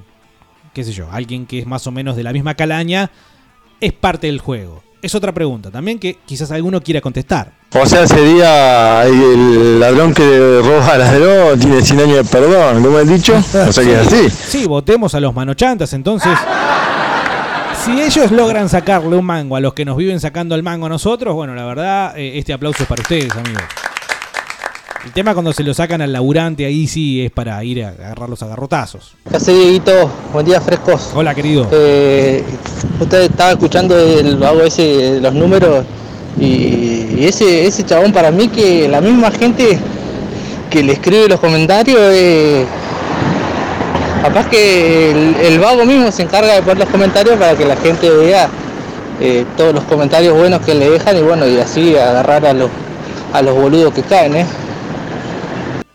qué 0.73 0.83
sé 0.83 0.91
yo, 0.93 1.09
alguien 1.11 1.45
que 1.47 1.59
es 1.59 1.65
más 1.65 1.87
o 1.87 1.91
menos 1.91 2.15
de 2.15 2.21
la 2.23 2.31
misma 2.31 2.53
calaña 2.53 3.09
es 3.79 3.93
parte 3.93 4.27
del 4.27 4.39
juego. 4.39 4.83
Es 5.01 5.15
otra 5.15 5.33
pregunta 5.33 5.69
también 5.71 5.99
que 5.99 6.19
quizás 6.25 6.51
alguno 6.51 6.81
quiera 6.81 7.01
contestar. 7.01 7.51
O 7.73 7.85
sea, 7.85 8.07
sería 8.07 9.03
el 9.05 9.79
ladrón 9.79 10.13
que 10.13 10.61
roba 10.63 10.97
ladrón, 10.97 11.59
tiene 11.59 11.81
100 11.81 11.99
años 11.99 12.17
de 12.17 12.23
perdón, 12.23 12.81
¿no 12.83 12.91
me 12.91 12.99
han 12.99 13.07
dicho? 13.07 13.35
O 13.35 13.71
sea 13.71 13.83
que 13.83 13.93
es 13.93 14.07
así. 14.07 14.29
Sí, 14.29 14.65
votemos 14.67 15.13
a 15.15 15.19
los 15.19 15.33
manochantas 15.33 15.91
entonces. 15.93 16.37
Si 17.85 17.91
ellos 17.99 18.31
logran 18.31 18.69
sacarle 18.69 19.17
un 19.17 19.25
mango 19.25 19.57
a 19.57 19.59
los 19.59 19.73
que 19.73 19.83
nos 19.83 19.97
viven 19.97 20.17
sacando 20.21 20.55
el 20.55 20.63
mango 20.63 20.85
a 20.85 20.89
nosotros, 20.89 21.35
bueno, 21.35 21.53
la 21.53 21.65
verdad, 21.65 22.17
eh, 22.17 22.37
este 22.37 22.53
aplauso 22.53 22.83
es 22.83 22.87
para 22.87 23.01
ustedes, 23.01 23.29
amigos. 23.31 23.63
El 25.03 25.11
tema 25.11 25.33
cuando 25.33 25.51
se 25.51 25.63
lo 25.63 25.73
sacan 25.73 26.01
al 26.01 26.13
laburante 26.13 26.65
ahí 26.65 26.87
sí 26.87 27.25
es 27.25 27.31
para 27.31 27.61
ir 27.65 27.83
a 27.83 27.89
agarrar 27.89 28.29
los 28.29 28.41
agarrotazos. 28.41 29.15
¿Qué 29.29 29.35
hace, 29.35 29.51
Dieguito? 29.51 30.09
Buen 30.31 30.45
día, 30.45 30.61
frescos. 30.61 31.11
Hola, 31.13 31.35
querido. 31.35 31.67
Eh, 31.73 32.41
usted 33.01 33.23
estaba 33.23 33.51
escuchando 33.51 33.99
el 33.99 34.37
vago 34.37 34.61
ese 34.61 34.83
de 34.83 35.19
los 35.19 35.33
números 35.33 35.83
y, 36.39 36.45
y 37.17 37.25
ese, 37.25 37.65
ese 37.67 37.83
chabón 37.83 38.13
para 38.13 38.31
mí 38.31 38.47
que 38.47 38.87
la 38.87 39.01
misma 39.01 39.29
gente 39.29 39.77
que 40.69 40.83
le 40.83 40.93
escribe 40.93 41.27
los 41.27 41.41
comentarios 41.41 41.99
eh, 41.99 42.65
capaz 44.23 44.49
que 44.49 45.11
el, 45.11 45.59
vago 45.59 45.83
mismo 45.85 46.09
se 46.09 46.23
encarga 46.23 46.53
de 46.53 46.61
poner 46.61 46.77
los 46.77 46.87
comentarios 46.87 47.37
para 47.37 47.57
que 47.57 47.65
la 47.65 47.75
gente 47.75 48.09
vea 48.09 48.49
eh, 49.19 49.45
todos 49.57 49.75
los 49.75 49.83
comentarios 49.83 50.33
buenos 50.37 50.61
que 50.61 50.73
le 50.73 50.89
dejan 50.89 51.17
y 51.17 51.21
bueno 51.21 51.45
y 51.45 51.57
así 51.57 51.97
agarrar 51.97 52.45
a 52.45 52.53
los 52.53 52.71
a 53.33 53.41
los 53.41 53.53
boludos 53.53 53.93
que 53.93 54.01
caen, 54.03 54.35
¿eh? 54.37 54.45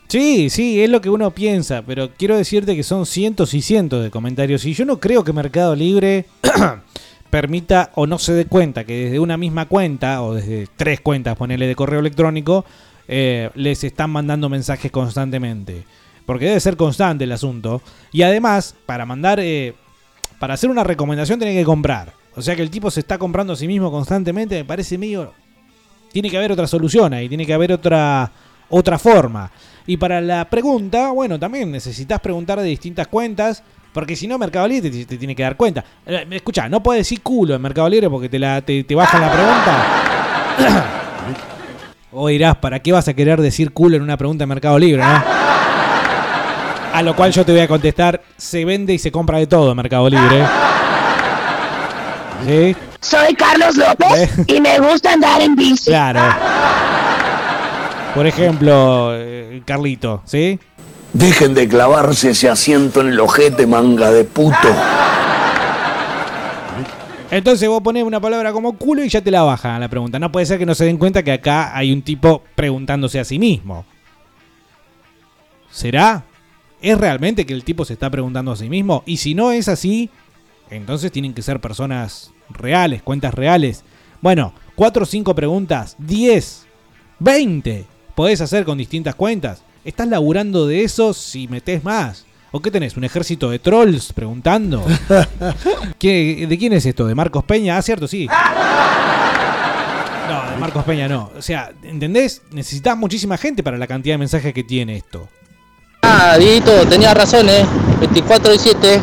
Sí, 0.08 0.50
sí, 0.50 0.82
es 0.82 0.90
lo 0.90 1.00
que 1.00 1.08
uno 1.08 1.30
piensa, 1.30 1.82
pero 1.86 2.10
quiero 2.18 2.36
decirte 2.36 2.76
que 2.76 2.82
son 2.82 3.06
cientos 3.06 3.54
y 3.54 3.62
cientos 3.62 4.02
de 4.02 4.10
comentarios 4.10 4.64
y 4.66 4.74
yo 4.74 4.84
no 4.84 5.00
creo 5.00 5.24
que 5.24 5.32
Mercado 5.32 5.74
Libre 5.74 6.26
permita 7.30 7.92
o 7.94 8.06
no 8.06 8.18
se 8.18 8.34
dé 8.34 8.44
cuenta 8.44 8.84
que 8.84 9.04
desde 9.04 9.20
una 9.20 9.38
misma 9.38 9.66
cuenta 9.66 10.22
o 10.22 10.34
desde 10.34 10.66
tres 10.76 11.00
cuentas, 11.00 11.34
ponerle 11.36 11.66
de 11.66 11.74
correo 11.74 12.00
electrónico, 12.00 12.66
eh, 13.06 13.48
les 13.54 13.84
están 13.84 14.10
mandando 14.10 14.50
mensajes 14.50 14.90
constantemente. 14.90 15.84
Porque 16.28 16.44
debe 16.44 16.60
ser 16.60 16.76
constante 16.76 17.24
el 17.24 17.32
asunto. 17.32 17.80
Y 18.12 18.20
además, 18.20 18.74
para 18.84 19.06
mandar, 19.06 19.40
eh, 19.40 19.72
para 20.38 20.52
hacer 20.52 20.68
una 20.68 20.84
recomendación 20.84 21.38
tiene 21.38 21.54
que 21.54 21.64
comprar. 21.64 22.12
O 22.36 22.42
sea 22.42 22.54
que 22.54 22.60
el 22.60 22.68
tipo 22.68 22.90
se 22.90 23.00
está 23.00 23.16
comprando 23.16 23.54
a 23.54 23.56
sí 23.56 23.66
mismo 23.66 23.90
constantemente, 23.90 24.56
me 24.56 24.66
parece 24.66 24.98
medio... 24.98 25.32
Tiene 26.12 26.28
que 26.28 26.36
haber 26.36 26.52
otra 26.52 26.66
solución 26.66 27.14
ahí, 27.14 27.30
tiene 27.30 27.46
que 27.46 27.54
haber 27.54 27.72
otra, 27.72 28.30
otra 28.68 28.98
forma. 28.98 29.50
Y 29.86 29.96
para 29.96 30.20
la 30.20 30.44
pregunta, 30.50 31.12
bueno, 31.12 31.38
también 31.38 31.72
necesitas 31.72 32.20
preguntar 32.20 32.60
de 32.60 32.66
distintas 32.66 33.06
cuentas, 33.06 33.62
porque 33.94 34.14
si 34.14 34.26
no 34.26 34.36
Mercado 34.36 34.68
Libre 34.68 34.90
te, 35.06 35.16
tiene 35.16 35.34
que 35.34 35.44
dar 35.44 35.56
cuenta. 35.56 35.82
Eh, 36.04 36.26
Escucha, 36.32 36.68
no 36.68 36.82
puedes 36.82 37.06
decir 37.06 37.22
culo 37.22 37.54
en 37.54 37.62
Mercado 37.62 37.88
Libre 37.88 38.10
porque 38.10 38.28
te, 38.28 38.38
la, 38.38 38.60
te, 38.60 38.84
la 38.86 39.32
pregunta. 39.32 39.86
o 42.12 42.28
dirás, 42.28 42.56
¿para 42.56 42.80
qué 42.80 42.92
vas 42.92 43.08
a 43.08 43.14
querer 43.14 43.40
decir 43.40 43.72
culo 43.72 43.96
en 43.96 44.02
una 44.02 44.18
pregunta 44.18 44.42
de 44.42 44.46
Mercado 44.46 44.78
Libre, 44.78 45.02
no? 45.02 45.37
A 46.98 47.02
lo 47.04 47.14
cual 47.14 47.30
yo 47.30 47.46
te 47.46 47.52
voy 47.52 47.60
a 47.60 47.68
contestar, 47.68 48.20
se 48.36 48.64
vende 48.64 48.92
y 48.92 48.98
se 48.98 49.12
compra 49.12 49.38
de 49.38 49.46
todo 49.46 49.70
en 49.70 49.76
Mercado 49.76 50.10
Libre. 50.10 50.44
¿Sí? 52.44 52.76
Soy 53.00 53.34
Carlos 53.36 53.76
López 53.76 54.32
y 54.48 54.60
me 54.60 54.80
gusta 54.80 55.12
andar 55.12 55.40
en 55.40 55.54
bici. 55.54 55.90
Claro. 55.90 56.20
Por 58.16 58.26
ejemplo, 58.26 59.10
eh, 59.14 59.62
Carlito, 59.64 60.22
¿sí? 60.24 60.58
Dejen 61.12 61.54
de 61.54 61.68
clavarse 61.68 62.30
ese 62.30 62.48
asiento 62.48 63.00
en 63.00 63.10
el 63.10 63.20
ojete, 63.20 63.64
manga 63.64 64.10
de 64.10 64.24
puto. 64.24 64.56
Entonces 67.30 67.68
vos 67.68 67.80
ponés 67.80 68.02
una 68.02 68.18
palabra 68.18 68.52
como 68.52 68.76
culo 68.76 69.04
y 69.04 69.08
ya 69.08 69.20
te 69.20 69.30
la 69.30 69.42
bajan 69.42 69.78
la 69.78 69.88
pregunta. 69.88 70.18
No 70.18 70.32
puede 70.32 70.46
ser 70.46 70.58
que 70.58 70.66
no 70.66 70.74
se 70.74 70.86
den 70.86 70.98
cuenta 70.98 71.22
que 71.22 71.30
acá 71.30 71.76
hay 71.76 71.92
un 71.92 72.02
tipo 72.02 72.42
preguntándose 72.56 73.20
a 73.20 73.24
sí 73.24 73.38
mismo. 73.38 73.84
¿Será? 75.70 76.24
¿Es 76.80 76.96
realmente 76.98 77.44
que 77.46 77.54
el 77.54 77.64
tipo 77.64 77.84
se 77.84 77.94
está 77.94 78.08
preguntando 78.10 78.52
a 78.52 78.56
sí 78.56 78.68
mismo? 78.68 79.02
Y 79.06 79.16
si 79.18 79.34
no 79.34 79.50
es 79.50 79.68
así, 79.68 80.10
entonces 80.70 81.10
tienen 81.10 81.34
que 81.34 81.42
ser 81.42 81.60
personas 81.60 82.30
reales, 82.50 83.02
cuentas 83.02 83.34
reales. 83.34 83.84
Bueno, 84.20 84.52
4 84.76 85.02
o 85.02 85.06
5 85.06 85.34
preguntas, 85.34 85.96
10, 85.98 86.66
20 87.18 87.86
podés 88.14 88.40
hacer 88.40 88.64
con 88.64 88.78
distintas 88.78 89.14
cuentas. 89.14 89.62
¿Estás 89.84 90.08
laburando 90.08 90.66
de 90.66 90.82
eso 90.84 91.14
si 91.14 91.48
metés 91.48 91.82
más? 91.84 92.26
¿O 92.50 92.60
qué 92.60 92.70
tenés? 92.70 92.96
¿Un 92.96 93.04
ejército 93.04 93.50
de 93.50 93.58
trolls 93.58 94.12
preguntando? 94.12 94.84
¿Qué- 95.98 96.46
¿De 96.48 96.58
quién 96.58 96.72
es 96.72 96.86
esto? 96.86 97.06
¿De 97.06 97.14
Marcos 97.14 97.44
Peña? 97.44 97.76
Ah, 97.76 97.82
cierto, 97.82 98.06
sí. 98.08 98.26
No, 100.28 100.50
de 100.50 100.56
Marcos 100.58 100.84
Peña 100.84 101.08
no. 101.08 101.30
O 101.36 101.42
sea, 101.42 101.72
¿entendés? 101.82 102.42
Necesitas 102.52 102.96
muchísima 102.96 103.36
gente 103.38 103.62
para 103.62 103.78
la 103.78 103.86
cantidad 103.86 104.14
de 104.14 104.18
mensajes 104.18 104.52
que 104.52 104.64
tiene 104.64 104.96
esto. 104.96 105.28
Ah, 106.10 106.38
Dieguito, 106.38 106.86
tenía 106.86 107.12
razón, 107.12 107.50
¿eh? 107.50 107.66
24 108.00 108.54
y 108.54 108.58
7. 108.58 109.00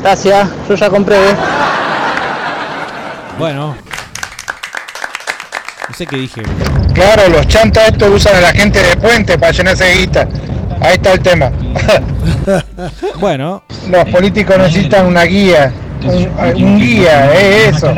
Gracias, 0.00 0.48
yo 0.66 0.74
ya 0.74 0.88
compré. 0.88 1.16
¿eh? 1.16 1.34
Bueno. 3.38 3.76
No 5.86 5.94
sé 5.94 6.06
qué 6.06 6.16
dije. 6.16 6.42
Claro, 6.94 7.28
los 7.28 7.46
chantas 7.46 7.88
estos 7.88 8.08
usan 8.08 8.36
a 8.36 8.40
la 8.40 8.52
gente 8.52 8.82
de 8.82 8.96
puente 8.96 9.36
para 9.36 9.52
llenarse 9.52 9.84
de 9.84 9.94
guita. 9.96 10.28
Ahí 10.80 10.94
está 10.94 11.12
el 11.12 11.20
tema. 11.20 11.52
bueno. 13.20 13.62
Los 13.90 14.04
políticos 14.06 14.56
necesitan 14.56 15.04
una 15.04 15.24
guía. 15.24 15.74
Un, 16.04 16.64
un 16.64 16.78
guía, 16.78 17.34
eh, 17.34 17.68
eso. 17.68 17.94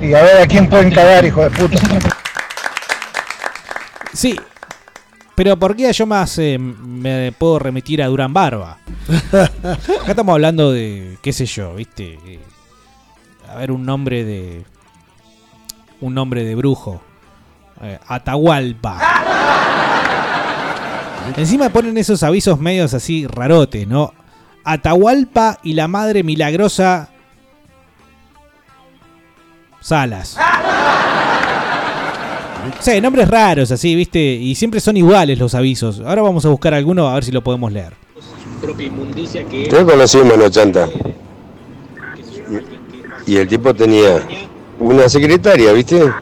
Y 0.00 0.14
a 0.14 0.22
ver 0.22 0.42
a 0.42 0.46
quién 0.46 0.68
pueden 0.68 0.92
cagar, 0.92 1.24
hijo 1.24 1.42
de 1.42 1.50
puta. 1.50 1.78
Sí. 4.12 4.38
Pero 5.34 5.58
¿por 5.58 5.74
qué 5.74 5.92
yo 5.92 6.06
más 6.06 6.38
eh, 6.38 6.58
me 6.58 7.32
puedo 7.32 7.58
remitir 7.58 8.00
a 8.02 8.06
Durán 8.06 8.32
Barba? 8.32 8.78
Acá 9.32 9.80
estamos 10.06 10.32
hablando 10.32 10.70
de, 10.70 11.18
qué 11.22 11.32
sé 11.32 11.46
yo, 11.46 11.74
¿viste? 11.74 12.18
Eh, 12.24 12.40
A 13.50 13.56
ver, 13.56 13.72
un 13.72 13.84
nombre 13.84 14.24
de... 14.24 14.64
Un 16.00 16.14
nombre 16.14 16.44
de 16.44 16.54
brujo. 16.54 17.02
Eh, 17.82 17.98
Atahualpa. 18.06 19.00
Encima 21.36 21.70
ponen 21.70 21.96
esos 21.98 22.22
avisos 22.22 22.60
medios 22.60 22.94
así 22.94 23.26
rarotes, 23.26 23.88
¿no? 23.88 24.12
Atahualpa 24.62 25.58
y 25.62 25.72
la 25.72 25.88
madre 25.88 26.22
milagrosa 26.22 27.08
Salas. 29.80 30.36
Sí, 32.84 33.00
nombres 33.00 33.28
raros 33.28 33.70
así, 33.70 33.96
¿viste? 33.96 34.20
Y 34.20 34.54
siempre 34.56 34.78
son 34.78 34.98
iguales 34.98 35.38
los 35.38 35.54
avisos. 35.54 36.02
Ahora 36.04 36.20
vamos 36.20 36.44
a 36.44 36.50
buscar 36.50 36.74
alguno 36.74 37.08
a 37.08 37.14
ver 37.14 37.24
si 37.24 37.32
lo 37.32 37.42
podemos 37.42 37.72
leer. 37.72 37.94
Yo 39.70 39.86
conocí 39.86 40.18
manochanta. 40.18 40.90
Y 43.26 43.36
el 43.36 43.48
tipo 43.48 43.72
tenía 43.72 44.20
una 44.78 45.08
secretaria, 45.08 45.72
¿viste? 45.72 46.12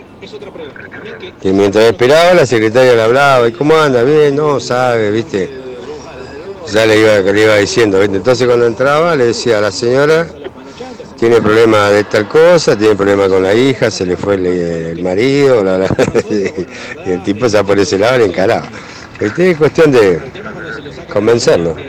Que 1.40 1.52
mientras 1.52 1.86
esperaba, 1.86 2.34
la 2.34 2.46
secretaria 2.46 2.94
le 2.94 3.02
hablaba. 3.02 3.48
¿Y 3.48 3.52
cómo 3.52 3.74
anda? 3.74 4.04
Bien, 4.04 4.36
no, 4.36 4.60
sabe, 4.60 5.10
¿viste? 5.10 5.50
Ya 6.72 6.86
le 6.86 7.00
iba, 7.00 7.32
le 7.32 7.42
iba 7.42 7.56
diciendo, 7.56 7.98
¿viste? 7.98 8.18
Entonces 8.18 8.46
cuando 8.46 8.68
entraba, 8.68 9.16
le 9.16 9.24
decía 9.24 9.58
a 9.58 9.62
la 9.62 9.72
señora 9.72 10.28
tiene 11.22 11.40
problema 11.40 11.88
de 11.90 12.02
tal 12.02 12.26
cosa, 12.26 12.76
tiene 12.76 12.96
problema 12.96 13.28
con 13.28 13.44
la 13.44 13.54
hija, 13.54 13.92
se 13.92 14.04
le 14.04 14.16
fue 14.16 14.34
el, 14.34 15.00
marido, 15.04 15.62
bla, 15.62 15.76
bla, 15.76 15.86
y 17.06 17.10
el 17.12 17.22
tipo 17.22 17.46
ya 17.46 17.62
por 17.62 17.78
ese 17.78 17.96
lado 17.96 18.18
le 18.18 18.24
encaraba. 18.24 18.68
Este 19.20 19.52
es 19.52 19.56
cuestión 19.56 19.92
de 19.92 20.20
convencerlo. 21.12 21.76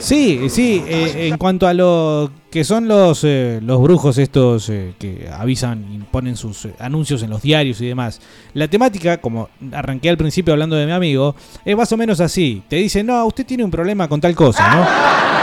Sí, 0.00 0.48
sí, 0.50 0.84
eh, 0.86 1.28
en 1.28 1.38
cuanto 1.38 1.66
a 1.66 1.72
lo 1.72 2.30
que 2.50 2.64
son 2.64 2.88
los, 2.88 3.22
eh, 3.24 3.60
los 3.62 3.80
brujos 3.80 4.18
estos 4.18 4.68
eh, 4.68 4.94
que 4.98 5.30
avisan 5.32 5.86
y 5.92 5.98
ponen 5.98 6.36
sus 6.36 6.68
anuncios 6.78 7.22
en 7.22 7.30
los 7.30 7.40
diarios 7.40 7.80
y 7.80 7.86
demás, 7.86 8.20
la 8.52 8.68
temática, 8.68 9.18
como 9.18 9.48
arranqué 9.72 10.10
al 10.10 10.18
principio 10.18 10.52
hablando 10.52 10.76
de 10.76 10.84
mi 10.84 10.92
amigo, 10.92 11.36
es 11.64 11.76
más 11.76 11.90
o 11.92 11.96
menos 11.96 12.20
así. 12.20 12.62
Te 12.68 12.76
dicen, 12.76 13.06
no, 13.06 13.24
usted 13.24 13.46
tiene 13.46 13.64
un 13.64 13.70
problema 13.70 14.08
con 14.08 14.20
tal 14.20 14.34
cosa, 14.34 14.74
¿no? 14.74 15.33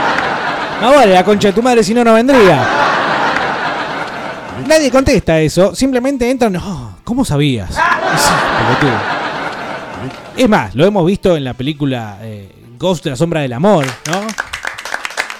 No 0.81 0.91
vale, 0.91 1.13
la 1.13 1.23
concha 1.23 1.49
de 1.49 1.53
tu 1.53 1.61
madre, 1.61 1.83
si 1.83 1.93
no, 1.93 2.03
no 2.03 2.13
vendría. 2.15 2.67
Nadie 4.67 4.89
contesta 4.89 5.39
eso, 5.39 5.75
simplemente 5.75 6.29
entran, 6.29 6.53
no, 6.53 6.97
¿cómo 7.03 7.23
sabías? 7.23 7.69
Es 10.35 10.49
más, 10.49 10.73
lo 10.75 10.85
hemos 10.85 11.05
visto 11.05 11.35
en 11.35 11.43
la 11.43 11.53
película 11.53 12.17
eh, 12.21 12.49
Ghost 12.79 13.03
de 13.03 13.09
la 13.11 13.15
Sombra 13.15 13.41
del 13.41 13.53
Amor, 13.53 13.85
¿no? 14.07 14.21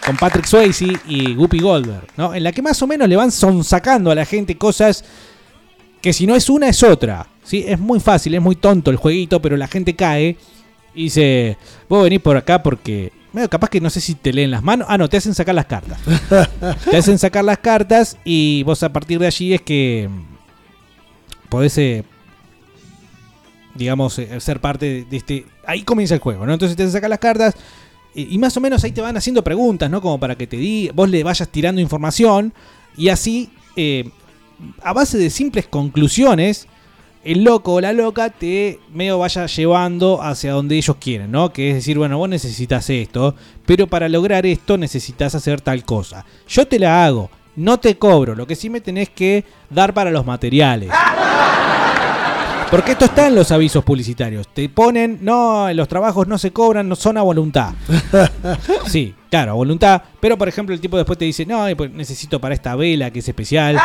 Con 0.05 0.17
Patrick 0.17 0.45
Swayze 0.45 0.99
y 1.07 1.33
Whoopi 1.35 1.59
Goldberg, 1.59 2.07
¿no? 2.17 2.33
En 2.33 2.43
la 2.43 2.51
que 2.51 2.61
más 2.61 2.81
o 2.81 2.87
menos 2.87 3.07
le 3.07 3.15
van 3.15 3.31
sonsacando 3.31 4.11
a 4.11 4.15
la 4.15 4.25
gente 4.25 4.57
cosas 4.57 5.03
que 6.01 6.13
si 6.13 6.27
no 6.27 6.35
es 6.35 6.49
una 6.49 6.67
es 6.67 6.83
otra, 6.83 7.27
¿sí? 7.43 7.63
Es 7.67 7.79
muy 7.79 7.99
fácil, 7.99 8.35
es 8.35 8.41
muy 8.41 8.55
tonto 8.55 8.91
el 8.91 8.97
jueguito, 8.97 9.41
pero 9.41 9.57
la 9.57 9.67
gente 9.67 9.95
cae 9.95 10.37
y 10.93 11.03
dice, 11.03 11.57
vos 11.87 12.03
venís 12.03 12.19
por 12.19 12.37
acá 12.37 12.61
porque... 12.61 13.11
Bueno, 13.33 13.49
capaz 13.49 13.69
que 13.69 13.79
no 13.79 13.89
sé 13.89 14.01
si 14.01 14.15
te 14.15 14.33
leen 14.33 14.51
las 14.51 14.61
manos. 14.63 14.87
Ah, 14.89 14.97
no, 14.97 15.07
te 15.09 15.17
hacen 15.17 15.33
sacar 15.33 15.55
las 15.55 15.65
cartas. 15.65 15.99
te 16.91 16.97
hacen 16.97 17.17
sacar 17.17 17.45
las 17.45 17.59
cartas 17.59 18.17
y 18.25 18.63
vos 18.63 18.83
a 18.83 18.91
partir 18.91 19.19
de 19.19 19.27
allí 19.27 19.53
es 19.53 19.61
que 19.61 20.09
podés, 21.49 21.77
eh, 21.77 22.03
digamos, 23.75 24.17
eh, 24.19 24.39
ser 24.39 24.59
parte 24.59 25.05
de- 25.09 25.17
este... 25.17 25.45
Ahí 25.65 25.83
comienza 25.83 26.13
el 26.13 26.19
juego, 26.19 26.45
¿no? 26.45 26.53
Entonces 26.53 26.75
te 26.75 26.89
sacan 26.89 27.09
las 27.09 27.19
cartas 27.19 27.55
y, 28.13 28.33
y 28.35 28.37
más 28.37 28.55
o 28.57 28.61
menos 28.61 28.83
ahí 28.83 28.91
te 28.91 29.01
van 29.01 29.15
haciendo 29.15 29.43
preguntas, 29.43 29.89
¿no? 29.89 30.01
Como 30.01 30.19
para 30.19 30.35
que 30.35 30.47
te 30.47 30.57
di, 30.57 30.89
vos 30.93 31.09
le 31.09 31.23
vayas 31.23 31.47
tirando 31.49 31.79
información 31.79 32.53
y 32.97 33.09
así, 33.09 33.49
eh, 33.77 34.09
a 34.83 34.91
base 34.93 35.17
de 35.17 35.29
simples 35.29 35.67
conclusiones, 35.67 36.67
el 37.23 37.43
loco 37.43 37.73
o 37.73 37.81
la 37.81 37.93
loca 37.93 38.29
te 38.29 38.79
medio 38.93 39.19
vaya 39.19 39.45
llevando 39.45 40.21
hacia 40.21 40.53
donde 40.53 40.77
ellos 40.77 40.95
quieren, 40.99 41.31
¿no? 41.31 41.53
Que 41.53 41.69
es 41.69 41.75
decir, 41.75 41.97
bueno, 41.97 42.17
vos 42.17 42.29
necesitas 42.29 42.89
esto, 42.89 43.35
pero 43.65 43.87
para 43.87 44.09
lograr 44.09 44.45
esto 44.45 44.77
necesitas 44.77 45.35
hacer 45.35 45.61
tal 45.61 45.83
cosa. 45.83 46.25
Yo 46.47 46.67
te 46.67 46.79
la 46.79 47.05
hago, 47.05 47.29
no 47.55 47.79
te 47.79 47.97
cobro, 47.97 48.35
lo 48.35 48.47
que 48.47 48.55
sí 48.55 48.69
me 48.69 48.81
tenés 48.81 49.09
que 49.09 49.45
dar 49.69 49.93
para 49.93 50.11
los 50.11 50.25
materiales. 50.25 50.91
Porque 52.71 52.93
esto 52.93 53.03
está 53.03 53.27
en 53.27 53.35
los 53.35 53.51
avisos 53.51 53.83
publicitarios. 53.83 54.47
Te 54.47 54.69
ponen, 54.69 55.19
no, 55.21 55.71
los 55.73 55.89
trabajos 55.89 56.25
no 56.27 56.37
se 56.37 56.51
cobran, 56.51 56.87
no 56.87 56.95
son 56.95 57.17
a 57.17 57.21
voluntad. 57.21 57.73
Sí, 58.87 59.13
claro, 59.29 59.51
a 59.51 59.55
voluntad. 59.55 60.01
Pero 60.19 60.37
por 60.37 60.47
ejemplo, 60.47 60.73
el 60.73 60.79
tipo 60.79 60.95
después 60.95 61.19
te 61.19 61.25
dice, 61.25 61.45
no, 61.45 61.65
pues 61.75 61.91
necesito 61.91 62.39
para 62.39 62.55
esta 62.55 62.75
vela 62.75 63.11
que 63.11 63.19
es 63.19 63.27
especial. 63.27 63.77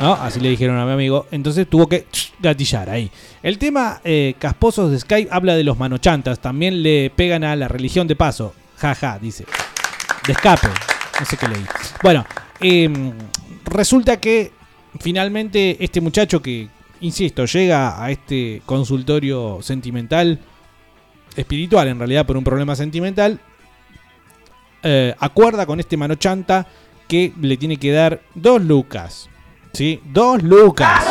¿No? 0.00 0.14
Así 0.14 0.40
le 0.40 0.50
dijeron 0.50 0.78
a 0.78 0.86
mi 0.86 0.92
amigo. 0.92 1.26
Entonces 1.30 1.68
tuvo 1.68 1.88
que 1.88 2.06
gatillar 2.40 2.90
ahí. 2.90 3.10
El 3.42 3.58
tema 3.58 4.00
eh, 4.04 4.34
Casposos 4.38 4.90
de 4.90 4.98
Skype 4.98 5.28
habla 5.30 5.54
de 5.54 5.64
los 5.64 5.78
manochantas. 5.78 6.40
También 6.40 6.82
le 6.82 7.10
pegan 7.10 7.44
a 7.44 7.56
la 7.56 7.68
religión 7.68 8.06
de 8.06 8.16
paso. 8.16 8.54
Jaja, 8.76 9.18
dice. 9.18 9.44
De 10.26 10.32
escape. 10.32 10.68
No 11.18 11.26
sé 11.26 11.36
qué 11.36 11.48
leí. 11.48 11.64
Bueno, 12.02 12.24
em, 12.60 13.12
resulta 13.64 14.18
que 14.18 14.52
finalmente 15.00 15.76
este 15.82 16.00
muchacho 16.00 16.42
que, 16.42 16.68
insisto, 17.00 17.44
llega 17.44 18.02
a 18.02 18.10
este 18.10 18.62
consultorio 18.66 19.58
sentimental, 19.62 20.40
espiritual 21.36 21.88
en 21.88 21.98
realidad 21.98 22.26
por 22.26 22.36
un 22.36 22.44
problema 22.44 22.74
sentimental, 22.76 23.40
eh, 24.82 25.14
acuerda 25.18 25.64
con 25.64 25.78
este 25.78 25.96
manochanta 25.96 26.66
que 27.06 27.32
le 27.40 27.56
tiene 27.56 27.76
que 27.76 27.92
dar 27.92 28.22
dos 28.34 28.62
lucas. 28.62 29.28
¿Sí? 29.72 30.00
Dos 30.04 30.42
lucas. 30.42 31.04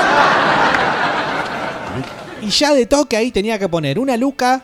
Y 2.42 2.50
ya 2.50 2.74
de 2.74 2.86
toque 2.86 3.18
ahí 3.18 3.32
tenía 3.32 3.60
que 3.60 3.70
poner 3.70 4.00
una 4.00 4.18
luca 4.18 4.64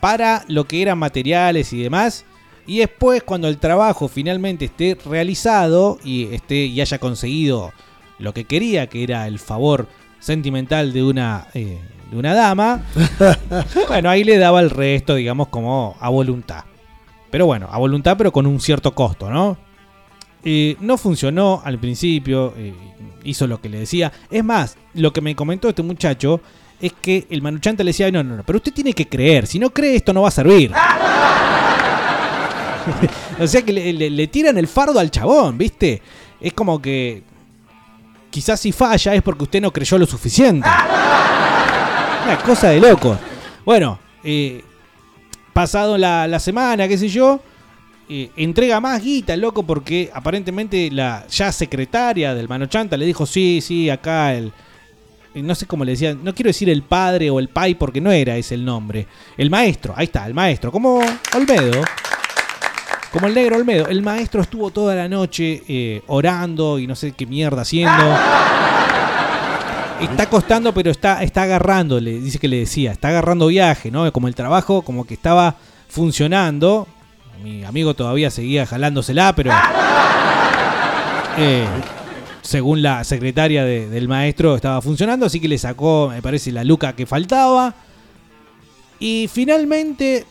para 0.00 0.44
lo 0.48 0.64
que 0.64 0.82
eran 0.82 0.98
materiales 0.98 1.72
y 1.72 1.82
demás. 1.82 2.24
Y 2.66 2.78
después, 2.78 3.22
cuando 3.22 3.48
el 3.48 3.58
trabajo 3.58 4.08
finalmente 4.08 4.64
esté 4.66 4.98
realizado 5.06 5.98
y, 6.02 6.34
esté, 6.34 6.66
y 6.66 6.80
haya 6.80 6.98
conseguido 6.98 7.72
lo 8.18 8.34
que 8.34 8.44
quería, 8.44 8.88
que 8.88 9.02
era 9.02 9.26
el 9.26 9.38
favor 9.38 9.86
sentimental 10.18 10.92
de 10.92 11.04
una, 11.04 11.46
eh, 11.54 11.78
de 12.10 12.16
una 12.16 12.34
dama, 12.34 12.84
bueno, 13.88 14.10
ahí 14.10 14.24
le 14.24 14.38
daba 14.38 14.60
el 14.60 14.70
resto, 14.70 15.14
digamos, 15.14 15.48
como 15.48 15.96
a 16.00 16.08
voluntad. 16.08 16.64
Pero 17.30 17.46
bueno, 17.46 17.68
a 17.70 17.78
voluntad, 17.78 18.16
pero 18.16 18.32
con 18.32 18.46
un 18.46 18.60
cierto 18.60 18.94
costo, 18.94 19.30
¿no? 19.30 19.56
No 20.80 20.96
funcionó 20.96 21.60
al 21.64 21.78
principio, 21.78 22.54
eh, 22.56 22.72
hizo 23.24 23.46
lo 23.46 23.60
que 23.60 23.68
le 23.68 23.80
decía. 23.80 24.12
Es 24.30 24.44
más, 24.44 24.76
lo 24.94 25.12
que 25.12 25.20
me 25.20 25.34
comentó 25.34 25.68
este 25.68 25.82
muchacho 25.82 26.40
es 26.80 26.92
que 26.92 27.26
el 27.30 27.42
manuchante 27.42 27.82
le 27.82 27.90
decía, 27.90 28.10
no, 28.10 28.22
no, 28.22 28.36
no, 28.36 28.42
pero 28.44 28.58
usted 28.58 28.72
tiene 28.72 28.92
que 28.92 29.08
creer, 29.08 29.46
si 29.46 29.58
no 29.58 29.70
cree 29.70 29.96
esto 29.96 30.12
no 30.12 30.22
va 30.22 30.28
a 30.28 30.32
servir. 30.32 30.72
o 33.40 33.46
sea 33.46 33.62
que 33.62 33.72
le 33.72 34.26
tiran 34.28 34.56
el 34.58 34.68
fardo 34.68 35.00
al 35.00 35.10
chabón, 35.10 35.58
¿viste? 35.58 36.00
Es 36.40 36.52
como 36.52 36.80
que 36.80 37.24
quizás 38.36 38.60
si 38.60 38.70
falla 38.70 39.14
es 39.14 39.22
porque 39.22 39.44
usted 39.44 39.62
no 39.62 39.72
creyó 39.72 39.96
lo 39.96 40.04
suficiente. 40.04 40.68
Una 42.24 42.38
cosa 42.44 42.68
de 42.68 42.80
loco. 42.80 43.16
Bueno, 43.64 43.98
eh, 44.22 44.62
pasado 45.54 45.96
la, 45.96 46.26
la 46.26 46.38
semana, 46.38 46.86
qué 46.86 46.98
sé 46.98 47.08
yo, 47.08 47.40
eh, 48.08 48.30
entrega 48.36 48.80
más 48.80 49.02
guita 49.02 49.36
loco 49.36 49.62
porque 49.64 50.10
aparentemente 50.12 50.90
la 50.90 51.26
ya 51.28 51.50
secretaria 51.52 52.34
del 52.34 52.48
Manochanta 52.48 52.96
le 52.96 53.06
dijo, 53.06 53.26
sí, 53.26 53.60
sí, 53.60 53.90
acá 53.90 54.34
el... 54.34 54.52
eh, 55.34 55.42
No 55.42 55.54
sé 55.54 55.66
cómo 55.66 55.84
le 55.84 55.92
decían, 55.92 56.20
no 56.22 56.34
quiero 56.34 56.48
decir 56.48 56.70
el 56.70 56.82
padre 56.82 57.30
o 57.30 57.38
el 57.38 57.48
pai 57.48 57.74
porque 57.74 58.00
no 58.00 58.10
era 58.12 58.36
ese 58.36 58.54
el 58.54 58.64
nombre. 58.64 59.06
El 59.36 59.50
maestro, 59.50 59.94
ahí 59.96 60.04
está, 60.04 60.26
el 60.26 60.34
maestro, 60.34 60.70
como 60.70 61.00
Olmedo. 61.34 61.82
Como 63.12 63.28
el 63.28 63.34
negro 63.34 63.56
Olmedo. 63.56 63.86
El 63.88 64.02
maestro 64.02 64.42
estuvo 64.42 64.70
toda 64.70 64.94
la 64.94 65.08
noche 65.08 65.62
eh, 65.68 66.02
orando 66.08 66.78
y 66.78 66.86
no 66.86 66.94
sé 66.94 67.12
qué 67.12 67.24
mierda 67.24 67.62
haciendo. 67.62 68.14
Está 70.00 70.28
costando, 70.28 70.74
pero 70.74 70.90
está, 70.90 71.22
está 71.22 71.44
agarrando, 71.44 71.98
le 71.98 72.20
dice 72.20 72.38
que 72.38 72.48
le 72.48 72.58
decía, 72.58 72.92
está 72.92 73.08
agarrando 73.08 73.46
viaje, 73.46 73.90
¿no? 73.90 74.12
Como 74.12 74.28
el 74.28 74.34
trabajo, 74.34 74.82
como 74.82 75.06
que 75.06 75.14
estaba 75.14 75.56
funcionando. 75.88 76.86
Mi 77.42 77.64
amigo 77.64 77.94
todavía 77.94 78.30
seguía 78.30 78.66
jalándosela, 78.66 79.34
pero. 79.34 79.52
eh, 81.38 81.66
según 82.42 82.82
la 82.82 83.02
secretaria 83.04 83.64
de- 83.64 83.88
del 83.88 84.08
maestro, 84.08 84.54
estaba 84.56 84.80
funcionando, 84.80 85.26
así 85.26 85.40
que 85.40 85.48
le 85.48 85.58
sacó, 85.58 86.08
me 86.12 86.22
parece, 86.22 86.52
la 86.52 86.64
luca 86.64 86.94
que 86.94 87.06
faltaba. 87.06 87.74
Y 88.98 89.28
finalmente, 89.32 90.24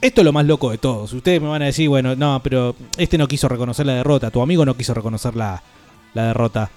esto 0.00 0.20
es 0.20 0.24
lo 0.24 0.32
más 0.32 0.46
loco 0.46 0.70
de 0.70 0.78
todos. 0.78 1.12
Ustedes 1.12 1.40
me 1.40 1.48
van 1.48 1.62
a 1.62 1.66
decir, 1.66 1.88
bueno, 1.88 2.14
no, 2.14 2.40
pero 2.42 2.76
este 2.98 3.18
no 3.18 3.26
quiso 3.26 3.48
reconocer 3.48 3.86
la 3.86 3.94
derrota, 3.94 4.30
tu 4.30 4.40
amigo 4.42 4.64
no 4.64 4.76
quiso 4.76 4.94
reconocer 4.94 5.34
la, 5.34 5.62
la 6.14 6.26
derrota. 6.26 6.70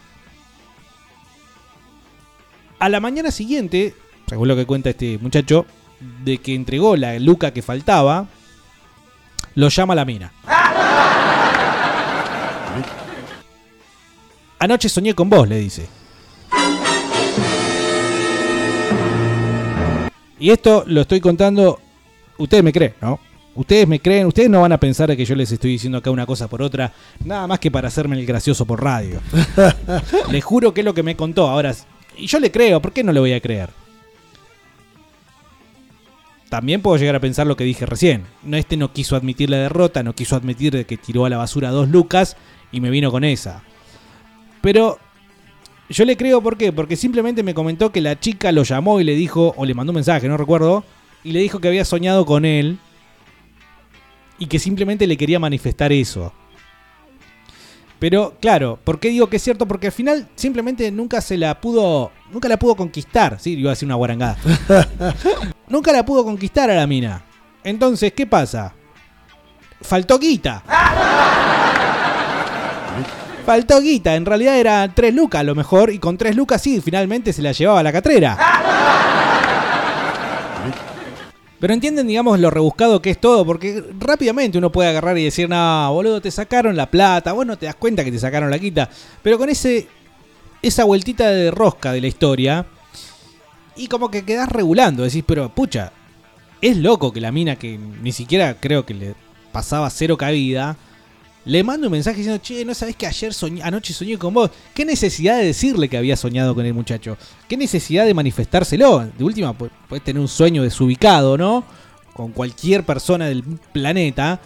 A 2.79 2.89
la 2.89 2.99
mañana 2.99 3.31
siguiente, 3.31 3.93
según 4.27 4.47
lo 4.47 4.55
que 4.55 4.65
cuenta 4.65 4.89
este 4.89 5.17
muchacho, 5.19 5.65
de 6.23 6.38
que 6.39 6.53
entregó 6.55 6.95
la 6.97 7.17
luca 7.19 7.51
que 7.51 7.61
faltaba, 7.61 8.27
lo 9.56 9.70
llama 9.70 9.95
la 9.95 10.06
mina. 10.06 10.32
Anoche 14.60 14.89
soñé 14.89 15.14
con 15.14 15.30
vos, 15.30 15.47
le 15.47 15.58
dice. 15.58 15.88
Y 20.39 20.49
esto 20.49 20.84
lo 20.88 21.01
estoy 21.01 21.22
contando, 21.22 21.80
ustedes 22.38 22.64
me 22.64 22.72
creen, 22.72 22.93
¿no? 23.01 23.20
Ustedes 23.56 23.88
me 23.88 24.01
creen, 24.01 24.28
ustedes 24.28 24.49
no 24.49 24.62
van 24.62 24.74
a 24.74 24.78
pensar 24.78 25.08
de 25.08 25.16
que 25.16 25.24
yo 25.24 25.34
les 25.34 25.49
estoy 25.49 25.72
diciendo 25.72 25.97
acá 25.97 26.12
una 26.12 26.26
cosa 26.26 26.49
por 26.49 26.62
otra, 26.62 26.91
nada 27.24 27.47
más 27.47 27.60
que 27.60 27.72
para 27.72 27.88
hacerme 27.88 28.20
el 28.20 28.26
gracioso 28.26 28.66
por 28.66 28.84
radio. 28.84 29.22
les 30.32 30.43
juro 30.43 30.74
que 30.74 30.82
es 30.82 30.86
lo 30.86 30.93
que 30.93 31.03
me 31.03 31.16
contó. 31.16 31.47
Ahora, 31.47 31.74
y 32.18 32.28
yo 32.28 32.39
le 32.39 32.51
creo, 32.51 32.82
¿por 32.82 32.91
qué 32.91 33.03
no 33.03 33.14
le 33.14 33.22
voy 33.22 33.32
a 33.32 33.39
creer? 33.39 33.70
También 36.49 36.81
puedo 36.81 36.97
llegar 36.97 37.15
a 37.15 37.19
pensar 37.19 37.47
lo 37.47 37.57
que 37.57 37.63
dije 37.63 37.85
recién. 37.85 38.23
No, 38.43 38.55
este 38.57 38.77
no 38.77 38.93
quiso 38.93 39.15
admitir 39.15 39.49
la 39.49 39.57
derrota, 39.57 40.03
no 40.03 40.13
quiso 40.13 40.35
admitir 40.35 40.85
que 40.85 40.97
tiró 40.97 41.25
a 41.25 41.29
la 41.29 41.37
basura 41.37 41.71
dos 41.71 41.89
lucas 41.89 42.37
y 42.71 42.81
me 42.81 42.89
vino 42.89 43.11
con 43.11 43.23
esa. 43.23 43.63
Pero 44.61 44.99
yo 45.89 46.05
le 46.05 46.17
creo 46.17 46.41
por 46.41 46.57
qué, 46.57 46.71
porque 46.71 46.95
simplemente 46.95 47.43
me 47.43 47.53
comentó 47.53 47.91
que 47.91 48.01
la 48.01 48.19
chica 48.19 48.51
lo 48.51 48.63
llamó 48.63 48.99
y 48.99 49.03
le 49.03 49.15
dijo, 49.15 49.53
o 49.57 49.65
le 49.65 49.73
mandó 49.73 49.91
un 49.91 49.95
mensaje, 49.95 50.27
no 50.27 50.37
recuerdo, 50.37 50.83
y 51.23 51.31
le 51.31 51.39
dijo 51.39 51.59
que 51.59 51.67
había 51.67 51.85
soñado 51.85 52.25
con 52.25 52.45
él 52.45 52.79
y 54.37 54.47
que 54.47 54.59
simplemente 54.59 55.07
le 55.07 55.17
quería 55.17 55.39
manifestar 55.39 55.91
eso. 55.91 56.33
Pero 57.99 58.35
claro, 58.41 58.77
¿por 58.83 58.99
qué 58.99 59.09
digo 59.09 59.27
que 59.27 59.37
es 59.37 59.43
cierto? 59.43 59.67
Porque 59.67 59.87
al 59.87 59.93
final 59.93 60.27
simplemente 60.35 60.91
nunca 60.91 61.21
se 61.21 61.37
la 61.37 61.59
pudo, 61.61 62.11
nunca 62.31 62.49
la 62.49 62.57
pudo 62.57 62.75
conquistar. 62.75 63.37
Sí, 63.39 63.53
iba 63.53 63.69
a 63.69 63.73
decir 63.73 63.87
una 63.87 63.95
guarangada. 63.95 64.37
nunca 65.69 65.91
la 65.91 66.05
pudo 66.05 66.23
conquistar 66.23 66.69
a 66.69 66.75
la 66.75 66.87
mina. 66.87 67.23
Entonces, 67.63 68.13
¿qué 68.13 68.27
pasa? 68.27 68.73
Faltó 69.81 70.19
guita. 70.19 70.63
Faltó 73.45 73.79
guita, 73.79 74.15
en 74.15 74.25
realidad 74.25 74.57
era 74.57 74.91
3 74.91 75.13
lucas 75.13 75.41
a 75.41 75.43
lo 75.43 75.53
mejor, 75.53 75.91
y 75.91 75.99
con 75.99 76.17
3 76.17 76.35
lucas 76.35 76.59
sí, 76.59 76.81
finalmente 76.81 77.31
se 77.31 77.43
la 77.43 77.51
llevaba 77.51 77.81
a 77.81 77.83
la 77.83 77.93
catrera. 77.93 78.35
Pero 81.66 81.74
entienden, 81.74 82.05
digamos, 82.05 82.39
lo 82.39 82.51
rebuscado 82.51 83.01
que 83.01 83.09
es 83.09 83.20
todo, 83.20 83.43
porque 83.43 83.84
rápidamente 83.97 84.59
uno 84.59 84.72
puede 84.72 84.89
agarrar 84.89 85.18
y 85.18 85.24
decir, 85.24 85.49
no, 85.49 85.91
boludo, 85.91 86.22
te 86.22 86.30
sacaron 86.30 86.78
la 86.78 86.91
plata, 86.91 87.34
vos 87.34 87.43
no 87.43 87.57
te 87.57 87.66
das 87.66 87.74
cuenta 87.74 88.03
que 88.03 88.11
te 88.11 88.20
sacaron 88.20 88.51
la 88.51 88.59
quita. 88.59 88.88
Pero 89.24 89.39
con 89.39 89.49
ese 89.49 89.88
esa 90.61 90.84
vueltita 90.84 91.28
de 91.28 91.49
rosca 91.49 91.91
de 91.91 92.01
la 92.01 92.07
historia, 92.07 92.68
y 93.76 93.88
como 93.88 94.11
que 94.11 94.24
quedás 94.24 94.47
regulando, 94.47 95.01
decís, 95.01 95.24
pero 95.26 95.49
pucha, 95.49 95.91
es 96.61 96.78
loco 96.78 97.11
que 97.11 97.20
la 97.20 97.32
mina 97.32 97.55
que 97.55 97.80
ni 97.80 98.11
siquiera 98.11 98.57
creo 98.59 98.86
que 98.86 98.93
le 98.93 99.16
pasaba 99.51 99.89
cero 99.89 100.18
cabida, 100.18 100.78
le 101.45 101.63
manda 101.63 101.87
un 101.87 101.91
mensaje 101.91 102.17
diciendo, 102.17 102.41
che, 102.41 102.65
no 102.65 102.73
sabés 102.73 102.95
que 102.95 103.05
ayer 103.05 103.31
anoche 103.63 103.93
soñé 103.93 104.17
con 104.17 104.33
vos. 104.33 104.49
¿Qué 104.73 104.83
necesidad 104.83 105.37
de 105.37 105.45
decirle 105.45 105.87
que 105.87 105.97
había 105.97 106.15
soñado 106.15 106.55
con 106.55 106.65
el 106.65 106.73
muchacho? 106.73 107.17
¿Qué 107.47 107.55
necesidad 107.55 108.05
de 108.05 108.13
manifestárselo? 108.13 109.07
De 109.17 109.23
última, 109.23 109.55
pu- 109.57 109.69
puedes 109.87 110.03
tener 110.03 110.19
un 110.19 110.27
sueño 110.27 110.63
desubicado, 110.63 111.37
¿no? 111.37 111.63
Con 112.13 112.31
cualquier 112.31 112.83
persona 112.83 113.27
del 113.27 113.43
planeta. 113.71 114.41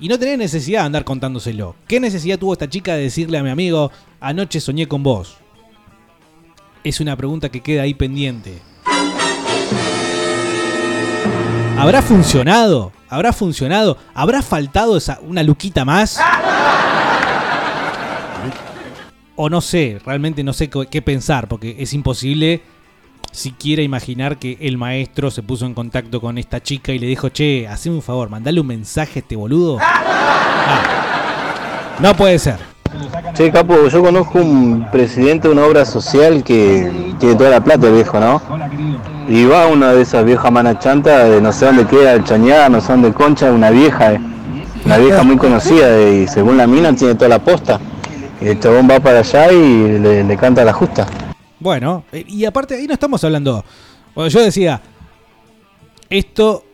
Y 0.00 0.08
no 0.08 0.18
tener 0.18 0.38
necesidad 0.38 0.80
de 0.82 0.86
andar 0.86 1.04
contándoselo. 1.04 1.74
¿Qué 1.86 2.00
necesidad 2.00 2.38
tuvo 2.38 2.52
esta 2.52 2.68
chica 2.68 2.94
de 2.94 3.02
decirle 3.02 3.36
a 3.36 3.42
mi 3.42 3.50
amigo, 3.50 3.90
anoche 4.20 4.60
soñé 4.60 4.86
con 4.86 5.02
vos? 5.02 5.36
Es 6.84 7.00
una 7.00 7.16
pregunta 7.16 7.48
que 7.50 7.60
queda 7.60 7.82
ahí 7.82 7.94
pendiente. 7.94 8.62
¿Habrá 11.78 12.02
funcionado? 12.02 12.92
¿Habrá 13.08 13.32
funcionado? 13.32 13.96
¿Habrá 14.12 14.42
faltado 14.42 14.96
esa, 14.96 15.20
una 15.22 15.42
luquita 15.42 15.84
más? 15.84 16.20
O 19.36 19.48
no 19.48 19.60
sé, 19.60 20.00
realmente 20.04 20.42
no 20.42 20.52
sé 20.52 20.68
qué 20.68 21.02
pensar, 21.02 21.46
porque 21.46 21.76
es 21.78 21.92
imposible 21.92 22.62
siquiera 23.30 23.82
imaginar 23.82 24.38
que 24.38 24.58
el 24.60 24.76
maestro 24.76 25.30
se 25.30 25.42
puso 25.42 25.66
en 25.66 25.74
contacto 25.74 26.20
con 26.20 26.38
esta 26.38 26.60
chica 26.60 26.92
y 26.92 26.98
le 26.98 27.06
dijo, 27.06 27.28
che, 27.28 27.68
haceme 27.68 27.96
un 27.96 28.02
favor, 28.02 28.28
mandale 28.28 28.60
un 28.60 28.66
mensaje 28.66 29.20
a 29.20 29.22
este 29.22 29.36
boludo. 29.36 29.78
Ah, 29.80 30.82
no 32.00 32.16
puede 32.16 32.38
ser. 32.40 32.58
Che, 33.34 33.52
capo, 33.52 33.86
yo 33.88 34.02
conozco 34.02 34.38
un 34.38 34.88
presidente 34.90 35.46
de 35.46 35.54
una 35.54 35.64
obra 35.64 35.84
social 35.84 36.42
que 36.42 37.14
tiene 37.20 37.36
toda 37.36 37.50
la 37.50 37.62
plata, 37.62 37.88
viejo, 37.90 38.18
¿no? 38.18 38.42
Y 39.28 39.44
va 39.44 39.66
una 39.66 39.92
de 39.92 40.02
esas 40.02 40.24
viejas 40.24 40.50
manas 40.50 40.78
chantas 40.78 41.28
de 41.28 41.40
no 41.42 41.52
sé 41.52 41.66
dónde 41.66 41.86
queda, 41.86 42.14
el 42.14 42.24
chañar, 42.24 42.70
no 42.70 42.80
sé 42.80 42.92
dónde 42.92 43.12
concha, 43.12 43.52
una 43.52 43.70
vieja, 43.70 44.14
eh. 44.14 44.20
una 44.86 44.96
vieja 44.96 45.22
muy 45.22 45.36
conocida 45.36 46.00
y 46.10 46.26
según 46.26 46.56
la 46.56 46.66
mina 46.66 46.96
tiene 46.96 47.14
toda 47.14 47.28
la 47.28 47.38
posta. 47.38 47.78
Y 48.40 48.46
el 48.46 48.58
chabón 48.58 48.88
va 48.90 48.98
para 49.00 49.18
allá 49.18 49.52
y 49.52 49.98
le, 49.98 50.24
le 50.24 50.36
canta 50.38 50.64
la 50.64 50.72
justa. 50.72 51.06
Bueno, 51.60 52.04
eh, 52.10 52.24
y 52.26 52.46
aparte 52.46 52.74
ahí 52.74 52.86
no 52.86 52.94
estamos 52.94 53.22
hablando. 53.22 53.62
Bueno, 54.14 54.30
yo 54.30 54.40
decía, 54.40 54.80
esto 56.08 56.64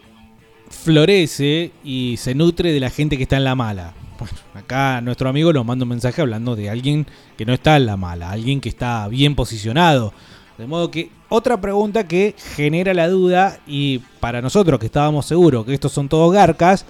florece 0.70 1.72
y 1.82 2.16
se 2.18 2.36
nutre 2.36 2.72
de 2.72 2.78
la 2.78 2.90
gente 2.90 3.16
que 3.16 3.24
está 3.24 3.36
en 3.36 3.44
la 3.44 3.56
mala. 3.56 3.94
Bueno, 4.16 4.36
acá 4.54 5.00
nuestro 5.00 5.28
amigo 5.28 5.52
nos 5.52 5.66
manda 5.66 5.82
un 5.82 5.88
mensaje 5.88 6.22
hablando 6.22 6.54
de 6.54 6.70
alguien 6.70 7.04
que 7.36 7.44
no 7.44 7.52
está 7.52 7.76
en 7.76 7.86
la 7.86 7.96
mala, 7.96 8.30
alguien 8.30 8.60
que 8.60 8.68
está 8.68 9.08
bien 9.08 9.34
posicionado. 9.34 10.12
De 10.58 10.66
modo 10.66 10.90
que 10.90 11.10
otra 11.28 11.60
pregunta 11.60 12.06
que 12.06 12.34
genera 12.54 12.94
la 12.94 13.08
duda 13.08 13.58
y 13.66 13.98
para 14.20 14.40
nosotros 14.40 14.78
que 14.78 14.86
estábamos 14.86 15.26
seguros 15.26 15.64
que 15.66 15.74
estos 15.74 15.90
son 15.92 16.08
todos 16.08 16.32
garcas, 16.32 16.84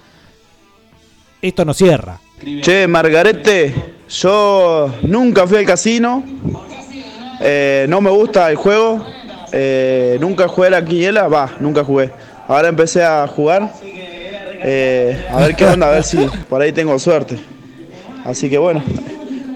esto 1.40 1.64
no 1.64 1.72
cierra. 1.74 2.20
Che, 2.60 2.86
Margarete, 2.86 3.74
yo 4.08 4.92
nunca 5.02 5.46
fui 5.46 5.58
al 5.58 5.64
casino. 5.64 6.22
eh, 7.40 7.86
no 7.88 8.00
me 8.00 8.10
gusta 8.10 8.50
el 8.50 8.56
juego. 8.56 9.04
eh, 9.52 10.18
nunca 10.20 10.46
jugué 10.48 10.68
la 10.70 10.84
quiniela. 10.84 11.28
Va, 11.28 11.52
nunca 11.60 11.84
jugué. 11.84 12.10
Ahora 12.48 12.68
empecé 12.68 13.02
a 13.02 13.26
jugar. 13.28 13.72
eh, 13.82 15.26
a 15.30 15.40
ver 15.40 15.54
qué 15.56 15.64
onda, 15.66 15.88
a 15.88 15.90
ver 15.92 16.02
si 16.04 16.18
por 16.48 16.60
ahí 16.60 16.72
tengo 16.72 16.98
suerte. 16.98 17.38
Así 18.24 18.50
que 18.50 18.58
bueno. 18.58 18.82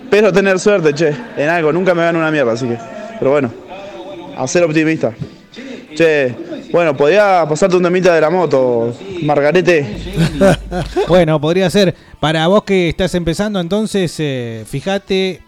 Espero 0.04 0.32
tener 0.32 0.58
suerte, 0.58 0.94
che. 0.94 1.14
En 1.36 1.48
algo. 1.50 1.72
Nunca 1.72 1.94
me 1.94 2.02
gano 2.02 2.18
una 2.18 2.30
mierda, 2.30 2.52
así 2.52 2.66
que. 2.66 2.78
Pero 3.18 3.32
bueno. 3.32 3.50
A 4.38 4.46
ser 4.46 4.62
optimista. 4.64 5.12
Che, 5.96 6.34
bueno, 6.72 6.96
podría 6.96 7.44
pasarte 7.48 7.76
un 7.76 7.82
temita 7.82 8.14
de 8.14 8.20
la 8.20 8.30
moto, 8.30 8.94
Margarete. 9.22 9.96
Bueno, 11.08 11.40
podría 11.40 11.68
ser. 11.70 11.94
Para 12.20 12.46
vos 12.46 12.62
que 12.62 12.88
estás 12.88 13.14
empezando, 13.14 13.58
entonces, 13.60 14.14
eh, 14.18 14.64
fíjate. 14.66 15.42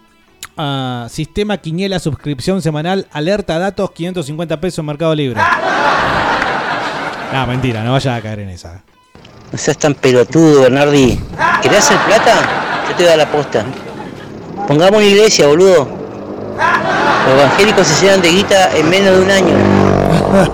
ah, 0.57 1.07
sistema 1.09 1.57
Quiniela, 1.57 1.99
suscripción 1.99 2.61
semanal, 2.61 3.07
alerta 3.11 3.57
datos, 3.59 3.91
550 3.91 4.59
pesos 4.59 4.79
en 4.79 4.85
Mercado 4.85 5.15
Libre. 5.15 5.39
No, 7.33 7.47
mentira, 7.47 7.81
no 7.81 7.93
vayas 7.93 8.19
a 8.19 8.21
caer 8.21 8.39
en 8.39 8.49
esa. 8.49 8.83
No 9.53 9.57
seas 9.57 9.77
tan 9.77 9.93
pelotudo, 9.93 10.63
Bernardi. 10.63 11.17
¿Querés 11.61 11.79
hacer 11.79 11.97
plata? 12.05 12.85
Yo 12.89 12.95
te 12.97 13.05
doy 13.05 13.15
la 13.17 13.31
posta. 13.31 13.65
Pongamos 14.67 14.97
una 14.97 15.05
iglesia, 15.05 15.47
boludo. 15.47 16.00
Los 17.25 17.39
evangélicos 17.39 17.87
se 17.87 18.05
llenan 18.05 18.21
de 18.21 18.29
guita 18.29 18.75
en 18.75 18.89
menos 18.89 19.17
de 19.17 19.21
un 19.23 19.31
año. 19.31 19.55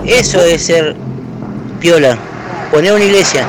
Eso 0.04 0.40
es 0.40 0.62
ser 0.62 0.96
piola. 1.80 2.16
Poner 2.70 2.92
una 2.92 3.04
iglesia. 3.04 3.46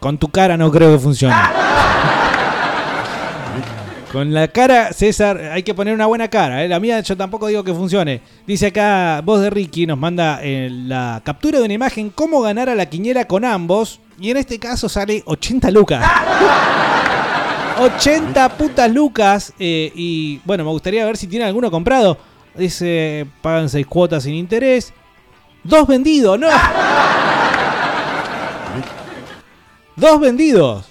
Con 0.00 0.18
tu 0.18 0.28
cara 0.28 0.56
no 0.56 0.70
creo 0.70 0.92
que 0.92 0.98
funcione. 0.98 1.34
Con 4.14 4.32
la 4.32 4.46
cara, 4.46 4.92
César, 4.92 5.50
hay 5.52 5.64
que 5.64 5.74
poner 5.74 5.92
una 5.92 6.06
buena 6.06 6.28
cara. 6.28 6.62
¿eh? 6.62 6.68
La 6.68 6.78
mía 6.78 7.00
yo 7.00 7.16
tampoco 7.16 7.48
digo 7.48 7.64
que 7.64 7.74
funcione. 7.74 8.20
Dice 8.46 8.68
acá, 8.68 9.20
voz 9.24 9.40
de 9.40 9.50
Ricky 9.50 9.86
nos 9.86 9.98
manda 9.98 10.38
eh, 10.40 10.68
la 10.70 11.20
captura 11.24 11.58
de 11.58 11.64
una 11.64 11.74
imagen, 11.74 12.10
cómo 12.10 12.40
ganar 12.40 12.68
a 12.68 12.76
la 12.76 12.86
quiniela 12.86 13.26
con 13.26 13.44
ambos. 13.44 13.98
Y 14.20 14.30
en 14.30 14.36
este 14.36 14.60
caso 14.60 14.88
sale 14.88 15.24
80 15.26 15.70
lucas. 15.72 16.06
80 17.78 18.56
putas 18.56 18.90
lucas. 18.90 19.52
eh, 19.58 19.92
y 19.94 20.40
bueno, 20.44 20.64
me 20.64 20.70
gustaría 20.70 21.04
ver 21.04 21.16
si 21.16 21.26
tiene 21.26 21.44
alguno 21.44 21.70
comprado. 21.70 22.16
Dice, 22.54 23.26
pagan 23.42 23.68
6 23.68 23.86
cuotas 23.86 24.22
sin 24.22 24.34
interés. 24.34 24.92
Dos 25.62 25.86
vendidos, 25.86 26.38
no. 26.38 26.48
Dos 29.96 30.20
vendidos. 30.20 30.86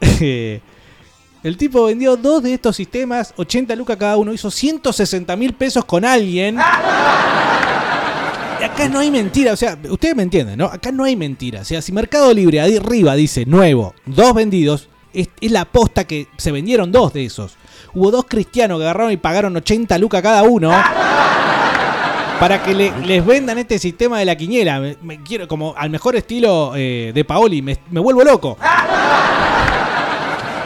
El 0.00 1.56
tipo 1.56 1.84
vendió 1.84 2.16
dos 2.16 2.42
de 2.42 2.54
estos 2.54 2.74
sistemas, 2.74 3.32
80 3.36 3.76
lucas 3.76 3.96
cada 3.96 4.16
uno, 4.16 4.32
hizo 4.32 4.50
160 4.50 5.36
mil 5.36 5.54
pesos 5.54 5.84
con 5.84 6.04
alguien. 6.04 6.56
Y 6.56 8.64
acá 8.64 8.88
no 8.88 8.98
hay 8.98 9.10
mentira, 9.10 9.52
o 9.52 9.56
sea, 9.56 9.78
ustedes 9.88 10.16
me 10.16 10.24
entienden, 10.24 10.58
¿no? 10.58 10.66
Acá 10.66 10.90
no 10.90 11.04
hay 11.04 11.14
mentira. 11.14 11.60
O 11.60 11.64
sea, 11.64 11.80
si 11.80 11.92
Mercado 11.92 12.34
Libre 12.34 12.60
ahí 12.60 12.76
arriba 12.76 13.14
dice 13.14 13.46
nuevo, 13.46 13.94
dos 14.04 14.34
vendidos, 14.34 14.88
es, 15.12 15.28
es 15.40 15.50
la 15.50 15.62
aposta 15.62 16.04
que 16.04 16.26
se 16.36 16.52
vendieron 16.52 16.92
dos 16.92 17.12
de 17.12 17.24
esos. 17.24 17.56
Hubo 17.94 18.10
dos 18.10 18.24
cristianos 18.28 18.78
que 18.78 18.84
agarraron 18.84 19.12
y 19.12 19.16
pagaron 19.16 19.56
80 19.56 19.96
lucas 19.98 20.22
cada 20.22 20.42
uno 20.42 20.70
para 22.40 22.62
que 22.62 22.74
le- 22.74 22.92
les 23.06 23.24
vendan 23.24 23.58
este 23.58 23.78
sistema 23.78 24.18
de 24.18 24.24
la 24.24 24.36
quiniela. 24.36 24.80
Me, 24.80 24.96
me 25.02 25.22
quiero 25.22 25.48
como 25.48 25.74
al 25.76 25.90
mejor 25.90 26.16
estilo 26.16 26.72
eh, 26.76 27.12
de 27.14 27.24
Paoli, 27.24 27.62
me, 27.62 27.76
me 27.90 28.00
vuelvo 28.00 28.22
loco. 28.24 28.56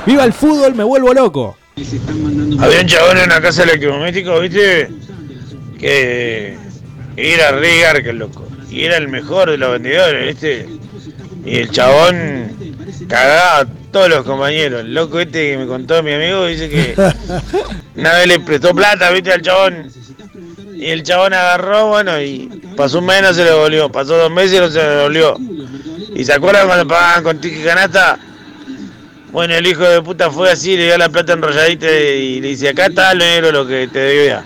Viva 0.06 0.24
el 0.24 0.32
fútbol, 0.32 0.74
me 0.74 0.82
vuelvo 0.84 1.14
loco. 1.14 1.56
Había 2.60 2.80
un 2.80 2.86
chabón 2.86 3.18
en 3.18 3.24
una 3.24 3.40
casa 3.40 3.64
de 3.64 3.70
electrodomésticos, 3.72 4.42
¿viste? 4.42 4.90
Que 5.78 6.56
era 7.16 7.52
re 7.52 7.80
garca 7.80 8.10
el 8.10 8.18
loco. 8.18 8.46
Y 8.68 8.82
era 8.84 8.96
el 8.96 9.08
mejor 9.08 9.50
de 9.50 9.58
los 9.58 9.72
vendedores, 9.72 10.26
¿viste? 10.28 10.68
Y 11.44 11.56
el 11.56 11.70
chabón 11.70 12.52
cagaba 13.08 13.60
a 13.60 13.66
todos 13.90 14.08
los 14.08 14.24
compañeros. 14.24 14.82
El 14.82 14.94
loco 14.94 15.20
este 15.20 15.52
que 15.52 15.58
me 15.58 15.66
contó 15.66 16.02
mi 16.02 16.12
amigo 16.12 16.46
dice 16.46 16.68
que 16.68 16.94
una 17.96 18.14
vez 18.14 18.26
le 18.26 18.40
prestó 18.40 18.74
plata, 18.74 19.10
¿viste? 19.10 19.32
Al 19.32 19.42
chabón. 19.42 19.90
Y 20.74 20.86
el 20.86 21.02
chabón 21.02 21.32
agarró, 21.34 21.88
bueno, 21.88 22.20
y 22.20 22.48
pasó 22.76 22.98
un 22.98 23.06
mes 23.06 23.20
y 23.20 23.22
no 23.22 23.34
se 23.34 23.44
le 23.44 23.52
volvió. 23.52 23.90
Pasó 23.90 24.16
dos 24.16 24.30
meses 24.30 24.54
y 24.54 24.60
no 24.60 24.68
se 24.68 24.82
le 24.82 25.02
volvió. 25.02 25.36
Y 26.14 26.24
se 26.24 26.32
acuerdan 26.32 26.66
cuando 26.66 26.86
pagaban 26.86 27.24
con 27.24 27.40
ticket 27.40 27.64
canasta. 27.64 28.18
Bueno, 29.30 29.54
el 29.54 29.66
hijo 29.66 29.82
de 29.82 30.02
puta 30.02 30.30
fue 30.30 30.50
así, 30.50 30.76
le 30.76 30.84
dio 30.84 30.98
la 30.98 31.08
plata 31.08 31.32
enrolladita 31.32 31.90
y 31.90 32.40
le 32.40 32.48
dice, 32.48 32.68
acá 32.68 32.86
está 32.86 33.14
lo 33.14 33.24
negro 33.24 33.50
lo 33.50 33.66
que 33.66 33.88
te 33.88 33.98
debía. 33.98 34.44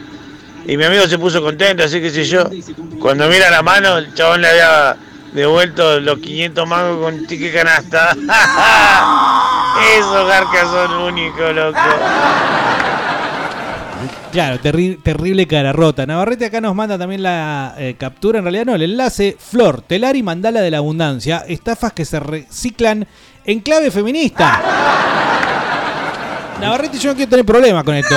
Y 0.66 0.76
mi 0.76 0.84
amigo 0.84 1.06
se 1.06 1.18
puso 1.18 1.42
contento, 1.42 1.82
así 1.82 2.00
que 2.00 2.10
sé 2.10 2.24
yo. 2.24 2.48
Cuando 3.00 3.28
mira 3.28 3.50
la 3.50 3.62
mano, 3.62 3.98
el 3.98 4.14
chabón 4.14 4.42
le 4.42 4.48
había 4.48 4.96
devuelto 5.36 6.00
los 6.00 6.18
500 6.18 6.66
mangos 6.66 7.04
con 7.04 7.26
ticket 7.26 7.54
canasta. 7.54 8.10
Esos 9.98 10.26
garcas 10.26 10.68
son 10.70 10.92
únicos, 11.02 11.54
loco. 11.54 11.78
Claro, 14.32 14.58
terri- 14.60 14.98
terrible 15.02 15.46
cara 15.46 15.72
rota. 15.72 16.04
Navarrete 16.06 16.46
acá 16.46 16.60
nos 16.60 16.74
manda 16.74 16.98
también 16.98 17.22
la 17.22 17.74
eh, 17.78 17.94
captura, 17.98 18.38
en 18.38 18.44
realidad 18.44 18.66
no, 18.66 18.74
el 18.74 18.82
enlace. 18.82 19.36
Flor, 19.38 19.82
telar 19.82 20.16
y 20.16 20.22
mandala 20.22 20.60
de 20.60 20.70
la 20.70 20.78
abundancia. 20.78 21.44
Estafas 21.46 21.92
que 21.92 22.04
se 22.04 22.18
reciclan 22.20 23.06
en 23.44 23.60
clave 23.60 23.90
feminista. 23.90 24.60
Navarrete, 26.60 26.98
yo 26.98 27.10
no 27.10 27.16
quiero 27.16 27.30
tener 27.30 27.44
problemas 27.46 27.84
con 27.84 27.94
esto. 27.94 28.14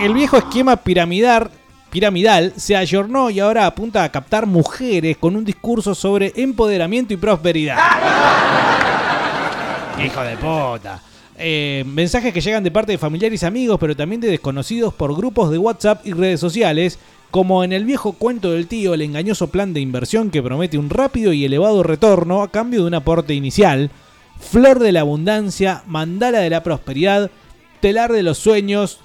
El 0.00 0.14
viejo 0.14 0.36
esquema 0.36 0.76
piramidal, 0.76 1.50
piramidal 1.98 2.52
se 2.56 2.76
ayornó 2.76 3.28
y 3.28 3.40
ahora 3.40 3.66
apunta 3.66 4.04
a 4.04 4.12
captar 4.12 4.46
mujeres 4.46 5.16
con 5.16 5.34
un 5.34 5.44
discurso 5.44 5.96
sobre 5.96 6.32
empoderamiento 6.36 7.12
y 7.12 7.16
prosperidad. 7.16 7.76
Hijo 10.04 10.20
de 10.20 10.36
puta. 10.36 11.02
Eh, 11.36 11.82
mensajes 11.88 12.32
que 12.32 12.40
llegan 12.40 12.62
de 12.62 12.70
parte 12.70 12.92
de 12.92 12.98
familiares 12.98 13.42
y 13.42 13.46
amigos, 13.46 13.78
pero 13.80 13.96
también 13.96 14.20
de 14.20 14.28
desconocidos 14.28 14.94
por 14.94 15.16
grupos 15.16 15.50
de 15.50 15.58
WhatsApp 15.58 16.06
y 16.06 16.12
redes 16.12 16.38
sociales, 16.38 17.00
como 17.32 17.64
en 17.64 17.72
el 17.72 17.84
viejo 17.84 18.12
cuento 18.12 18.52
del 18.52 18.68
tío, 18.68 18.94
el 18.94 19.02
engañoso 19.02 19.48
plan 19.48 19.74
de 19.74 19.80
inversión 19.80 20.30
que 20.30 20.40
promete 20.40 20.78
un 20.78 20.90
rápido 20.90 21.32
y 21.32 21.44
elevado 21.44 21.82
retorno 21.82 22.42
a 22.42 22.52
cambio 22.52 22.82
de 22.82 22.86
un 22.86 22.94
aporte 22.94 23.34
inicial, 23.34 23.90
flor 24.38 24.78
de 24.78 24.92
la 24.92 25.00
abundancia, 25.00 25.82
mandala 25.88 26.38
de 26.38 26.50
la 26.50 26.62
prosperidad, 26.62 27.32
telar 27.80 28.12
de 28.12 28.22
los 28.22 28.38
sueños. 28.38 29.00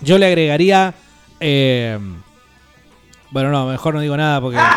Yo 0.00 0.18
le 0.18 0.26
agregaría... 0.26 0.94
eh, 1.46 1.98
bueno, 3.30 3.50
no, 3.50 3.66
mejor 3.66 3.94
no 3.94 4.00
digo 4.00 4.16
nada 4.16 4.40
porque... 4.40 4.58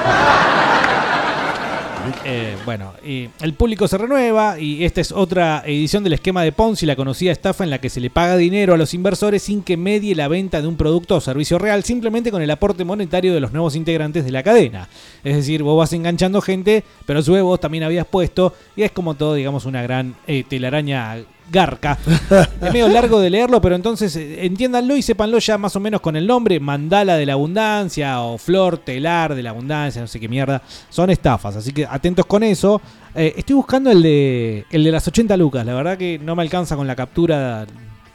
Eh, 2.24 2.56
bueno, 2.64 2.94
y 3.06 3.28
el 3.42 3.54
público 3.54 3.86
se 3.86 3.98
renueva 3.98 4.58
y 4.60 4.86
esta 4.86 5.02
es 5.02 5.12
otra 5.12 5.64
edición 5.66 6.06
del 6.06 6.14
esquema 6.14 6.42
de 6.42 6.54
Ponzi, 6.54 6.86
la 6.86 6.96
conocida 6.96 7.34
estafa 7.34 7.66
en 7.66 7.70
la 7.70 7.80
que 7.80 7.90
se 7.90 8.00
le 8.00 8.10
paga 8.10 8.38
dinero 8.38 8.74
a 8.74 8.78
los 8.78 8.94
inversores 8.94 9.44
sin 9.44 9.62
que 9.62 9.76
medie 9.76 10.16
la 10.16 10.30
venta 10.30 10.62
de 10.62 10.68
un 10.68 10.78
producto 10.78 11.18
o 11.18 11.22
servicio 11.22 11.58
real, 11.58 11.84
simplemente 11.84 12.32
con 12.32 12.42
el 12.42 12.50
aporte 12.50 12.86
monetario 12.86 13.34
de 13.34 13.42
los 13.42 13.52
nuevos 13.52 13.76
integrantes 13.76 14.24
de 14.24 14.32
la 14.32 14.42
cadena. 14.42 14.88
Es 15.24 15.36
decir, 15.36 15.64
vos 15.64 15.78
vas 15.78 15.92
enganchando 15.92 16.40
gente, 16.42 16.86
pero 17.06 17.20
a 17.20 17.24
su 17.24 17.34
vez 17.34 17.44
vos 17.44 17.60
también 17.60 17.84
habías 17.84 18.08
puesto, 18.08 18.54
y 18.78 18.84
es 18.84 18.92
como 18.92 19.16
todo, 19.16 19.34
digamos, 19.34 19.66
una 19.66 19.82
gran 19.82 20.16
eh, 20.28 20.46
telaraña 20.48 21.18
garca. 21.52 21.98
es 22.62 22.74
medio 22.74 22.88
largo 22.88 23.20
de 23.20 23.30
leerlo, 23.30 23.62
pero 23.62 23.76
entonces 23.76 24.16
eh, 24.16 24.46
entiéndanlo 24.46 24.96
y 24.96 25.02
sépanlo 25.02 25.40
ya 25.40 25.58
más 25.58 25.76
o 25.76 25.80
menos 25.80 26.02
con 26.02 26.16
el 26.16 26.28
nombre, 26.28 26.60
mandala 26.60 27.16
de 27.16 27.26
la 27.26 27.34
abundancia 27.34 28.22
o 28.22 28.38
flor 28.38 28.80
telar 28.80 29.36
de 29.36 29.44
la 29.44 29.52
abundancia, 29.52 30.02
no 30.02 30.08
sé 30.08 30.20
qué 30.20 30.28
mierda, 30.28 30.62
son 30.90 31.10
estafas, 31.10 31.56
así 31.56 31.72
que 31.72 31.86
atentos 31.86 32.26
con 32.26 32.44
eso. 32.44 32.82
Eh, 33.16 33.34
estoy 33.38 33.56
buscando 33.56 33.90
el 33.90 34.02
de, 34.02 34.66
el 34.70 34.84
de 34.84 34.92
las 34.92 35.08
80 35.08 35.36
lucas, 35.38 35.66
la 35.66 35.74
verdad 35.74 35.98
que 35.98 36.20
no 36.20 36.36
me 36.36 36.44
alcanza 36.44 36.76
con 36.76 36.86
la 36.86 36.96
captura 36.96 37.66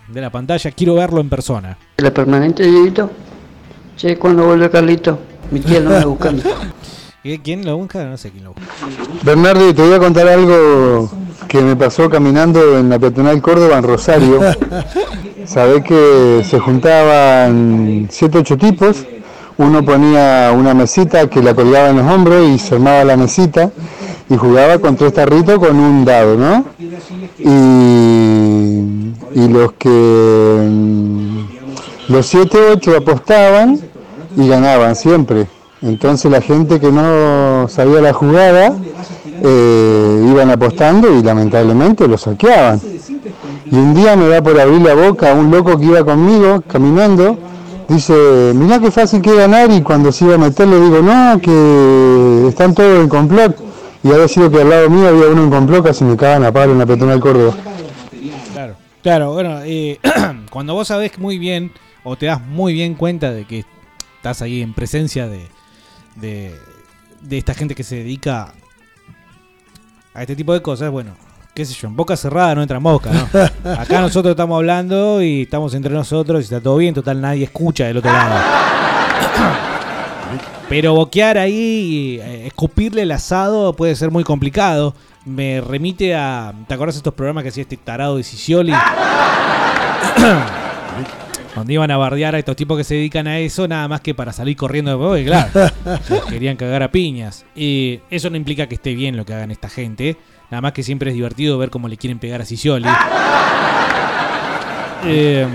de 0.09 0.21
la 0.21 0.31
pantalla, 0.31 0.71
quiero 0.71 0.95
verlo 0.95 1.21
en 1.21 1.29
persona. 1.29 1.77
¿La 1.97 2.13
permanente, 2.13 2.65
Dieguito? 2.65 3.11
Che, 3.97 4.19
¿cuándo 4.19 4.47
vuelve 4.47 4.71
Carlito? 4.71 5.19
Mi 5.51 5.61
tía 5.61 5.81
no 5.81 5.91
me 5.91 6.05
buscando. 6.05 6.43
¿Y 7.25 7.39
¿Quién 7.39 7.65
lo 7.65 7.77
busca? 7.77 8.05
No 8.05 8.17
sé 8.17 8.31
quién 8.31 8.45
lo 8.45 8.53
busca. 8.53 8.67
Bernardo, 9.23 9.73
te 9.73 9.83
voy 9.83 9.95
a 9.95 9.99
contar 9.99 10.27
algo 10.27 11.09
que 11.49 11.61
me 11.61 11.77
pasó 11.77 12.09
caminando 12.09 12.79
en 12.79 12.89
la 12.89 12.99
peatonal 12.99 13.41
Córdoba 13.41 13.79
en 13.79 13.85
Rosario. 13.85 14.41
Sabés 15.45 15.85
que 15.85 16.43
se 16.49 16.59
juntaban 16.59 18.09
siete 18.11 18.39
ocho 18.39 18.57
tipos, 18.57 19.05
uno 19.59 19.85
ponía 19.85 20.53
una 20.57 20.75
mesita 20.75 21.29
que 21.29 21.43
la 21.43 21.55
colgaba 21.55 21.91
en 21.91 21.97
los 21.97 22.07
hombros 22.07 22.49
y 22.49 22.59
se 22.59 22.77
armaba 22.77 23.05
la 23.05 23.17
mesita 23.17 23.71
y 24.29 24.37
jugaba 24.37 24.79
con 24.79 24.97
tres 24.97 25.13
tarritos 25.13 25.59
con 25.59 25.77
un 25.77 26.05
dado, 26.05 26.37
¿no? 26.37 26.65
Y, 27.39 27.51
y 29.35 29.49
los 29.49 29.73
que 29.73 29.89
mm, 29.89 31.39
los 32.09 32.27
siete 32.27 32.59
ocho 32.71 32.97
apostaban 32.97 33.81
y 34.37 34.49
ganaban 34.49 34.97
siempre. 34.97 35.47
Entonces 35.83 36.31
la 36.31 36.41
gente 36.41 36.79
que 36.79 36.93
no 36.93 37.67
sabía 37.69 38.01
la 38.01 38.13
jugada 38.13 38.73
eh, 39.45 40.27
iban 40.31 40.51
apostando 40.51 41.19
y 41.19 41.23
lamentablemente 41.23 42.07
lo 42.07 42.17
saqueaban. 42.17 42.81
Y 43.71 43.75
un 43.75 43.95
día 43.95 44.17
me 44.17 44.29
da 44.29 44.43
por 44.43 44.59
abrir 44.59 44.81
la 44.83 44.95
boca 44.95 45.33
un 45.35 45.51
loco 45.51 45.79
que 45.79 45.87
iba 45.87 46.05
conmigo 46.05 46.63
caminando, 46.69 47.39
dice, 47.89 48.53
mirá 48.55 48.79
qué 48.79 48.91
fácil 48.91 49.21
que 49.21 49.35
ganar 49.35 49.71
y 49.71 49.83
cuando 49.83 50.13
se 50.13 50.27
iba 50.27 50.35
a 50.35 50.39
meter 50.39 50.69
le 50.69 50.81
digo, 50.81 51.03
no, 51.03 51.41
que 51.41 52.49
están 52.49 52.75
todos 52.75 53.01
en 53.01 53.09
complot. 53.09 53.57
Y 54.05 54.11
había 54.11 54.29
sido 54.29 54.51
que 54.51 54.61
al 54.61 54.69
lado 54.69 54.91
mío 54.91 55.09
había 55.09 55.27
uno 55.29 55.45
en 55.45 55.51
complot, 55.51 55.85
casi 55.85 56.05
me 56.05 56.17
cagan 56.17 56.45
a 56.45 56.53
palo 56.53 56.73
en 56.73 56.79
la 56.79 56.87
peatonal 56.87 57.21
Córdoba. 57.21 57.55
Claro. 58.53 58.75
Claro, 59.03 59.33
bueno, 59.33 59.61
cuando 60.51 60.75
vos 60.75 60.89
sabés 60.89 61.19
muy 61.19 61.39
bien 61.39 61.73
o 62.05 62.17
te 62.17 62.27
das 62.27 62.41
muy 62.41 62.73
bien 62.73 62.95
cuenta 62.95 63.33
de 63.33 63.45
que 63.45 63.65
estás 64.17 64.43
ahí 64.43 64.61
en 64.61 64.75
presencia 64.75 65.29
de, 65.29 65.49
de, 66.17 66.55
de 67.21 67.39
esta 67.39 67.55
gente 67.55 67.75
que 67.75 67.85
se 67.85 67.97
dedica 67.97 68.55
a 70.15 70.21
este 70.21 70.37
tipo 70.37 70.53
de 70.53 70.61
cosas, 70.63 70.91
bueno, 70.91 71.13
qué 71.55 71.65
sé 71.65 71.75
yo, 71.75 71.89
en 71.89 71.97
boca 71.97 72.17
cerrada 72.17 72.55
no 72.55 72.63
entra 72.63 72.81
mosca, 72.81 73.11
¿no? 73.13 73.29
Acá 73.73 74.01
nosotros 74.01 74.33
estamos 74.33 74.57
hablando 74.57 75.23
y 75.23 75.43
estamos 75.43 75.75
entre 75.75 75.93
nosotros 75.93 76.41
y 76.41 76.45
está 76.45 76.61
todo 76.61 76.77
bien, 76.77 76.95
total 76.95 77.21
nadie 77.21 77.45
escucha 77.45 77.85
del 77.87 77.99
otro 77.99 78.13
lado. 78.13 78.41
Pero 80.69 80.95
boquear 80.95 81.37
ahí, 81.37 82.19
eh, 82.23 82.47
escupirle 82.47 83.03
el 83.03 83.11
asado 83.11 83.75
puede 83.75 83.95
ser 83.95 84.11
muy 84.11 84.25
complicado. 84.25 84.95
Me 85.27 85.61
remite 85.61 86.15
a. 86.15 86.55
¿Te 86.67 86.73
acuerdas 86.75 86.95
de 86.95 87.01
estos 87.01 87.13
programas 87.13 87.43
que 87.43 87.51
hacía 87.51 87.63
este 87.63 87.77
tarado 87.77 88.17
de 88.17 88.23
Sicioli? 88.23 88.73
Donde 91.55 91.75
iban 91.75 91.91
a 91.91 91.97
bardear 91.99 92.35
a 92.35 92.39
estos 92.39 92.57
tipos 92.57 92.79
que 92.79 92.85
se 92.85 92.95
dedican 92.95 93.27
a 93.27 93.39
eso, 93.39 93.69
nada 93.69 93.87
más 93.87 94.01
que 94.01 94.15
para 94.15 94.33
salir 94.33 94.57
corriendo 94.57 95.13
de 95.13 95.25
claro. 95.25 95.51
querían 96.31 96.57
cagar 96.57 96.83
a 96.83 96.91
piñas. 96.91 97.45
Y 97.55 98.01
eso 98.11 98.31
no 98.31 98.37
implica 98.37 98.67
que 98.69 98.77
esté 98.77 98.95
bien 98.95 99.17
lo 99.17 99.27
que 99.27 99.35
hagan 99.35 99.51
esta 99.51 99.69
gente. 99.69 100.17
Nada 100.51 100.63
más 100.63 100.73
que 100.73 100.83
siempre 100.83 101.11
es 101.11 101.15
divertido 101.15 101.59
ver 101.59 101.71
cómo 101.71 101.89
le 101.89 101.97
quieren 101.97 102.19
pegar 102.19 102.41
a 102.41 102.45
Sicioli. 102.45 102.89
Eh, 105.05 105.49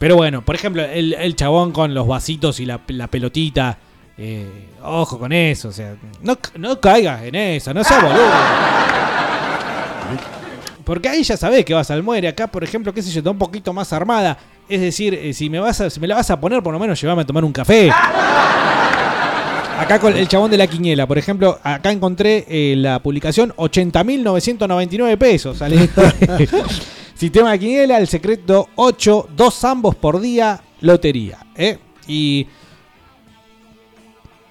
pero 0.00 0.16
bueno, 0.16 0.44
por 0.44 0.56
ejemplo, 0.56 0.82
el, 0.82 1.14
el 1.14 1.36
chabón 1.36 1.70
con 1.70 1.94
los 1.94 2.08
vasitos 2.08 2.58
y 2.58 2.66
la, 2.66 2.80
la 2.88 3.06
pelotita. 3.06 3.78
eh, 4.18 4.66
ojo 4.82 5.16
con 5.16 5.32
eso, 5.32 5.68
o 5.68 5.72
sea, 5.72 5.94
no, 6.22 6.36
no 6.56 6.80
caigas 6.80 7.22
en 7.22 7.36
eso, 7.36 7.72
no 7.72 7.84
seas 7.84 8.02
boludo. 8.02 8.18
Porque 10.84 11.08
ahí 11.08 11.22
ya 11.22 11.36
sabés 11.36 11.64
que 11.64 11.72
vas 11.74 11.88
al 11.92 12.02
muere. 12.02 12.26
Acá, 12.26 12.48
por 12.48 12.64
ejemplo, 12.64 12.92
qué 12.92 13.00
sé 13.02 13.12
yo, 13.12 13.20
está 13.20 13.30
un 13.30 13.38
poquito 13.38 13.72
más 13.72 13.92
armada. 13.92 14.36
Es 14.70 14.80
decir, 14.80 15.14
eh, 15.14 15.34
si 15.34 15.50
me 15.50 15.58
vas 15.58 15.80
a, 15.80 15.90
si 15.90 15.98
me 15.98 16.06
la 16.06 16.14
vas 16.14 16.30
a 16.30 16.38
poner, 16.38 16.62
por 16.62 16.72
lo 16.72 16.78
menos 16.78 17.00
llévame 17.00 17.22
a 17.22 17.26
tomar 17.26 17.44
un 17.44 17.52
café. 17.52 17.90
Acá 19.80 19.98
con 19.98 20.16
el 20.16 20.28
chabón 20.28 20.48
de 20.48 20.56
la 20.56 20.68
quiniela, 20.68 21.08
por 21.08 21.18
ejemplo, 21.18 21.58
acá 21.64 21.90
encontré 21.90 22.44
eh, 22.48 22.76
la 22.76 23.02
publicación 23.02 23.52
80.999 23.56 25.18
pesos. 25.18 25.58
sale. 25.58 25.88
Sistema 27.14 27.50
de 27.50 27.58
quiniela, 27.58 27.98
el 27.98 28.06
secreto 28.06 28.68
8, 28.76 29.30
dos 29.36 29.64
ambos 29.64 29.96
por 29.96 30.20
día, 30.20 30.62
lotería. 30.80 31.38
¿eh? 31.56 31.78
Y 32.06 32.46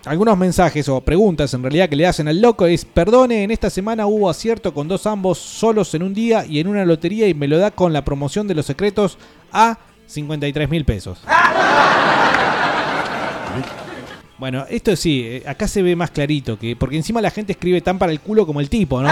algunos 0.03 0.37
mensajes 0.37 0.89
o 0.89 0.99
preguntas 0.99 1.53
en 1.53 1.61
realidad 1.61 1.87
que 1.87 1.95
le 1.95 2.07
hacen 2.07 2.27
al 2.27 2.41
loco 2.41 2.65
es, 2.65 2.83
perdone, 2.83 3.43
en 3.43 3.51
esta 3.51 3.69
semana 3.69 4.05
hubo 4.05 4.29
acierto 4.29 4.73
con 4.73 4.89
dos 4.89 5.07
ambos 5.07 5.37
solos 5.37 5.93
en 5.93 6.03
un 6.03 6.13
día 6.13 6.45
y 6.45 6.59
en 6.59 6.67
una 6.67 6.83
lotería 6.83 7.27
y 7.29 7.33
me 7.33 7.47
lo 7.47 7.57
da 7.57 7.71
con 7.71 7.93
la 7.93 8.03
promoción 8.03 8.47
de 8.47 8.55
los 8.55 8.65
secretos 8.65 9.17
a 9.53 9.79
53 10.09 10.69
mil 10.69 10.85
pesos. 10.85 11.19
Bueno, 14.37 14.65
esto 14.69 14.95
sí, 14.95 15.21
eh, 15.25 15.43
acá 15.45 15.67
se 15.67 15.81
ve 15.81 15.95
más 15.95 16.11
clarito, 16.11 16.57
que 16.57 16.75
porque 16.75 16.95
encima 16.95 17.21
la 17.21 17.29
gente 17.29 17.51
escribe 17.51 17.81
tan 17.81 17.99
para 17.99 18.11
el 18.11 18.21
culo 18.21 18.45
como 18.45 18.61
el 18.61 18.69
tipo, 18.69 19.01
¿no? 19.01 19.09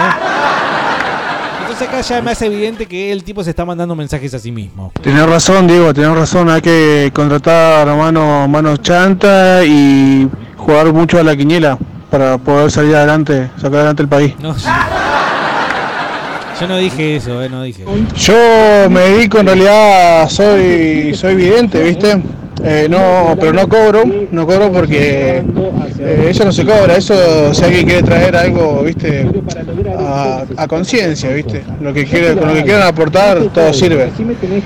Entonces 1.60 1.86
acá 1.86 2.00
ya 2.00 2.22
me 2.22 2.30
hace 2.30 2.46
evidente 2.46 2.86
que 2.86 3.12
el 3.12 3.22
tipo 3.24 3.44
se 3.44 3.50
está 3.50 3.66
mandando 3.66 3.94
mensajes 3.94 4.32
a 4.32 4.38
sí 4.38 4.50
mismo. 4.50 4.90
Tenés 5.02 5.26
razón, 5.26 5.66
Diego, 5.66 5.92
tenés 5.92 6.16
razón. 6.16 6.48
Hay 6.48 6.62
que 6.62 7.10
contratar 7.14 7.86
a 7.86 7.94
mano, 7.94 8.48
manos 8.48 8.80
chanta 8.80 9.64
y 9.66 10.26
jugar 10.56 10.90
mucho 10.94 11.18
a 11.18 11.22
la 11.22 11.36
quiniela 11.36 11.78
para 12.10 12.38
poder 12.38 12.70
salir 12.70 12.96
adelante, 12.96 13.50
sacar 13.56 13.74
adelante 13.74 14.02
el 14.02 14.08
país. 14.08 14.34
No, 14.40 14.54
yo 16.60 16.66
no 16.68 16.76
dije 16.78 17.16
eso, 17.16 17.42
eh, 17.42 17.48
no 17.48 17.62
dije. 17.62 17.84
Yo 18.16 18.90
me 18.90 19.00
dedico 19.00 19.38
en 19.40 19.46
realidad, 19.46 20.28
soy 20.28 21.14
soy 21.14 21.34
vidente, 21.34 21.82
¿viste? 21.82 22.20
Eh, 22.64 22.88
no, 22.90 23.36
pero 23.38 23.52
no 23.52 23.68
cobro, 23.68 24.02
no 24.32 24.44
cobro 24.46 24.72
porque 24.72 25.44
eh, 26.00 26.26
eso 26.28 26.44
no 26.44 26.50
se 26.50 26.64
cobra, 26.64 26.96
eso 26.96 27.54
si 27.54 27.64
alguien 27.64 27.86
quiere 27.86 28.02
traer 28.02 28.34
algo, 28.36 28.82
¿viste? 28.82 29.28
A, 30.56 30.66
conciencia, 30.66 31.30
¿viste? 31.30 31.62
Lo 31.80 31.92
que 31.94 32.04
quiere, 32.04 32.34
con 32.36 32.48
lo 32.48 32.54
que 32.54 32.64
quieran 32.64 32.82
aportar, 32.88 33.38
todo 33.54 33.72
sirve. 33.72 34.10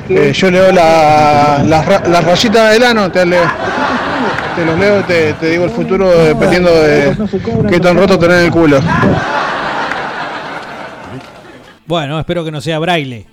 Eh, 0.08 0.32
yo 0.34 0.50
leo 0.50 0.72
la, 0.72 1.62
las 1.68 1.84
ra- 1.86 2.02
las 2.08 2.24
rayitas 2.24 2.72
del 2.72 2.82
ano, 2.84 3.10
te 3.12 3.26
leo. 3.26 3.44
te 4.56 4.64
los 4.64 4.78
leo 4.78 5.02
te, 5.04 5.34
te 5.34 5.50
digo 5.50 5.64
el 5.64 5.70
futuro 5.70 6.08
dependiendo 6.24 6.70
de 6.74 7.14
qué 7.68 7.78
tan 7.78 7.96
roto 7.98 8.18
tenés 8.18 8.44
el 8.44 8.50
culo. 8.50 8.80
Bueno, 11.86 12.18
espero 12.18 12.44
que 12.44 12.50
no 12.50 12.60
sea 12.60 12.78
braille. 12.78 13.26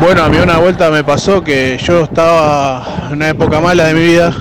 Bueno, 0.00 0.22
a 0.22 0.28
mí 0.28 0.36
una 0.38 0.58
vuelta 0.58 0.90
me 0.90 1.02
pasó 1.02 1.42
que 1.42 1.78
yo 1.82 2.02
estaba 2.04 3.06
en 3.08 3.14
una 3.14 3.28
época 3.30 3.60
mala 3.60 3.84
de 3.84 3.94
mi 3.94 4.02
vida. 4.02 4.34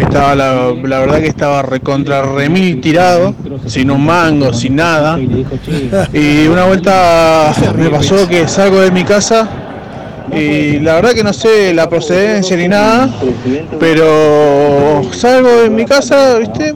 Estaba 0.00 0.34
la, 0.34 0.72
la 0.84 0.98
verdad 1.00 1.18
que 1.18 1.26
estaba 1.26 1.62
recontra 1.62 2.22
remil 2.22 2.80
tirado, 2.80 3.34
sin 3.66 3.90
un 3.90 4.04
mango, 4.04 4.52
sin 4.52 4.76
nada. 4.76 5.18
Y 6.12 6.46
una 6.46 6.64
vuelta 6.66 7.52
me 7.76 7.90
pasó 7.90 8.26
que 8.28 8.48
salgo 8.48 8.80
de 8.80 8.90
mi 8.90 9.04
casa 9.04 9.48
y 10.32 10.78
la 10.80 10.94
verdad 10.96 11.12
que 11.12 11.24
no 11.24 11.32
sé 11.32 11.72
la 11.72 11.88
procedencia 11.88 12.56
ni 12.56 12.68
nada, 12.68 13.08
pero 13.80 15.02
salgo 15.12 15.62
de 15.62 15.70
mi 15.70 15.84
casa, 15.84 16.38
¿viste? 16.38 16.74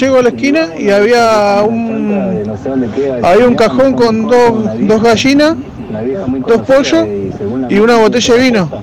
Llego 0.00 0.18
a 0.18 0.22
la 0.22 0.28
esquina 0.30 0.68
y 0.78 0.90
había 0.90 1.62
un 1.66 2.42
había 3.22 3.46
un 3.48 3.54
cajón 3.54 3.92
con 3.94 4.26
dos, 4.26 4.64
dos 4.80 5.02
gallinas, 5.02 5.54
dos 6.46 6.60
pollos 6.62 7.06
y 7.68 7.78
una 7.78 7.96
botella 7.98 8.34
de 8.34 8.40
vino. 8.40 8.82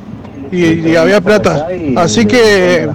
Y, 0.51 0.89
y 0.89 0.95
había 0.95 1.21
plata. 1.21 1.67
Así 1.95 2.25
que 2.25 2.89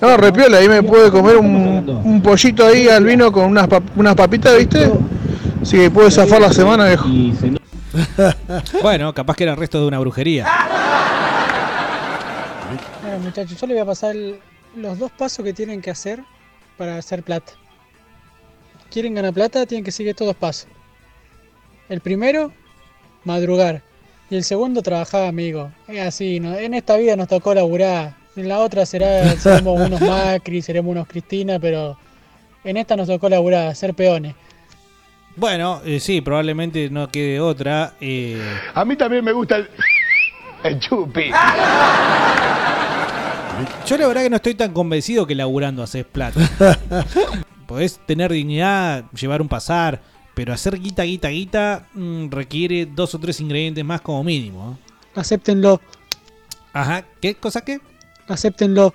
no, 0.00 0.16
repiola, 0.16 0.58
ahí 0.58 0.68
me 0.68 0.82
pude 0.82 1.10
comer 1.10 1.36
un, 1.36 2.02
un 2.04 2.22
pollito 2.22 2.66
ahí 2.66 2.88
al 2.88 3.04
vino 3.04 3.30
con 3.30 3.44
unas, 3.44 3.68
pap- 3.68 3.82
unas 3.96 4.14
papitas, 4.14 4.56
¿viste? 4.58 4.90
Así 5.60 5.76
que 5.76 5.90
pude 5.90 6.10
zafar 6.10 6.40
la 6.40 6.52
semana, 6.52 6.86
viejo. 6.86 7.06
bueno, 8.82 9.12
capaz 9.14 9.36
que 9.36 9.44
era 9.44 9.52
el 9.52 9.58
resto 9.58 9.80
de 9.80 9.86
una 9.86 9.98
brujería. 9.98 10.46
Bueno, 13.02 13.18
muchachos, 13.24 13.60
yo 13.60 13.66
les 13.66 13.74
voy 13.76 13.82
a 13.82 13.86
pasar 13.86 14.16
el- 14.16 14.38
los 14.76 14.98
dos 14.98 15.10
pasos 15.12 15.44
que 15.44 15.52
tienen 15.52 15.80
que 15.82 15.90
hacer 15.90 16.20
para 16.76 16.96
hacer 16.98 17.22
plata. 17.22 17.52
¿Quieren 18.90 19.14
ganar 19.14 19.32
plata? 19.32 19.64
Tienen 19.66 19.84
que 19.84 19.92
seguir 19.92 20.10
estos 20.10 20.26
dos 20.26 20.36
pasos. 20.36 20.68
El 21.88 22.00
primero, 22.00 22.52
madrugar. 23.24 23.82
Y 24.30 24.36
el 24.36 24.44
segundo, 24.44 24.82
trabajar, 24.82 25.26
amigo. 25.26 25.70
Es 25.88 26.00
así, 26.00 26.40
¿no? 26.40 26.54
en 26.54 26.74
esta 26.74 26.96
vida 26.96 27.16
nos 27.16 27.28
tocó 27.28 27.54
laburar. 27.54 28.14
En 28.36 28.48
la 28.48 28.58
otra 28.60 28.86
será, 28.86 29.30
seremos 29.36 29.78
unos 29.80 30.00
Macri, 30.00 30.62
seremos 30.62 30.90
unos 30.92 31.06
Cristina, 31.06 31.58
pero 31.58 31.98
en 32.64 32.76
esta 32.76 32.96
nos 32.96 33.08
tocó 33.08 33.28
laburar, 33.28 33.74
ser 33.76 33.94
peones. 33.94 34.34
Bueno, 35.36 35.80
eh, 35.84 35.98
sí, 36.00 36.20
probablemente 36.20 36.90
no 36.90 37.08
quede 37.10 37.40
otra. 37.40 37.94
eh, 38.00 38.38
A 38.74 38.84
mí 38.84 38.96
también 38.96 39.24
me 39.24 39.32
gusta 39.32 39.56
el, 39.56 39.68
el 40.64 40.78
chupi. 40.80 41.30
Yo 43.86 43.96
la 43.98 44.06
verdad 44.06 44.22
que 44.22 44.30
no 44.30 44.36
estoy 44.36 44.54
tan 44.54 44.72
convencido 44.72 45.26
que 45.26 45.34
laburando 45.34 45.82
haces 45.82 46.04
plata. 46.04 46.40
Podés 47.66 47.98
tener 48.06 48.30
dignidad, 48.32 49.04
llevar 49.12 49.40
un 49.42 49.48
pasar, 49.48 50.00
pero 50.34 50.52
hacer 50.52 50.78
guita, 50.78 51.02
guita, 51.04 51.28
guita 51.28 51.86
mm, 51.94 52.28
requiere 52.30 52.86
dos 52.86 53.14
o 53.14 53.18
tres 53.18 53.40
ingredientes 53.40 53.84
más 53.84 54.00
como 54.00 54.22
mínimo. 54.24 54.78
Acéptenlo. 55.14 55.80
Ajá, 56.72 57.04
¿qué 57.20 57.34
cosa 57.34 57.62
qué? 57.62 57.80
Acéptenlo. 58.28 58.94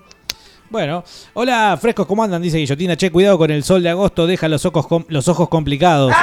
Bueno, 0.70 1.04
hola 1.34 1.78
frescos, 1.80 2.06
¿cómo 2.08 2.24
andan? 2.24 2.42
Dice 2.42 2.58
Guillotina, 2.58 2.98
che, 2.98 3.10
cuidado 3.10 3.38
con 3.38 3.50
el 3.52 3.64
sol 3.64 3.82
de 3.84 3.90
agosto, 3.90 4.28
deja 4.28 4.48
los 4.50 4.66
ojos, 4.66 4.86
com- 4.88 5.06
los 5.08 5.28
ojos 5.28 5.48
complicados. 5.48 6.14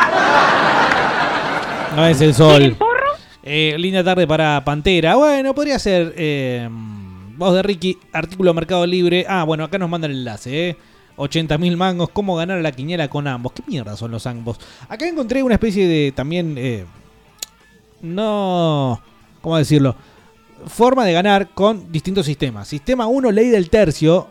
No 1.96 2.06
es 2.06 2.20
el 2.20 2.34
sol. 2.34 2.76
Eh, 3.42 3.76
linda 3.78 4.02
tarde 4.02 4.26
para 4.26 4.62
Pantera. 4.64 5.14
Bueno, 5.16 5.54
podría 5.54 5.78
ser 5.78 6.12
eh, 6.16 6.68
voz 7.44 7.54
de 7.54 7.62
Ricky, 7.62 7.98
artículo 8.12 8.54
Mercado 8.54 8.86
Libre. 8.86 9.26
Ah, 9.28 9.44
bueno, 9.44 9.64
acá 9.64 9.78
nos 9.78 9.88
mandan 9.88 10.10
el 10.10 10.18
enlace, 10.18 10.70
¿eh? 10.70 10.76
80 11.16 11.58
mil 11.58 11.76
mangos, 11.76 12.08
cómo 12.10 12.36
ganar 12.36 12.58
a 12.58 12.62
la 12.62 12.72
quiniela 12.72 13.08
con 13.08 13.28
ambos. 13.28 13.52
¿Qué 13.52 13.62
mierda 13.66 13.96
son 13.96 14.10
los 14.10 14.26
ambos? 14.26 14.58
Acá 14.88 15.06
encontré 15.06 15.42
una 15.42 15.54
especie 15.54 15.86
de 15.86 16.12
también... 16.12 16.56
eh, 16.58 16.84
no... 18.02 19.00
¿Cómo 19.40 19.56
decirlo? 19.58 19.94
Forma 20.66 21.04
de 21.04 21.12
ganar 21.12 21.50
con 21.50 21.92
distintos 21.92 22.26
sistemas. 22.26 22.66
Sistema 22.66 23.06
1, 23.06 23.30
ley 23.30 23.48
del 23.48 23.68
tercio. 23.68 24.28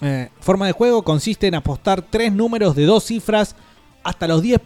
Eh, 0.00 0.30
forma 0.40 0.66
de 0.66 0.72
juego 0.72 1.02
consiste 1.02 1.48
en 1.48 1.56
apostar 1.56 2.02
tres 2.02 2.32
números 2.32 2.74
de 2.76 2.86
dos 2.86 3.04
cifras 3.04 3.56
hasta 4.02 4.28
los 4.28 4.42
10 4.42 4.60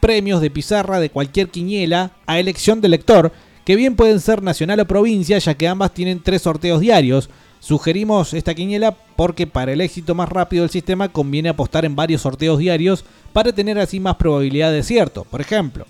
premios 0.00 0.40
de 0.40 0.50
pizarra 0.50 1.00
de 1.00 1.10
cualquier 1.10 1.50
quiniela 1.50 2.12
a 2.26 2.38
elección 2.38 2.80
del 2.80 2.92
lector, 2.92 3.32
que 3.68 3.76
bien 3.76 3.96
pueden 3.96 4.18
ser 4.18 4.42
nacional 4.42 4.80
o 4.80 4.86
provincia, 4.86 5.36
ya 5.36 5.52
que 5.52 5.68
ambas 5.68 5.92
tienen 5.92 6.22
tres 6.22 6.40
sorteos 6.40 6.80
diarios. 6.80 7.28
Sugerimos 7.60 8.32
esta 8.32 8.54
quiniela 8.54 8.96
porque 9.14 9.46
para 9.46 9.74
el 9.74 9.82
éxito 9.82 10.14
más 10.14 10.30
rápido 10.30 10.62
del 10.62 10.70
sistema 10.70 11.10
conviene 11.10 11.50
apostar 11.50 11.84
en 11.84 11.94
varios 11.94 12.22
sorteos 12.22 12.58
diarios 12.58 13.04
para 13.34 13.52
tener 13.52 13.78
así 13.78 14.00
más 14.00 14.16
probabilidad 14.16 14.72
de 14.72 14.82
cierto. 14.82 15.24
Por 15.24 15.42
ejemplo, 15.42 15.84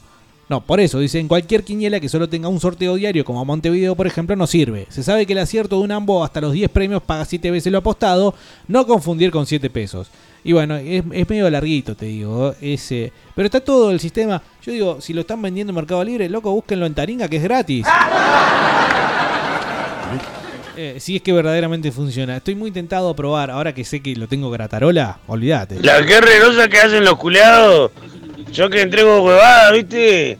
no, 0.48 0.60
por 0.60 0.80
eso, 0.80 0.98
dice, 0.98 1.20
en 1.20 1.28
cualquier 1.28 1.62
quiniela 1.62 2.00
que 2.00 2.08
solo 2.08 2.28
tenga 2.28 2.48
un 2.48 2.58
sorteo 2.58 2.96
diario, 2.96 3.24
como 3.24 3.44
Montevideo, 3.44 3.94
por 3.94 4.08
ejemplo, 4.08 4.34
no 4.34 4.48
sirve. 4.48 4.88
Se 4.88 5.04
sabe 5.04 5.24
que 5.24 5.34
el 5.34 5.38
acierto 5.38 5.78
de 5.78 5.84
un 5.84 5.92
ambo 5.92 6.24
hasta 6.24 6.40
los 6.40 6.54
10 6.54 6.70
premios 6.70 7.00
paga 7.04 7.26
7 7.26 7.48
veces 7.52 7.70
lo 7.70 7.78
apostado, 7.78 8.34
no 8.66 8.88
confundir 8.88 9.30
con 9.30 9.46
7 9.46 9.70
pesos. 9.70 10.08
Y 10.48 10.52
bueno, 10.54 10.76
es, 10.76 11.04
es 11.12 11.28
medio 11.28 11.50
larguito, 11.50 11.94
te 11.94 12.06
digo. 12.06 12.54
Ese, 12.62 13.12
pero 13.34 13.44
está 13.44 13.60
todo 13.60 13.90
el 13.90 14.00
sistema. 14.00 14.40
Yo 14.62 14.72
digo, 14.72 14.98
si 14.98 15.12
lo 15.12 15.20
están 15.20 15.42
vendiendo 15.42 15.72
en 15.72 15.74
Mercado 15.74 16.02
Libre, 16.02 16.26
loco, 16.30 16.50
búsquenlo 16.50 16.86
en 16.86 16.94
Taringa, 16.94 17.28
que 17.28 17.36
es 17.36 17.42
gratis. 17.42 17.86
Eh, 20.80 21.00
si 21.00 21.16
es 21.16 21.22
que 21.22 21.32
verdaderamente 21.32 21.90
funciona. 21.90 22.36
Estoy 22.36 22.54
muy 22.54 22.70
tentado 22.70 23.10
a 23.10 23.16
probar, 23.16 23.50
ahora 23.50 23.74
que 23.74 23.84
sé 23.84 24.00
que 24.00 24.14
lo 24.14 24.28
tengo 24.28 24.48
gratarola, 24.48 25.18
olvídate. 25.26 25.82
La 25.82 26.00
guerrerosa 26.02 26.68
que 26.68 26.78
hacen 26.78 27.04
los 27.04 27.16
culeados. 27.18 27.90
Yo 28.52 28.70
que 28.70 28.82
entrego 28.82 29.24
huevadas, 29.24 29.72
¿viste? 29.72 30.38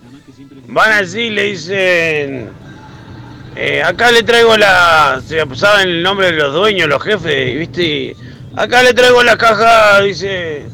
Van 0.68 0.92
así 0.92 1.22
y 1.22 1.30
le 1.30 1.42
dicen. 1.42 2.50
eh, 3.56 3.82
acá 3.84 4.12
le 4.12 4.22
traigo 4.22 4.56
la. 4.56 5.20
Se 5.26 5.44
saben 5.56 5.88
el 5.88 6.02
nombre 6.04 6.28
de 6.30 6.38
los 6.38 6.54
dueños, 6.54 6.88
los 6.88 7.02
jefes, 7.02 7.59
¿viste? 7.59 8.14
Acá 8.59 8.82
le 8.82 8.92
traigo 8.92 9.22
la 9.22 9.36
caja, 9.36 10.00
dice. 10.00 10.66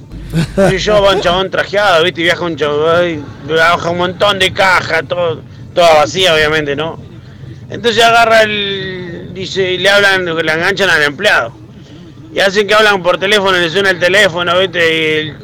Y 0.72 0.78
yo 0.78 1.02
va 1.02 1.12
un 1.12 1.20
chabón 1.20 1.50
trajeado, 1.50 2.02
¿viste? 2.02 2.22
Y 2.22 2.24
viaja 2.24 2.42
un 2.42 2.56
chabón. 2.56 3.24
Baja 3.46 3.90
un 3.90 3.98
montón 3.98 4.38
de 4.38 4.52
cajas, 4.54 5.02
todo, 5.06 5.42
toda 5.74 5.94
vacía, 5.96 6.34
obviamente, 6.34 6.74
¿no? 6.74 6.98
Entonces 7.68 8.02
agarra 8.02 8.42
el. 8.42 9.30
Dice, 9.34 9.72
y 9.72 9.78
le 9.78 9.90
hablan, 9.90 10.24
le 10.24 10.52
enganchan 10.52 10.88
al 10.88 11.02
empleado. 11.02 11.52
Y 12.34 12.40
hacen 12.40 12.66
que 12.66 12.72
hablan 12.72 13.02
por 13.02 13.18
teléfono, 13.18 13.58
le 13.58 13.68
suena 13.68 13.90
el 13.90 13.98
teléfono, 13.98 14.58
¿viste? 14.58 15.22
Y 15.22 15.34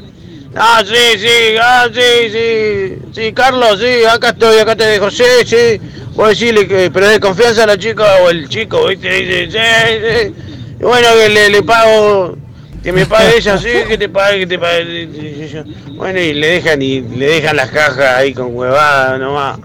Ah, 0.57 0.83
sí, 0.85 1.19
sí, 1.19 1.57
ah, 1.61 1.89
sí, 1.95 2.31
sí, 2.33 2.99
sí, 3.13 3.33
Carlos, 3.33 3.79
sí, 3.79 4.05
acá 4.05 4.31
estoy, 4.31 4.59
acá 4.59 4.75
te 4.75 4.85
dejo, 4.85 5.09
sí, 5.09 5.23
sí. 5.47 5.81
Voy 6.15 6.27
a 6.27 6.29
decirle 6.31 6.67
que, 6.67 6.91
pero 6.91 7.07
de 7.07 7.21
confianza 7.21 7.63
a 7.63 7.67
la 7.69 7.79
chica 7.79 8.17
o 8.23 8.31
el 8.31 8.49
chico, 8.49 8.89
¿viste? 8.89 9.09
Dice, 9.11 9.49
sí, 9.53 10.33
sí. 10.35 10.35
Y 10.81 10.83
bueno, 10.83 11.09
que 11.15 11.29
le, 11.29 11.51
le 11.51 11.63
pago, 11.63 12.37
que 12.83 12.93
me 12.93 13.05
pague 13.05 13.37
ella, 13.37 13.59
sí, 13.59 13.69
que 13.87 13.99
te 13.99 14.09
pague, 14.09 14.41
que 14.41 14.47
te 14.47 14.59
pague. 14.59 15.67
Bueno, 15.95 16.19
y 16.19 16.33
le 16.33 16.47
dejan, 16.47 16.81
y 16.81 17.03
le 17.03 17.27
dejan 17.27 17.57
las 17.57 17.71
cajas 17.71 18.17
ahí 18.17 18.33
con 18.33 18.57
huevada 18.57 19.19
nomás. 19.19 19.59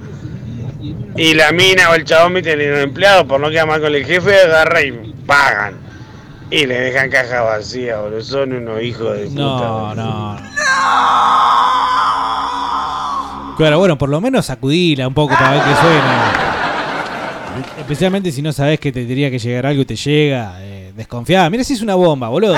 Y 1.15 1.33
la 1.33 1.53
mina 1.53 1.89
o 1.91 1.95
el 1.95 2.03
chabón, 2.03 2.33
viste, 2.33 2.51
el 2.51 2.61
empleado, 2.61 3.25
por 3.25 3.39
no 3.39 3.49
quedar 3.49 3.65
mal 3.65 3.79
con 3.79 3.95
el 3.95 4.05
jefe, 4.05 4.41
agarra 4.41 4.81
y 4.81 4.91
pagan. 5.25 5.75
Y 6.51 6.65
le 6.65 6.79
dejan 6.79 7.09
caja 7.09 7.41
vacía, 7.41 8.01
boludo. 8.01 8.21
Son 8.21 8.51
unos 8.51 8.81
hijos 8.81 9.17
de 9.17 9.25
puta. 9.27 9.41
No, 9.41 9.87
boludo. 9.87 9.95
no. 9.95 10.37
Claro, 13.55 13.79
bueno, 13.79 13.97
por 13.97 14.09
lo 14.09 14.19
menos 14.19 14.47
sacudila 14.47 15.07
un 15.07 15.13
poco 15.13 15.33
para 15.33 15.51
ver 15.51 15.61
qué 15.61 15.75
suena. 15.75 16.33
Especialmente 17.79 18.33
si 18.33 18.41
no 18.41 18.51
sabes 18.51 18.81
que 18.81 18.91
te 18.91 18.99
tendría 18.99 19.31
que 19.31 19.39
llegar 19.39 19.65
algo 19.65 19.83
y 19.83 19.85
te 19.85 19.95
llega. 19.95 20.55
Eh, 20.59 20.74
desconfiada. 20.95 21.49
Mira 21.49 21.63
si 21.63 21.73
es 21.73 21.81
una 21.81 21.95
bomba, 21.95 22.29
boludo. 22.29 22.55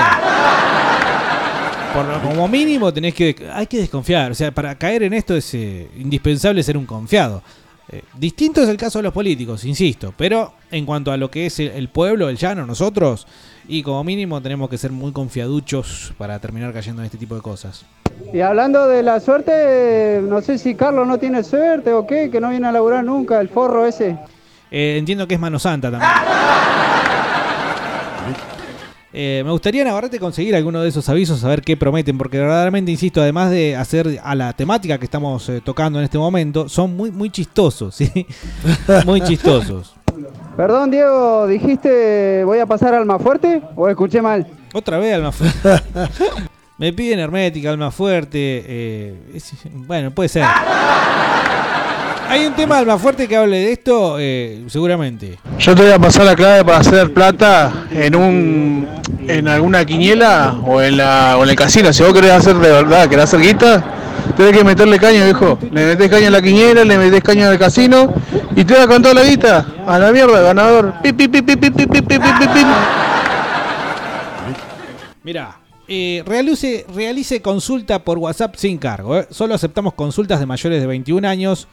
Por 1.94 2.04
lo- 2.04 2.20
como 2.20 2.48
mínimo 2.48 2.92
tenés 2.92 3.14
que. 3.14 3.34
Hay 3.52 3.66
que 3.66 3.78
desconfiar. 3.78 4.30
O 4.30 4.34
sea, 4.34 4.52
para 4.52 4.74
caer 4.76 5.02
en 5.04 5.14
esto 5.14 5.34
es 5.34 5.52
eh, 5.54 5.88
indispensable 5.98 6.62
ser 6.62 6.76
un 6.76 6.86
confiado. 6.86 7.42
Eh, 7.90 8.02
distinto 8.18 8.62
es 8.62 8.68
el 8.68 8.76
caso 8.76 8.98
de 8.98 9.04
los 9.04 9.12
políticos, 9.14 9.64
insisto. 9.64 10.12
Pero 10.16 10.52
en 10.70 10.84
cuanto 10.84 11.10
a 11.10 11.16
lo 11.16 11.30
que 11.30 11.46
es 11.46 11.58
el, 11.58 11.68
el 11.68 11.88
pueblo, 11.88 12.28
el 12.28 12.36
llano, 12.36 12.66
nosotros. 12.66 13.26
Y 13.66 13.82
como 13.82 14.04
mínimo 14.04 14.40
tenemos 14.42 14.68
que 14.68 14.76
ser 14.78 14.92
muy 14.92 15.12
confiaduchos 15.12 16.12
para 16.18 16.38
terminar 16.38 16.72
cayendo 16.72 17.00
en 17.02 17.06
este 17.06 17.16
tipo 17.18 17.34
de 17.34 17.40
cosas. 17.40 17.84
Y 18.32 18.40
hablando 18.40 18.86
de 18.86 19.02
la 19.02 19.20
suerte, 19.20 20.20
no 20.22 20.40
sé 20.42 20.58
si 20.58 20.74
Carlos 20.74 21.06
no 21.06 21.18
tiene 21.18 21.42
suerte 21.42 21.92
o 21.92 22.06
qué, 22.06 22.30
que 22.30 22.40
no 22.40 22.50
viene 22.50 22.66
a 22.66 22.72
laburar 22.72 23.04
nunca, 23.04 23.40
el 23.40 23.48
forro 23.48 23.86
ese. 23.86 24.18
Eh, 24.70 24.96
entiendo 24.98 25.26
que 25.26 25.34
es 25.34 25.40
Mano 25.40 25.58
Santa 25.58 25.90
también. 25.90 26.10
Eh, 29.20 29.42
me 29.44 29.50
gustaría, 29.50 29.82
Navarrete, 29.82 30.20
conseguir 30.20 30.54
alguno 30.54 30.80
de 30.80 30.90
esos 30.90 31.08
avisos, 31.08 31.42
a 31.42 31.48
ver 31.48 31.62
qué 31.62 31.76
prometen, 31.76 32.16
porque 32.16 32.38
verdaderamente, 32.38 32.92
insisto, 32.92 33.20
además 33.20 33.50
de 33.50 33.74
hacer 33.74 34.20
a 34.22 34.36
la 34.36 34.52
temática 34.52 34.96
que 34.96 35.06
estamos 35.06 35.48
eh, 35.48 35.60
tocando 35.60 35.98
en 35.98 36.04
este 36.04 36.18
momento, 36.18 36.68
son 36.68 36.96
muy, 36.96 37.10
muy 37.10 37.28
chistosos, 37.28 37.94
¿sí? 37.96 38.08
muy 39.04 39.20
chistosos. 39.22 39.92
Perdón, 40.56 40.92
Diego, 40.92 41.48
¿dijiste 41.48 42.44
voy 42.44 42.60
a 42.60 42.66
pasar 42.66 42.94
a 42.94 42.98
Almafuerte 42.98 43.60
o 43.74 43.88
escuché 43.88 44.22
mal? 44.22 44.46
Otra 44.72 44.98
vez 44.98 45.12
alma 45.14 45.32
fuerte. 45.32 45.58
Me 46.78 46.92
piden 46.92 47.18
hermética, 47.18 47.70
alma 47.70 47.90
fuerte. 47.90 48.38
eh, 48.68 49.32
es- 49.34 49.52
bueno, 49.64 50.12
puede 50.12 50.28
ser. 50.28 50.44
Hay 52.28 52.44
un 52.44 52.54
tema 52.54 52.74
de 52.74 52.80
alma 52.82 52.98
fuerte 52.98 53.26
que 53.26 53.36
hable 53.36 53.56
de 53.56 53.72
esto, 53.72 54.16
eh, 54.18 54.62
seguramente. 54.68 55.38
Yo 55.58 55.74
te 55.74 55.82
voy 55.82 55.92
a 55.92 55.98
pasar 55.98 56.26
la 56.26 56.36
clave 56.36 56.62
para 56.64 56.78
hacer 56.78 57.12
plata 57.14 57.86
en 57.90 58.14
un 58.14 58.86
en 59.26 59.48
alguna 59.48 59.84
quiniela 59.84 60.54
o 60.66 60.80
en 60.82 60.98
la 60.98 61.36
o 61.38 61.44
en 61.44 61.50
el 61.50 61.56
casino. 61.56 61.90
Si 61.92 62.02
vos 62.02 62.12
querés 62.12 62.32
hacer 62.32 62.56
de 62.56 62.70
verdad, 62.70 63.08
querés 63.08 63.24
hacer 63.24 63.40
guita, 63.40 63.82
tenés 64.36 64.52
que 64.58 64.62
meterle 64.62 64.98
caño, 64.98 65.24
viejo. 65.24 65.58
Le 65.72 65.86
metés 65.86 66.10
caño 66.10 66.28
a 66.28 66.30
la 66.30 66.42
quiniela, 66.42 66.84
le 66.84 66.98
metés 66.98 67.22
caño 67.22 67.48
al 67.48 67.58
casino 67.58 68.12
y 68.54 68.62
te 68.62 68.74
vas 68.74 68.86
con 68.86 69.00
toda 69.02 69.14
la 69.14 69.24
guita. 69.24 69.66
A 69.86 69.98
la 69.98 70.12
mierda, 70.12 70.42
ganador. 70.42 70.94
Pi, 71.02 71.14
pi, 71.14 71.28
pi, 71.28 71.40
pi, 71.40 71.56
pi, 71.56 71.70
pi, 71.70 71.86
pi, 71.86 72.02
pi, 72.02 72.18
pi, 72.18 72.46
pi. 72.46 72.60
Mira, 75.22 75.56
eh, 75.88 76.22
realice, 76.26 76.84
realice 76.94 77.40
consulta 77.40 77.98
por 78.00 78.18
WhatsApp 78.18 78.54
sin 78.56 78.76
cargo. 78.76 79.16
eh. 79.16 79.26
Solo 79.30 79.54
aceptamos 79.54 79.94
consultas 79.94 80.40
de 80.40 80.44
mayores 80.46 80.80
de 80.80 80.86
21 80.86 81.26
años. 81.26 81.66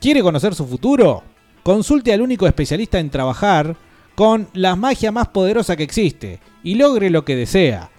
¿Quiere 0.00 0.22
conocer 0.22 0.54
su 0.54 0.66
futuro? 0.66 1.22
Consulte 1.62 2.12
al 2.12 2.22
único 2.22 2.46
especialista 2.46 2.98
en 2.98 3.10
trabajar 3.10 3.76
con 4.14 4.48
la 4.54 4.74
magia 4.74 5.12
más 5.12 5.28
poderosa 5.28 5.76
que 5.76 5.82
existe 5.82 6.40
y 6.62 6.74
logre 6.74 7.10
lo 7.10 7.24
que 7.24 7.36
desea. 7.36 7.90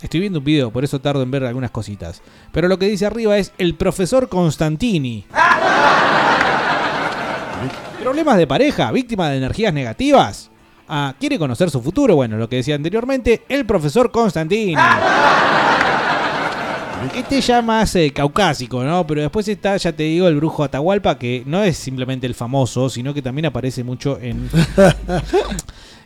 Estoy 0.00 0.20
viendo 0.20 0.38
un 0.38 0.44
video, 0.44 0.70
por 0.70 0.84
eso 0.84 1.00
tardo 1.00 1.22
en 1.22 1.30
ver 1.30 1.44
algunas 1.44 1.70
cositas. 1.70 2.22
Pero 2.52 2.68
lo 2.68 2.78
que 2.78 2.86
dice 2.86 3.04
arriba 3.06 3.36
es 3.36 3.52
el 3.58 3.74
profesor 3.74 4.28
Constantini. 4.28 5.24
¿Problemas 8.02 8.38
de 8.38 8.46
pareja? 8.46 8.92
¿Víctima 8.92 9.28
de 9.30 9.38
energías 9.38 9.74
negativas? 9.74 10.50
Ah, 10.88 11.14
¿Quiere 11.18 11.38
conocer 11.38 11.68
su 11.70 11.82
futuro? 11.82 12.14
Bueno, 12.14 12.36
lo 12.36 12.48
que 12.48 12.56
decía 12.56 12.76
anteriormente, 12.76 13.42
el 13.48 13.66
profesor 13.66 14.10
Constantini. 14.10 14.74
Este 17.14 17.40
ya 17.40 17.62
más 17.62 17.94
eh, 17.96 18.12
caucásico, 18.12 18.82
¿no? 18.84 19.06
Pero 19.06 19.22
después 19.22 19.46
está, 19.48 19.76
ya 19.76 19.92
te 19.92 20.02
digo, 20.04 20.28
el 20.28 20.36
brujo 20.36 20.64
Atahualpa, 20.64 21.18
que 21.18 21.42
no 21.46 21.62
es 21.62 21.76
simplemente 21.76 22.26
el 22.26 22.34
famoso, 22.34 22.88
sino 22.88 23.12
que 23.14 23.22
también 23.22 23.46
aparece 23.46 23.84
mucho 23.84 24.18
en... 24.20 24.48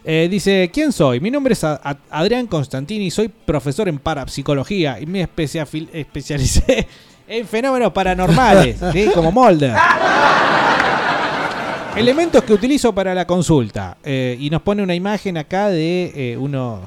Eh, 0.04 0.26
dice, 0.28 0.68
¿quién 0.74 0.90
soy? 0.90 1.20
Mi 1.20 1.30
nombre 1.30 1.52
es 1.52 1.62
Adrián 1.62 2.48
Constantini, 2.48 3.08
soy 3.12 3.28
profesor 3.28 3.88
en 3.88 4.00
parapsicología 4.00 4.98
y 4.98 5.06
me 5.06 5.22
especia- 5.22 5.64
especialicé 5.92 6.88
en 7.28 7.46
fenómenos 7.46 7.92
paranormales, 7.92 8.80
¿sí? 8.92 9.06
como 9.14 9.30
Mulder. 9.30 9.76
Elementos 11.96 12.42
que 12.42 12.52
utilizo 12.52 12.92
para 12.92 13.14
la 13.14 13.28
consulta. 13.28 13.96
Eh, 14.02 14.36
y 14.40 14.50
nos 14.50 14.62
pone 14.62 14.82
una 14.82 14.96
imagen 14.96 15.38
acá 15.38 15.68
de 15.68 16.32
eh, 16.32 16.36
unos... 16.36 16.80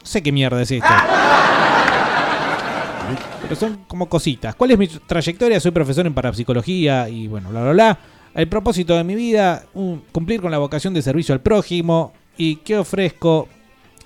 No 0.00 0.06
sé 0.06 0.20
qué 0.20 0.32
mierda 0.32 0.60
es 0.62 0.70
esto. 0.72 0.88
Son 3.56 3.84
como 3.86 4.08
cositas. 4.08 4.54
¿Cuál 4.54 4.72
es 4.72 4.78
mi 4.78 4.88
trayectoria? 4.88 5.60
Soy 5.60 5.70
profesor 5.70 6.06
en 6.06 6.14
parapsicología 6.14 7.08
y 7.08 7.28
bueno, 7.28 7.50
bla, 7.50 7.62
bla, 7.62 7.72
bla. 7.72 7.98
El 8.34 8.48
propósito 8.48 8.96
de 8.96 9.04
mi 9.04 9.14
vida, 9.14 9.64
cumplir 10.10 10.40
con 10.40 10.50
la 10.50 10.58
vocación 10.58 10.94
de 10.94 11.02
servicio 11.02 11.34
al 11.34 11.40
prójimo. 11.40 12.12
¿Y 12.36 12.56
qué 12.56 12.78
ofrezco? 12.78 13.48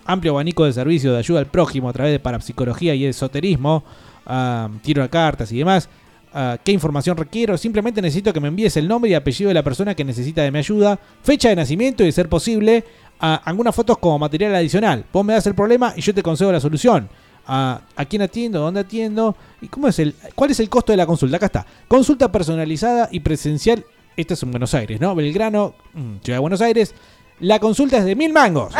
Amplio 0.04 0.32
abanico 0.32 0.64
de 0.64 0.72
servicio 0.72 1.12
de 1.12 1.18
ayuda 1.18 1.40
al 1.40 1.46
prójimo 1.46 1.88
a 1.88 1.92
través 1.92 2.12
de 2.12 2.18
parapsicología 2.18 2.94
y 2.94 3.04
esoterismo. 3.04 3.84
ah, 4.26 4.68
tiro 4.82 5.02
de 5.02 5.08
cartas 5.08 5.52
y 5.52 5.58
demás. 5.58 5.88
Ah, 6.34 6.58
¿Qué 6.62 6.72
información 6.72 7.16
requiero? 7.16 7.56
Simplemente 7.56 8.02
necesito 8.02 8.32
que 8.32 8.40
me 8.40 8.48
envíes 8.48 8.76
el 8.76 8.88
nombre 8.88 9.10
y 9.10 9.14
apellido 9.14 9.48
de 9.48 9.54
la 9.54 9.62
persona 9.62 9.94
que 9.94 10.04
necesita 10.04 10.42
de 10.42 10.50
mi 10.50 10.58
ayuda, 10.58 10.98
fecha 11.22 11.48
de 11.48 11.56
nacimiento 11.56 12.02
y, 12.02 12.06
de 12.06 12.12
ser 12.12 12.28
posible, 12.28 12.84
ah, 13.20 13.40
algunas 13.44 13.74
fotos 13.74 13.96
como 13.98 14.18
material 14.18 14.54
adicional. 14.54 15.04
Vos 15.12 15.24
me 15.24 15.32
das 15.32 15.46
el 15.46 15.54
problema 15.54 15.94
y 15.96 16.00
yo 16.00 16.12
te 16.12 16.22
concedo 16.22 16.52
la 16.52 16.60
solución. 16.60 17.08
¿A 17.46 18.04
quién 18.08 18.22
atiendo? 18.22 18.60
¿Dónde 18.60 18.80
atiendo? 18.80 19.36
¿Y 19.60 19.68
cómo 19.68 19.88
es 19.88 19.98
el, 19.98 20.14
cuál 20.34 20.50
es 20.50 20.60
el 20.60 20.68
costo 20.68 20.92
de 20.92 20.96
la 20.96 21.06
consulta? 21.06 21.36
Acá 21.36 21.46
está. 21.46 21.66
Consulta 21.88 22.30
personalizada 22.30 23.08
y 23.10 23.20
presencial. 23.20 23.84
Esto 24.16 24.34
es 24.34 24.42
en 24.42 24.50
Buenos 24.50 24.74
Aires, 24.74 25.00
¿no? 25.00 25.14
Belgrano, 25.14 25.74
mm, 25.94 26.16
Ciudad 26.22 26.36
de 26.36 26.40
Buenos 26.40 26.60
Aires. 26.60 26.94
La 27.40 27.58
consulta 27.58 27.98
es 27.98 28.04
de 28.04 28.16
mil 28.16 28.32
mangos. 28.32 28.72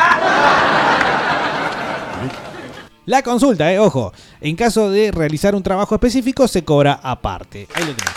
La 3.05 3.23
consulta, 3.23 3.73
eh, 3.73 3.79
ojo. 3.79 4.13
En 4.41 4.57
caso 4.57 4.91
de 4.91 5.13
realizar 5.13 5.55
un 5.55 5.63
trabajo 5.63 5.95
específico, 5.95 6.49
se 6.49 6.65
cobra 6.65 6.99
aparte. 7.03 7.69
Ahí 7.75 7.85
lo 7.85 7.95
tenés. 7.95 8.15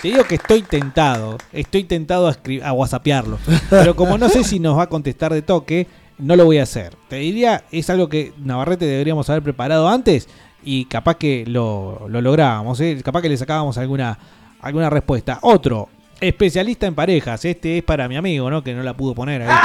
Te 0.00 0.08
digo 0.08 0.24
que 0.24 0.36
estoy 0.36 0.62
tentado. 0.62 1.36
Estoy 1.52 1.84
tentado 1.84 2.28
a, 2.28 2.36
a 2.64 2.72
whatsappearlo. 2.72 3.38
Pero 3.68 3.96
como 3.96 4.16
no 4.16 4.28
sé 4.28 4.44
si 4.44 4.60
nos 4.60 4.78
va 4.78 4.84
a 4.84 4.88
contestar 4.88 5.34
de 5.34 5.42
toque, 5.42 5.88
no 6.18 6.36
lo 6.36 6.44
voy 6.44 6.58
a 6.58 6.64
hacer. 6.64 6.96
Te 7.08 7.16
diría, 7.16 7.64
es 7.70 7.88
algo 7.90 8.08
que 8.08 8.32
Navarrete 8.38 8.86
deberíamos 8.86 9.28
haber 9.30 9.42
preparado 9.42 9.88
antes 9.88 10.28
y 10.62 10.86
capaz 10.86 11.16
que 11.16 11.44
lo, 11.46 12.06
lo 12.08 12.20
lográbamos. 12.20 12.80
¿eh? 12.80 13.00
Capaz 13.04 13.22
que 13.22 13.28
le 13.28 13.36
sacábamos 13.36 13.78
alguna, 13.78 14.18
alguna 14.60 14.90
respuesta. 14.90 15.38
Otro, 15.42 15.88
especialista 16.20 16.86
en 16.86 16.94
parejas. 16.94 17.44
Este 17.44 17.78
es 17.78 17.84
para 17.84 18.08
mi 18.08 18.16
amigo, 18.16 18.50
¿no? 18.50 18.62
Que 18.62 18.74
no 18.74 18.82
la 18.82 18.96
pudo 18.96 19.14
poner 19.14 19.42
ahí. 19.42 19.48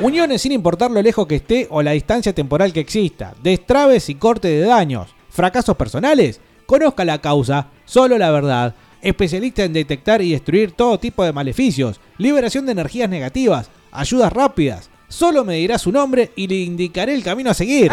Uniones 0.00 0.42
sin 0.42 0.52
importar 0.52 0.90
lo 0.90 1.02
lejos 1.02 1.26
que 1.26 1.36
esté 1.36 1.66
o 1.70 1.82
la 1.82 1.92
distancia 1.92 2.32
temporal 2.32 2.72
que 2.72 2.80
exista. 2.80 3.34
Destraves 3.42 4.08
y 4.08 4.14
corte 4.14 4.48
de 4.48 4.60
daños. 4.60 5.14
Fracasos 5.28 5.76
personales. 5.76 6.40
Conozca 6.66 7.04
la 7.04 7.18
causa, 7.18 7.68
solo 7.84 8.18
la 8.18 8.30
verdad. 8.30 8.74
Especialista 9.00 9.64
en 9.64 9.72
detectar 9.72 10.22
y 10.22 10.32
destruir 10.32 10.72
todo 10.72 10.98
tipo 10.98 11.24
de 11.24 11.32
maleficios. 11.32 12.00
Liberación 12.18 12.66
de 12.66 12.72
energías 12.72 13.08
negativas. 13.08 13.70
Ayudas 13.90 14.32
rápidas. 14.32 14.90
Solo 15.08 15.44
me 15.44 15.54
dirá 15.54 15.78
su 15.78 15.90
nombre 15.90 16.32
y 16.36 16.46
le 16.46 16.56
indicaré 16.56 17.14
el 17.14 17.24
camino 17.24 17.50
a 17.50 17.54
seguir. 17.54 17.90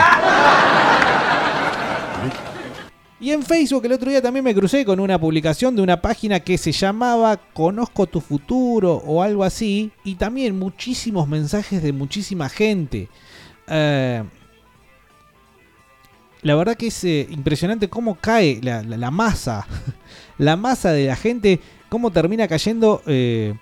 Y 3.20 3.32
en 3.32 3.44
Facebook 3.44 3.86
el 3.86 3.94
otro 3.94 4.10
día 4.10 4.22
también 4.22 4.44
me 4.44 4.54
crucé 4.54 4.84
con 4.84 5.00
una 5.00 5.20
publicación 5.20 5.76
de 5.76 5.82
una 5.82 6.02
página 6.02 6.42
que 6.42 6.58
se 6.58 6.74
llamaba 6.74 7.38
Conozco 7.38 8.06
tu 8.06 8.20
futuro 8.20 9.02
o 9.06 9.24
algo 9.24 9.44
así. 9.44 9.92
Y 10.04 10.16
también 10.16 10.60
muchísimos 10.60 11.28
mensajes 11.28 11.82
de 11.82 11.94
muchísima 11.94 12.50
gente. 12.50 13.08
Eh, 13.68 14.24
la 16.42 16.56
verdad 16.56 16.76
que 16.76 16.88
es 16.88 17.04
eh, 17.06 17.26
impresionante 17.32 17.90
cómo 17.90 18.16
cae 18.16 18.60
la, 18.62 19.10
masa. 19.12 19.66
La 20.38 20.58
masa 20.58 20.92
de 20.92 21.08
la 21.08 21.16
gente. 21.16 21.62
Cómo 21.88 22.12
termina 22.12 22.48
cayendo 22.48 23.02
eh, 23.08 23.56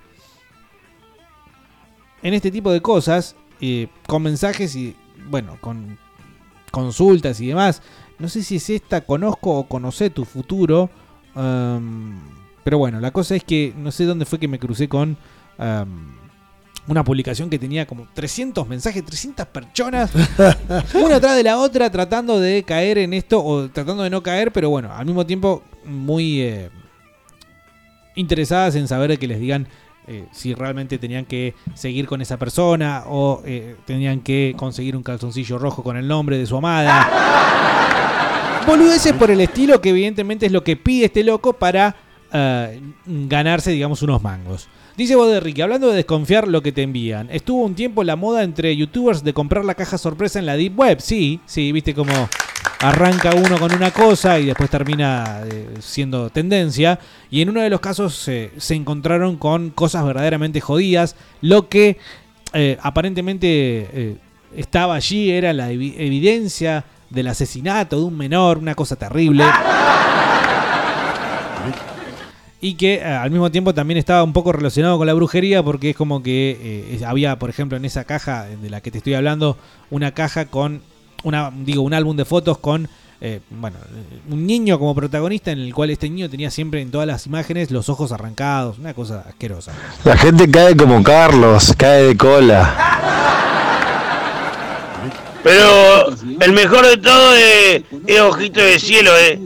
en 2.24 2.34
este 2.34 2.50
tipo 2.50 2.72
de 2.72 2.82
cosas. 2.82 3.36
eh, 3.62 3.88
con 4.08 4.24
mensajes 4.24 4.76
y, 4.76 4.96
bueno, 5.30 5.58
con 5.62 5.98
consultas 6.72 7.40
y 7.40 7.48
demás. 7.48 7.82
No 8.20 8.28
sé 8.28 8.44
si 8.44 8.56
es 8.56 8.70
esta, 8.70 9.02
conozco 9.02 9.52
o 9.52 9.68
conocé 9.68 10.10
tu 10.10 10.26
futuro. 10.26 10.90
um, 11.36 12.20
pero 12.64 12.78
bueno, 12.78 13.00
la 13.00 13.12
cosa 13.12 13.36
es 13.36 13.44
que 13.44 13.74
no 13.78 13.92
sé 13.92 14.06
dónde 14.06 14.26
fue 14.26 14.40
que 14.40 14.48
me 14.48 14.58
crucé 14.58 14.88
con 14.88 15.18
um, 15.60 16.16
una 16.88 17.04
publicación 17.04 17.50
que 17.50 17.60
tenía 17.60 17.86
como 17.86 18.08
300 18.14 18.68
mensajes, 18.68 19.06
300 19.06 19.46
personas, 19.48 20.12
una 20.96 21.18
atrás 21.18 21.36
de 21.36 21.44
la 21.44 21.58
otra 21.58 21.90
tratando 21.92 22.40
de 22.40 22.64
caer 22.64 22.98
en 22.98 23.14
esto 23.14 23.44
o 23.44 23.70
tratando 23.70 24.04
de 24.04 24.10
no 24.10 24.24
caer, 24.24 24.52
pero 24.52 24.70
bueno, 24.70 24.92
al 24.92 25.06
mismo 25.06 25.26
tiempo 25.26 25.64
muy 25.86 26.42
eh, 26.42 26.70
interesadas 28.16 28.76
en 28.76 28.88
saber 28.88 29.18
que 29.18 29.28
les 29.28 29.40
digan 29.40 29.68
eh, 30.08 30.26
si 30.32 30.54
realmente 30.54 30.98
tenían 30.98 31.26
que 31.26 31.56
seguir 31.76 32.08
con 32.08 32.22
esa 32.22 32.38
persona 32.38 33.04
o 33.08 33.42
eh, 33.46 33.76
tenían 33.86 34.20
que 34.20 34.54
conseguir 34.58 34.98
un 34.98 35.04
calzoncillo 35.04 35.58
rojo 35.58 35.84
con 35.84 35.96
el 35.96 36.08
nombre 36.08 36.38
de 36.38 36.46
su 36.46 36.58
amada. 36.58 38.62
Boludeces 38.68 39.14
por 39.14 39.32
el 39.32 39.42
estilo 39.42 39.82
que 39.82 39.90
evidentemente 39.90 40.46
es 40.46 40.52
lo 40.52 40.64
que 40.64 40.76
pide 40.76 41.06
este 41.06 41.24
loco 41.24 41.54
para 41.54 41.96
eh, 42.32 42.82
ganarse, 43.06 43.72
digamos, 43.72 44.02
unos 44.02 44.22
mangos. 44.22 44.68
Dice 44.98 45.16
vos 45.16 45.32
de 45.32 45.40
Ricky, 45.40 45.62
hablando 45.62 45.90
de 45.90 45.96
desconfiar 45.96 46.48
lo 46.48 46.62
que 46.62 46.72
te 46.72 46.84
envían, 46.84 47.28
estuvo 47.32 47.64
un 47.64 47.74
tiempo 47.74 48.04
la 48.04 48.16
moda 48.16 48.44
entre 48.44 48.76
youtubers 48.76 49.24
de 49.24 49.34
comprar 49.34 49.66
la 49.66 49.74
caja 49.74 49.98
sorpresa 49.98 50.38
en 50.38 50.46
la 50.46 50.56
Deep 50.56 50.78
Web. 50.78 51.00
Sí, 51.00 51.40
sí, 51.46 51.72
viste 51.72 51.96
cómo 51.96 52.30
arranca 52.80 53.32
uno 53.36 53.58
con 53.60 53.74
una 53.74 53.92
cosa 53.92 54.40
y 54.40 54.46
después 54.48 54.70
termina 54.70 55.42
eh, 55.46 55.68
siendo 55.80 56.30
tendencia. 56.30 57.00
Y 57.32 57.42
en 57.42 57.50
uno 57.50 57.62
de 57.62 57.70
los 57.70 57.80
casos 57.80 58.28
eh, 58.28 58.52
se 58.58 58.76
encontraron 58.76 59.38
con 59.38 59.70
cosas 59.70 60.06
verdaderamente 60.06 60.62
jodidas. 60.62 61.16
Lo 61.42 61.70
que 61.70 61.98
eh, 62.54 62.78
aparentemente 62.82 64.18
estaba 64.56 64.96
allí 64.96 65.32
era 65.32 65.54
la 65.54 65.72
evi- 65.72 65.96
evidencia 65.98 66.86
del 67.10 67.28
asesinato 67.28 67.98
de 67.98 68.04
un 68.04 68.18
menor, 68.18 68.58
una 68.58 68.76
cosa 68.76 68.96
terrible. 68.96 69.44
Y 72.62 72.76
que 72.76 73.04
al 73.04 73.30
mismo 73.30 73.52
tiempo 73.52 73.74
también 73.74 73.98
estaba 73.98 74.24
un 74.24 74.32
poco 74.32 74.54
relacionado 74.54 74.98
con 74.98 75.06
la 75.06 75.14
brujería 75.14 75.62
porque 75.62 75.90
es 75.90 75.96
como 75.98 76.24
que 76.24 76.98
había, 77.06 77.38
por 77.38 77.50
ejemplo, 77.50 77.76
en 77.78 77.84
esa 77.84 78.06
caja 78.06 78.46
de 78.46 78.70
la 78.70 78.80
que 78.80 78.90
te 78.90 79.00
estoy 79.00 79.16
hablando, 79.16 79.58
una 79.92 80.14
caja 80.14 80.46
con, 80.46 80.82
una, 81.24 81.52
digo, 81.54 81.82
un 81.82 81.94
álbum 81.94 82.16
de 82.16 82.26
fotos 82.26 82.58
con 82.58 82.88
eh, 83.26 83.40
bueno, 83.50 83.78
un 84.30 84.46
niño 84.46 84.78
como 84.78 84.94
protagonista 84.94 85.52
en 85.52 85.60
el 85.60 85.74
cual 85.74 85.90
este 85.92 86.10
niño 86.10 86.30
tenía 86.30 86.52
siempre 86.52 86.82
en 86.82 86.92
todas 86.92 87.08
las 87.08 87.26
imágenes 87.26 87.72
los 87.72 87.88
ojos 87.88 88.12
arrancados, 88.12 88.80
una 88.80 88.94
cosa 88.94 89.24
asquerosa. 89.26 89.72
La 90.04 90.18
gente 90.18 90.52
cae 90.52 90.76
como 90.76 91.02
Carlos, 91.02 91.74
cae 91.78 92.04
de 92.04 92.18
cola. 92.18 92.76
Pero 95.42 96.10
el 96.42 96.52
mejor 96.52 96.86
de 96.86 96.98
todo 96.98 97.34
es, 97.36 97.84
es 98.08 98.20
Ojito 98.20 98.60
de 98.60 98.78
Cielo, 98.78 99.12
eh. 99.18 99.40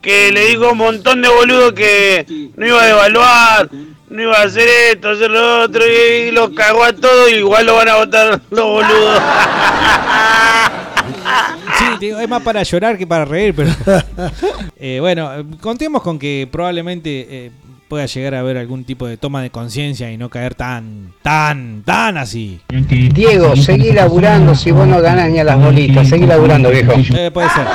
Que 0.00 0.32
le 0.32 0.46
dijo 0.46 0.64
a 0.68 0.72
un 0.72 0.78
montón 0.78 1.20
de 1.20 1.28
boludos 1.28 1.74
que 1.74 2.48
no 2.56 2.66
iba 2.66 2.82
a 2.82 2.86
devaluar, 2.86 3.68
no 4.08 4.22
iba 4.22 4.38
a 4.38 4.44
hacer 4.44 4.66
esto, 4.92 5.10
hacer 5.10 5.30
lo 5.30 5.64
otro, 5.64 5.82
y 5.86 6.30
los 6.30 6.50
cagó 6.50 6.84
a 6.84 6.94
todos 6.94 7.30
y 7.30 7.34
igual 7.34 7.66
lo 7.66 7.76
van 7.76 7.88
a 7.90 7.96
votar 7.96 8.40
los 8.48 8.64
boludos. 8.64 9.20
Sí, 11.78 11.84
digo, 11.98 12.18
es 12.18 12.28
más 12.28 12.42
para 12.42 12.62
llorar 12.62 12.98
que 12.98 13.06
para 13.06 13.24
reír, 13.24 13.54
pero. 13.54 13.70
Eh, 14.82 14.98
bueno, 14.98 15.30
contemos 15.60 16.00
con 16.00 16.18
que 16.18 16.48
probablemente 16.50 17.26
eh, 17.28 17.50
pueda 17.86 18.06
llegar 18.06 18.34
a 18.34 18.40
haber 18.40 18.56
algún 18.56 18.84
tipo 18.84 19.06
de 19.06 19.18
toma 19.18 19.42
de 19.42 19.50
conciencia 19.50 20.10
y 20.10 20.16
no 20.16 20.30
caer 20.30 20.54
tan, 20.54 21.12
tan, 21.20 21.82
tan 21.84 22.16
así. 22.16 22.60
Diego, 23.12 23.54
seguí 23.56 23.92
laburando 23.92 24.54
si 24.54 24.70
vos 24.70 24.88
no 24.88 25.02
ganás 25.02 25.28
ni 25.28 25.38
a 25.38 25.44
las 25.44 25.62
bolitas. 25.62 26.08
Seguí 26.08 26.24
laburando, 26.24 26.70
viejo. 26.70 26.92
Eh, 26.92 27.30
puede 27.30 27.50
ser. 27.50 27.66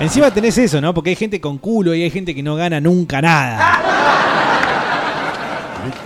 Encima 0.00 0.32
tenés 0.32 0.58
eso, 0.58 0.80
¿no? 0.80 0.92
Porque 0.94 1.10
hay 1.10 1.16
gente 1.16 1.40
con 1.40 1.58
culo 1.58 1.94
y 1.94 2.02
hay 2.02 2.10
gente 2.10 2.34
que 2.34 2.42
no 2.42 2.56
gana 2.56 2.80
nunca 2.80 3.22
nada. 3.22 3.80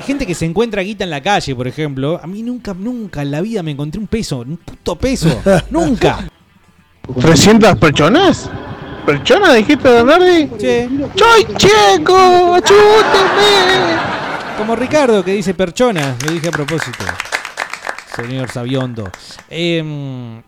Gente 0.07 0.27
que 0.27 0.35
se 0.35 0.45
encuentra 0.45 0.83
guita 0.83 1.05
en 1.05 1.11
la 1.11 1.23
calle, 1.23 1.55
por 1.55 1.67
ejemplo. 1.67 2.21
A 2.23 2.27
mí 2.27 2.43
nunca, 2.43 2.75
nunca 2.75 3.23
en 3.23 3.31
la 3.31 3.41
vida 3.41 3.63
me 3.63 3.71
encontré 3.71 3.99
un 3.99 4.07
peso, 4.07 4.41
un 4.41 4.59
puto 4.59 4.97
peso. 4.97 5.43
nunca. 5.71 6.29
¿300 7.09 7.79
personas? 7.79 8.51
¿Personas 9.07 9.55
dijiste, 9.55 9.89
Bernardi? 9.89 10.49
Sí. 10.59 10.89
¡Soy 11.17 11.47
checo! 11.57 12.55
¡Achúteme! 12.55 13.97
Como 14.59 14.77
Ricardo 14.77 15.25
que 15.25 15.33
dice 15.33 15.55
perchona, 15.55 16.17
lo 16.25 16.33
dije 16.33 16.49
a 16.49 16.53
propósito. 16.53 17.05
Señor 18.15 18.51
Sabiondo. 18.51 19.11
Em, 19.49 20.43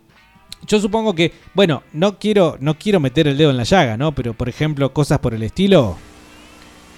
yo 0.66 0.80
supongo 0.80 1.14
que, 1.14 1.32
bueno, 1.54 1.82
no 1.92 2.18
quiero, 2.18 2.56
no 2.60 2.78
quiero 2.78 3.00
meter 3.00 3.26
el 3.26 3.36
dedo 3.36 3.50
en 3.50 3.56
la 3.56 3.64
llaga, 3.64 3.96
¿no? 3.96 4.12
Pero 4.12 4.34
por 4.34 4.48
ejemplo, 4.48 4.92
cosas 4.92 5.18
por 5.18 5.34
el 5.34 5.42
estilo. 5.42 5.96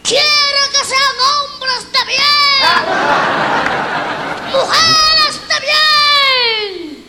Quiero 0.03 0.38
bien. 2.69 4.53
Mujeres 4.53 5.35
de 5.49 5.57
bien. 5.67 7.05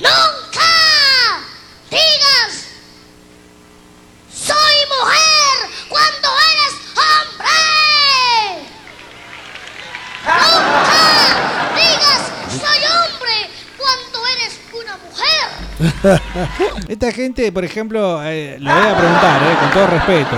Nunca 0.00 0.72
digas 1.90 2.52
soy 4.32 4.76
mujer 4.98 5.54
cuando 5.88 6.28
eres 6.50 6.74
hombre. 6.96 7.60
Nunca 10.24 11.02
digas 11.76 12.22
soy 12.50 12.80
hombre 12.96 13.36
cuando 13.78 14.16
eres 14.34 14.52
una 14.72 14.94
mujer. 14.96 15.46
Esta 16.88 17.12
gente, 17.12 17.52
por 17.52 17.64
ejemplo, 17.64 18.22
eh, 18.24 18.56
le 18.58 18.72
voy 18.72 18.82
a 18.82 18.96
preguntar, 18.96 19.42
eh, 19.42 19.56
con 19.60 19.70
todo 19.70 19.86
respeto. 19.86 20.36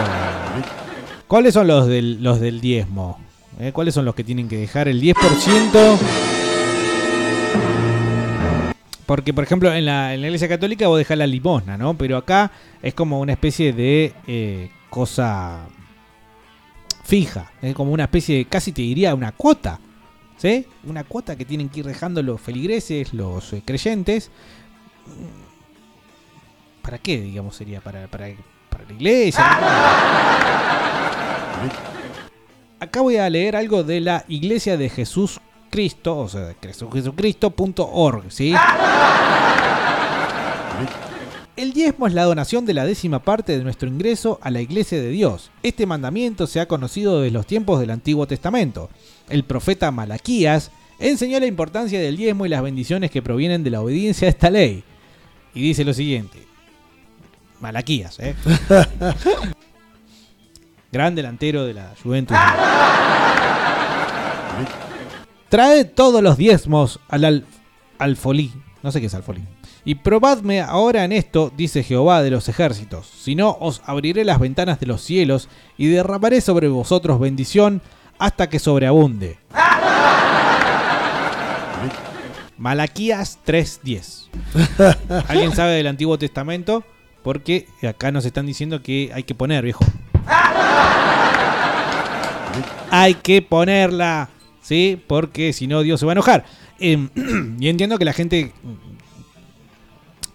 ¿Cuáles 1.27 1.55
son 1.55 1.67
los 1.67 1.87
del, 1.87 2.23
los 2.23 2.39
del 2.41 2.61
diezmo? 2.61 3.24
Eh, 3.59 3.73
¿Cuáles 3.73 3.95
son 3.95 4.05
los 4.05 4.15
que 4.15 4.25
tienen 4.25 4.49
que 4.49 4.57
dejar 4.57 4.89
el 4.89 5.01
10%? 5.01 5.99
Porque, 9.07 9.33
por 9.35 9.45
ejemplo, 9.45 9.73
en 9.73 9.85
la, 9.85 10.15
en 10.15 10.21
la 10.23 10.27
iglesia 10.29 10.49
católica 10.49 10.89
vos 10.89 10.99
dejás 10.99 11.19
la 11.19 11.27
limosna, 11.27 11.77
¿no? 11.77 11.95
Pero 11.95 12.17
acá 12.17 12.51
es 12.83 12.95
como 12.95 13.21
una 13.21 13.33
especie 13.33 13.73
de 13.73 14.15
eh, 14.27 14.71
cosa 14.91 15.67
fija. 17.05 17.53
Es 17.61 17.75
como 17.75 17.93
una 17.93 18.05
especie 18.05 18.39
de, 18.39 18.45
casi 18.47 18.73
te 18.73 18.83
diría, 18.83 19.15
una 19.15 19.33
cuota. 19.33 19.79
¿Sí? 20.37 20.67
Una 20.85 21.05
cuota 21.05 21.37
que 21.37 21.45
tienen 21.45 21.69
que 21.69 21.81
ir 21.81 21.87
dejando 21.87 22.23
los 22.23 22.41
feligreses, 22.41 23.15
los 23.15 23.53
eh, 23.53 23.63
creyentes. 23.65 24.31
¿Para 26.83 26.99
qué, 26.99 27.21
digamos, 27.21 27.55
sería? 27.57 27.81
¿Para, 27.81 28.09
para, 28.09 28.31
para 28.69 28.85
la 28.85 28.93
iglesia? 28.93 29.45
Acá 32.85 33.01
voy 33.01 33.17
a 33.17 33.31
leer 33.31 33.57
algo 33.57 33.83
de 33.83 33.99
la 34.03 34.27
iglesia 34.29 34.77
de 34.77 34.91
Jesús 34.91 35.41
Cristo, 35.71 36.19
o 36.19 36.29
sea, 36.29 36.55
jesucristo.org, 36.93 38.25
¿sí? 38.31 38.55
El 41.57 41.73
diezmo 41.73 42.07
es 42.07 42.13
la 42.13 42.25
donación 42.25 42.67
de 42.67 42.75
la 42.75 42.85
décima 42.85 43.21
parte 43.21 43.57
de 43.57 43.65
nuestro 43.65 43.89
ingreso 43.89 44.39
a 44.43 44.51
la 44.51 44.61
iglesia 44.61 45.01
de 45.01 45.09
Dios. 45.09 45.51
Este 45.63 45.87
mandamiento 45.87 46.47
se 46.47 46.61
ha 46.61 46.69
conocido 46.69 47.23
desde 47.23 47.33
los 47.33 47.47
tiempos 47.47 47.81
del 47.81 47.91
Antiguo 47.91 48.27
Testamento. 48.27 48.91
El 49.31 49.45
profeta 49.45 49.91
Malaquías 49.91 50.71
enseñó 50.99 51.41
la 51.41 51.47
importancia 51.47 51.99
del 51.99 52.19
diezmo 52.19 52.45
y 52.45 52.51
las 52.51 52.63
bendiciones 52.63 53.11
que 53.11 53.23
provienen 53.23 53.65
de 53.65 53.71
la 53.71 53.81
obediencia 53.81 54.29
a 54.29 54.31
esta 54.31 54.51
ley. 54.51 54.85
Y 55.55 55.63
dice 55.63 55.87
lo 55.87 55.95
siguiente. 55.95 56.41
Malaquías, 57.63 58.21
¿eh? 58.21 58.35
Gran 60.95 61.17
delantero 61.17 61.65
de 61.67 61.75
la 61.75 61.93
Juventus. 62.01 62.37
Traed 65.49 65.89
todos 65.89 66.23
los 66.23 66.37
diezmos 66.37 67.01
al 67.09 67.25
al- 67.25 67.45
alfolí. 67.99 68.53
No 68.81 68.93
sé 68.93 69.01
qué 69.01 69.07
es 69.09 69.15
alfolí. 69.15 69.43
Y 69.85 69.97
probadme 69.97 70.61
ahora 70.61 71.03
en 71.05 71.11
esto, 71.11 71.53
dice 71.57 71.83
Jehová 71.83 72.23
de 72.23 72.31
los 72.31 72.49
ejércitos. 72.49 73.09
Si 73.09 73.35
no, 73.35 73.57
os 73.59 73.83
abriré 73.87 74.25
las 74.25 74.39
ventanas 74.39 74.79
de 74.79 74.87
los 74.87 75.03
cielos 75.03 75.49
y 75.77 75.89
derramaré 75.89 76.41
sobre 76.41 76.69
vosotros 76.69 77.19
bendición 77.19 77.83
hasta 78.21 78.49
que 78.49 78.61
sobreabunde. 78.61 79.37
Malaquías 82.57 83.41
3.10. 83.45 85.25
¿Alguien 85.27 85.57
sabe 85.57 85.73
del 85.73 85.89
Antiguo 85.89 86.17
Testamento? 86.19 86.85
Porque 87.25 87.67
acá 87.83 88.13
nos 88.13 88.25
están 88.27 88.47
diciendo 88.47 88.81
que 88.81 89.11
hay 89.13 89.25
que 89.25 89.35
poner, 89.35 89.65
viejo. 89.65 89.85
Hay 92.91 93.15
que 93.15 93.43
ponerla, 93.43 94.29
¿sí? 94.63 95.03
Porque 95.07 95.53
si 95.53 95.67
no, 95.67 95.83
Dios 95.83 96.01
se 96.01 96.07
va 96.07 96.13
a 96.13 96.15
enojar. 96.15 96.45
Em, 96.79 97.09
y 97.61 97.69
entiendo 97.69 97.99
que 97.99 98.05
la 98.05 98.13
gente 98.13 98.53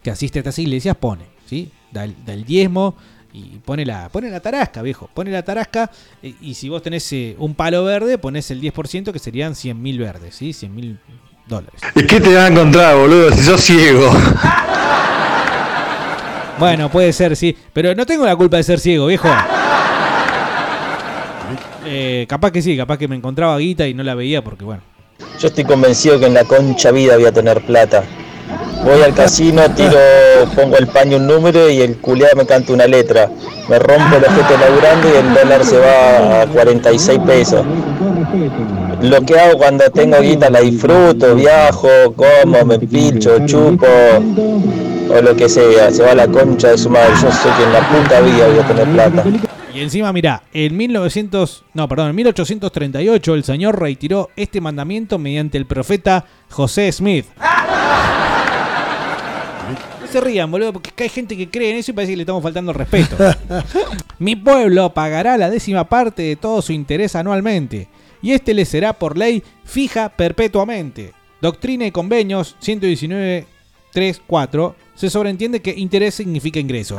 que 0.04 0.12
asiste 0.12 0.40
a 0.40 0.42
estas 0.42 0.60
iglesias 0.60 0.96
pone, 0.96 1.26
¿sí? 1.46 1.72
Da 1.92 2.04
el, 2.04 2.16
da 2.26 2.34
el 2.34 2.46
diezmo 2.46 2.96
y 3.34 3.60
pone 3.60 3.86
la, 3.86 4.10
pone 4.10 4.30
la 4.30 4.40
tarasca, 4.40 4.82
viejo. 4.82 5.10
Pone 5.14 5.32
la 5.32 5.44
tarasca 5.44 5.92
y, 6.22 6.36
y 6.42 6.54
si 6.56 6.70
vos 6.70 6.82
tenés 6.82 7.12
eh, 7.14 7.36
un 7.38 7.56
palo 7.56 7.84
verde, 7.84 8.18
ponés 8.18 8.50
el 8.52 8.62
10% 8.62 9.12
que 9.12 9.20
serían 9.20 9.56
100 9.56 9.82
mil 9.82 10.00
verdes, 10.00 10.36
¿sí? 10.36 10.54
100 10.54 10.76
mil 10.76 11.00
dólares. 11.48 11.82
¿Y 11.96 12.06
qué 12.06 12.22
te 12.22 12.34
van 12.34 12.46
a 12.46 12.48
encontrar, 12.48 12.96
boludo, 12.96 13.32
si 13.32 13.44
sos 13.44 13.62
ciego? 13.62 14.12
Bueno, 16.60 16.90
puede 16.90 17.14
ser, 17.14 17.36
sí. 17.36 17.56
Pero 17.74 17.96
no 17.96 18.06
tengo 18.06 18.26
la 18.26 18.36
culpa 18.36 18.58
de 18.58 18.64
ser 18.64 18.80
ciego, 18.80 19.08
viejo. 19.08 19.30
Eh, 21.86 22.26
capaz 22.28 22.52
que 22.52 22.62
sí, 22.62 22.78
capaz 22.78 22.98
que 22.98 23.08
me 23.08 23.16
encontraba 23.16 23.58
guita 23.58 23.88
y 23.88 23.94
no 23.94 24.04
la 24.04 24.14
veía 24.14 24.44
porque, 24.44 24.66
bueno. 24.66 24.84
Yo 25.40 25.48
estoy 25.48 25.64
convencido 25.64 26.20
que 26.20 26.28
en 26.28 26.34
la 26.34 26.44
concha 26.44 26.92
vida 26.92 27.16
voy 27.16 27.26
a 27.26 27.32
tener 27.32 27.66
plata. 27.66 28.04
Voy 28.84 29.02
al 29.02 29.14
casino, 29.14 29.64
tiro, 29.76 29.98
pongo 30.56 30.78
el 30.78 30.88
paño 30.88 31.18
un 31.18 31.28
número 31.28 31.70
y 31.70 31.82
el 31.82 31.98
culiado 31.98 32.36
me 32.36 32.46
canta 32.46 32.74
una 32.74 32.88
letra. 32.88 33.30
Me 33.70 33.80
rompo 33.80 34.18
el 34.18 34.24
ojete 34.24 34.58
laburando 34.58 35.10
y 35.10 35.18
el 35.18 35.34
dólar 35.34 35.66
se 35.66 35.78
va 35.78 36.42
a 36.42 36.48
46 36.48 37.20
pesos. 37.26 37.66
Lo 39.02 39.22
que 39.22 39.40
hago 39.40 39.58
cuando 39.58 39.90
tengo 39.90 40.20
guita 40.20 40.50
la 40.50 40.62
disfruto, 40.62 41.36
viajo, 41.36 41.88
como, 42.16 42.66
me 42.66 42.80
pincho, 42.80 43.46
chupo 43.46 43.88
o 45.10 45.22
lo 45.22 45.36
que 45.36 45.50
sea. 45.50 45.92
Se 45.92 46.04
va 46.04 46.12
a 46.12 46.16
la 46.16 46.28
concha 46.28 46.70
de 46.70 46.78
su 46.78 46.90
madre. 46.90 47.12
Yo 47.22 47.32
sé 47.32 47.50
que 47.58 47.64
en 47.64 47.74
la 47.74 47.90
puta 47.90 48.22
vida 48.22 48.48
voy 48.48 48.60
a 48.60 48.68
tener 48.68 48.88
plata. 48.90 49.26
Y 49.74 49.82
encima, 49.82 50.12
mirá, 50.12 50.44
en 50.52 50.76
1900, 50.76 51.64
no, 51.74 51.88
perdón, 51.88 52.10
en 52.10 52.16
1838 52.16 53.36
el 53.36 53.44
Señor 53.44 53.80
retiró 53.80 54.30
este 54.36 54.62
mandamiento 54.62 55.20
mediante 55.20 55.58
el 55.58 55.68
profeta 55.68 56.26
José 56.50 56.92
Smith. 56.92 57.26
No 60.02 60.08
se 60.08 60.22
rían, 60.22 60.50
boludo, 60.50 60.74
porque 60.74 61.04
hay 61.04 61.10
gente 61.10 61.38
que 61.38 61.50
cree 61.50 61.70
en 61.70 61.78
eso 61.78 61.92
y 61.92 61.94
parece 61.94 62.14
que 62.14 62.18
le 62.18 62.24
estamos 62.24 62.42
faltando 62.42 62.72
el 62.72 62.78
respeto. 62.78 63.16
Mi 64.20 64.36
pueblo 64.36 64.92
pagará 64.92 65.38
la 65.38 65.52
décima 65.52 65.88
parte 65.88 66.24
de 66.24 66.36
todo 66.36 66.64
su 66.64 66.74
interés 66.74 67.16
anualmente, 67.16 67.90
y 68.24 68.32
este 68.32 68.56
le 68.56 68.66
será 68.66 68.94
por 68.94 69.18
ley 69.18 69.44
fija 69.64 70.10
perpetuamente. 70.10 71.14
Doctrina 71.42 71.86
y 71.86 71.92
convenios 71.92 72.56
119.3.4 73.94 74.74
se 74.96 75.10
sobreentiende 75.10 75.62
que 75.62 75.72
interés 75.76 76.16
significa 76.16 76.60
ingreso. 76.60 76.98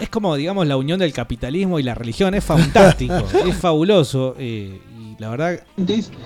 Es 0.00 0.08
como, 0.08 0.34
digamos, 0.36 0.66
la 0.66 0.76
unión 0.76 0.98
del 0.98 1.12
capitalismo 1.12 1.78
y 1.78 1.82
la 1.82 1.94
religión. 1.94 2.34
Es 2.34 2.44
fantástico, 2.44 3.14
es 3.46 3.56
fabuloso. 3.56 4.34
eh, 4.38 4.80
y 4.98 5.16
la 5.22 5.28
verdad... 5.30 5.60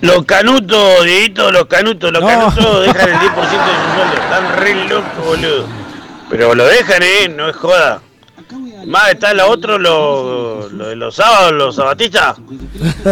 Los 0.01 0.25
canutos, 0.25 1.05
Dieguito, 1.05 1.51
los 1.51 1.65
canutos, 1.65 2.11
los 2.11 2.21
No. 2.21 2.27
canutos 2.27 2.85
dejan 2.85 3.09
el 3.09 3.15
10% 3.15 3.29
de 3.29 3.47
su 3.47 3.95
sueldo. 3.95 4.13
Están 4.21 4.57
re 4.57 4.87
locos, 4.87 5.25
boludo. 5.25 5.65
Pero 6.29 6.55
lo 6.55 6.65
dejan, 6.65 7.01
eh, 7.03 7.29
no 7.29 7.49
es 7.49 7.55
joda. 7.55 8.01
Más 8.87 9.09
está 9.09 9.33
lo 9.33 9.47
otro, 9.49 9.77
lo, 9.77 10.67
lo 10.69 10.87
de 10.87 10.95
los 10.95 11.15
sábados, 11.15 11.51
los 11.51 11.75
sabatistas, 11.75 12.37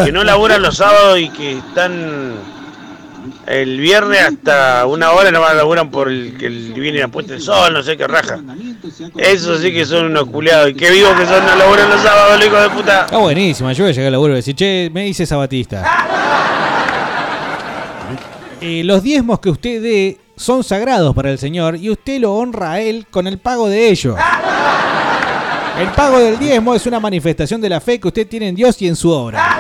que 0.04 0.12
no 0.12 0.24
laburan 0.24 0.62
los 0.62 0.78
sábados 0.78 1.20
y 1.20 1.30
que 1.30 1.58
están 1.58 2.34
el 3.48 3.80
viernes 3.80 4.20
hasta 4.20 4.86
una 4.86 5.12
hora 5.12 5.32
nomás 5.32 5.56
laburan 5.56 5.90
por 5.90 6.10
el 6.10 6.38
que 6.38 6.50
viene 6.50 7.00
la 7.00 7.08
puesta 7.08 7.34
del 7.34 7.42
sol, 7.42 7.74
no 7.74 7.82
sé 7.82 7.96
qué 7.96 8.06
raja. 8.06 8.40
Eso 9.16 9.58
sí 9.58 9.72
que 9.72 9.86
son 9.86 10.08
unos 10.08 10.26
culiados. 10.26 10.70
Y 10.70 10.74
qué 10.74 10.92
vivos 10.92 11.14
que 11.18 11.26
son, 11.26 11.46
no 11.46 11.56
laburan 11.56 11.90
los 11.90 12.02
sábados, 12.02 12.46
hijos 12.46 12.62
de 12.62 12.70
puta. 12.70 13.06
Está 13.06 13.18
buenísima, 13.18 13.72
yo 13.72 13.86
voy 13.86 13.92
a 13.92 13.94
llegar 13.94 14.08
al 14.08 14.12
laburo 14.12 14.34
y 14.34 14.36
decir, 14.38 14.56
che, 14.56 14.90
me 14.94 15.06
dice 15.06 15.26
Sabatista. 15.26 15.84
Eh, 18.60 18.84
los 18.84 19.02
diezmos 19.02 19.40
que 19.40 19.50
usted 19.50 19.82
dé 19.82 20.18
son 20.36 20.64
sagrados 20.64 21.16
para 21.16 21.32
el 21.32 21.38
Señor 21.38 21.78
y 21.78 21.90
usted 21.90 22.20
lo 22.20 22.34
honra 22.34 22.74
a 22.74 22.82
Él 22.82 23.08
con 23.10 23.28
el 23.28 23.38
pago 23.38 23.70
de 23.70 23.90
ellos. 23.90 24.18
El 25.80 25.88
pago 25.90 26.20
del 26.20 26.38
diezmo 26.38 26.74
es 26.76 26.86
una 26.86 27.00
manifestación 27.00 27.62
de 27.62 27.70
la 27.70 27.80
fe 27.80 28.00
que 28.00 28.08
usted 28.08 28.28
tiene 28.28 28.50
en 28.50 28.56
Dios 28.56 28.82
y 28.82 28.88
en 28.88 28.96
su 28.96 29.10
obra. 29.10 29.60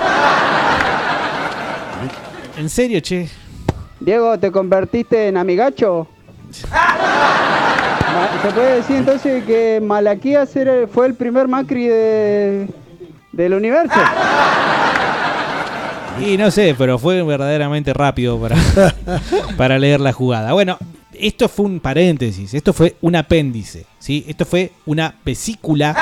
¿En 2.58 2.70
serio, 2.70 3.00
che? 3.00 3.30
Diego, 4.00 4.38
¿te 4.38 4.52
convertiste 4.52 5.28
en 5.28 5.38
amigacho? 5.38 6.08
¿Se 8.42 8.52
puede 8.52 8.76
decir 8.78 8.96
entonces 8.98 9.44
que 9.44 9.80
Malaquías 9.82 10.50
fue 10.92 11.08
el 11.08 11.14
primer 11.16 11.48
Macri 11.48 11.88
de- 11.88 12.68
del 13.32 13.54
universo? 13.54 13.94
Y 16.20 16.36
no 16.36 16.50
sé, 16.50 16.74
pero 16.76 16.98
fue 16.98 17.22
verdaderamente 17.22 17.94
rápido 17.94 18.40
para, 18.40 18.56
para 19.58 19.78
leer 19.78 20.00
la 20.00 20.12
jugada. 20.14 20.52
Bueno, 20.52 20.76
esto 21.14 21.48
fue 21.48 21.68
un 21.68 21.80
paréntesis, 21.80 22.56
esto 22.56 22.74
fue 22.74 22.96
un 23.02 23.16
apéndice, 23.16 23.86
¿sí? 24.00 24.26
Esto 24.28 24.44
fue 24.44 24.72
una 24.88 25.14
vesícula 25.24 25.96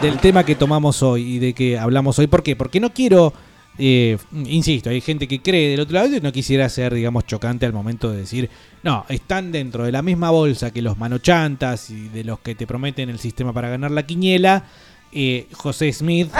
del 0.00 0.18
tema 0.18 0.44
que 0.44 0.54
tomamos 0.54 1.02
hoy 1.02 1.34
y 1.34 1.38
de 1.40 1.52
que 1.52 1.76
hablamos 1.80 2.16
hoy. 2.20 2.28
¿Por 2.28 2.44
qué? 2.44 2.54
Porque 2.54 2.78
no 2.78 2.90
quiero, 2.90 3.32
eh, 3.78 4.16
insisto, 4.32 4.90
hay 4.90 5.00
gente 5.00 5.28
que 5.28 5.40
cree 5.40 5.70
del 5.70 5.80
otro 5.80 5.94
lado 5.94 6.16
y 6.16 6.20
no 6.20 6.32
quisiera 6.32 6.68
ser, 6.68 6.94
digamos, 6.94 7.26
chocante 7.26 7.66
al 7.66 7.72
momento 7.72 8.10
de 8.10 8.18
decir, 8.18 8.50
no, 8.82 9.04
están 9.08 9.52
dentro 9.52 9.84
de 9.84 9.92
la 9.92 10.02
misma 10.02 10.30
bolsa 10.30 10.72
que 10.72 10.82
los 10.82 10.96
manochantas 10.96 11.90
y 11.90 12.08
de 12.08 12.24
los 12.24 12.40
que 12.40 12.54
te 12.54 12.66
prometen 12.66 13.10
el 13.10 13.18
sistema 13.18 13.52
para 13.52 13.68
ganar 13.68 13.90
la 13.90 14.06
quiniela, 14.06 14.64
eh, 15.12 15.46
José 15.52 15.92
Smith 15.92 16.30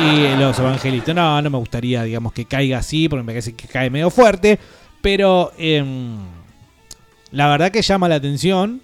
y 0.00 0.36
los 0.36 0.58
evangelistas. 0.58 1.14
No, 1.14 1.40
no 1.40 1.50
me 1.50 1.58
gustaría, 1.58 2.02
digamos, 2.02 2.32
que 2.32 2.44
caiga 2.44 2.78
así, 2.78 3.08
porque 3.08 3.22
me 3.22 3.32
parece 3.32 3.54
que 3.54 3.68
cae 3.68 3.90
medio 3.90 4.10
fuerte. 4.10 4.58
Pero 5.00 5.52
em, 5.58 6.18
la 7.30 7.48
verdad 7.48 7.70
que 7.70 7.82
llama 7.82 8.08
la 8.08 8.16
atención. 8.16 8.82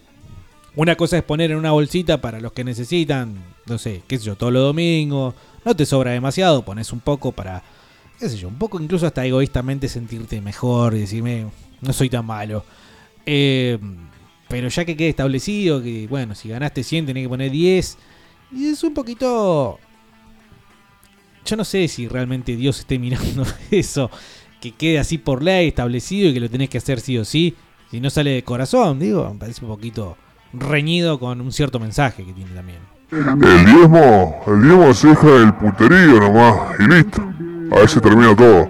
Una 0.76 0.94
cosa 0.94 1.16
es 1.16 1.24
poner 1.24 1.50
en 1.50 1.56
una 1.56 1.72
bolsita 1.72 2.20
para 2.20 2.38
los 2.38 2.52
que 2.52 2.62
necesitan, 2.62 3.34
no 3.66 3.78
sé, 3.78 4.02
qué 4.06 4.18
sé 4.18 4.24
yo, 4.24 4.36
todos 4.36 4.52
los 4.52 4.62
domingos. 4.62 5.34
No 5.64 5.74
te 5.74 5.86
sobra 5.86 6.12
demasiado, 6.12 6.64
pones 6.64 6.92
un 6.92 7.00
poco 7.00 7.32
para, 7.32 7.62
qué 8.18 8.28
sé 8.28 8.36
yo, 8.36 8.48
un 8.48 8.58
poco 8.58 8.80
incluso 8.80 9.06
hasta 9.06 9.24
egoístamente 9.26 9.88
sentirte 9.88 10.40
mejor 10.40 10.94
y 10.94 11.00
decirme, 11.00 11.46
no 11.80 11.92
soy 11.92 12.10
tan 12.10 12.26
malo. 12.26 12.64
Em, 13.24 13.96
pero 14.48 14.68
ya 14.68 14.84
que 14.84 14.96
quede 14.96 15.08
establecido 15.08 15.82
que, 15.82 16.06
bueno, 16.06 16.34
si 16.34 16.48
ganaste 16.48 16.84
100 16.84 17.06
tenés 17.06 17.24
que 17.24 17.28
poner 17.28 17.50
10. 17.50 17.98
Y 18.52 18.66
es 18.66 18.84
un 18.84 18.94
poquito 18.94 19.80
yo 21.46 21.56
no 21.56 21.64
sé 21.64 21.88
si 21.88 22.08
realmente 22.08 22.56
Dios 22.56 22.80
esté 22.80 22.98
mirando 22.98 23.46
eso, 23.70 24.10
que 24.60 24.72
quede 24.72 24.98
así 24.98 25.16
por 25.16 25.42
ley 25.42 25.68
establecido 25.68 26.28
y 26.28 26.34
que 26.34 26.40
lo 26.40 26.50
tenés 26.50 26.68
que 26.68 26.78
hacer 26.78 27.00
sí 27.00 27.16
o 27.16 27.24
sí, 27.24 27.54
si 27.90 28.00
no 28.00 28.10
sale 28.10 28.30
de 28.30 28.42
corazón, 28.42 28.98
digo, 28.98 29.32
me 29.32 29.38
parece 29.38 29.64
un 29.64 29.70
poquito 29.70 30.16
reñido 30.58 31.18
con 31.18 31.40
un 31.40 31.52
cierto 31.52 31.78
mensaje 31.78 32.24
que 32.24 32.32
tiene 32.32 32.50
también. 32.52 32.78
El 33.10 33.66
diezmo, 33.66 34.42
el 34.46 34.62
diezmo 34.62 34.94
se 34.94 35.08
deja 35.08 35.26
del 35.28 35.54
puterío 35.54 36.20
nomás 36.20 36.78
y 36.80 36.82
listo. 36.88 37.22
A 37.72 37.78
ver 37.80 37.88
si 37.88 38.00
termina 38.00 38.34
todo. 38.34 38.68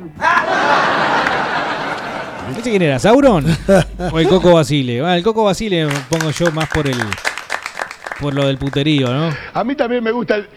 ¿Ese 2.58 2.70
quién 2.70 2.82
era? 2.82 2.98
¿Sauron? 2.98 3.44
¿O 4.12 4.18
el 4.18 4.28
Coco 4.28 4.54
Basile? 4.54 5.04
Ah, 5.04 5.16
el 5.16 5.22
Coco 5.22 5.44
Basile 5.44 5.88
pongo 6.08 6.30
yo 6.30 6.52
más 6.52 6.68
por 6.68 6.86
el 6.86 6.98
por 8.20 8.32
lo 8.34 8.46
del 8.46 8.56
puterío, 8.56 9.12
¿no? 9.12 9.30
A 9.52 9.64
mí 9.64 9.74
también 9.74 10.02
me 10.02 10.10
gusta 10.10 10.36
el, 10.36 10.48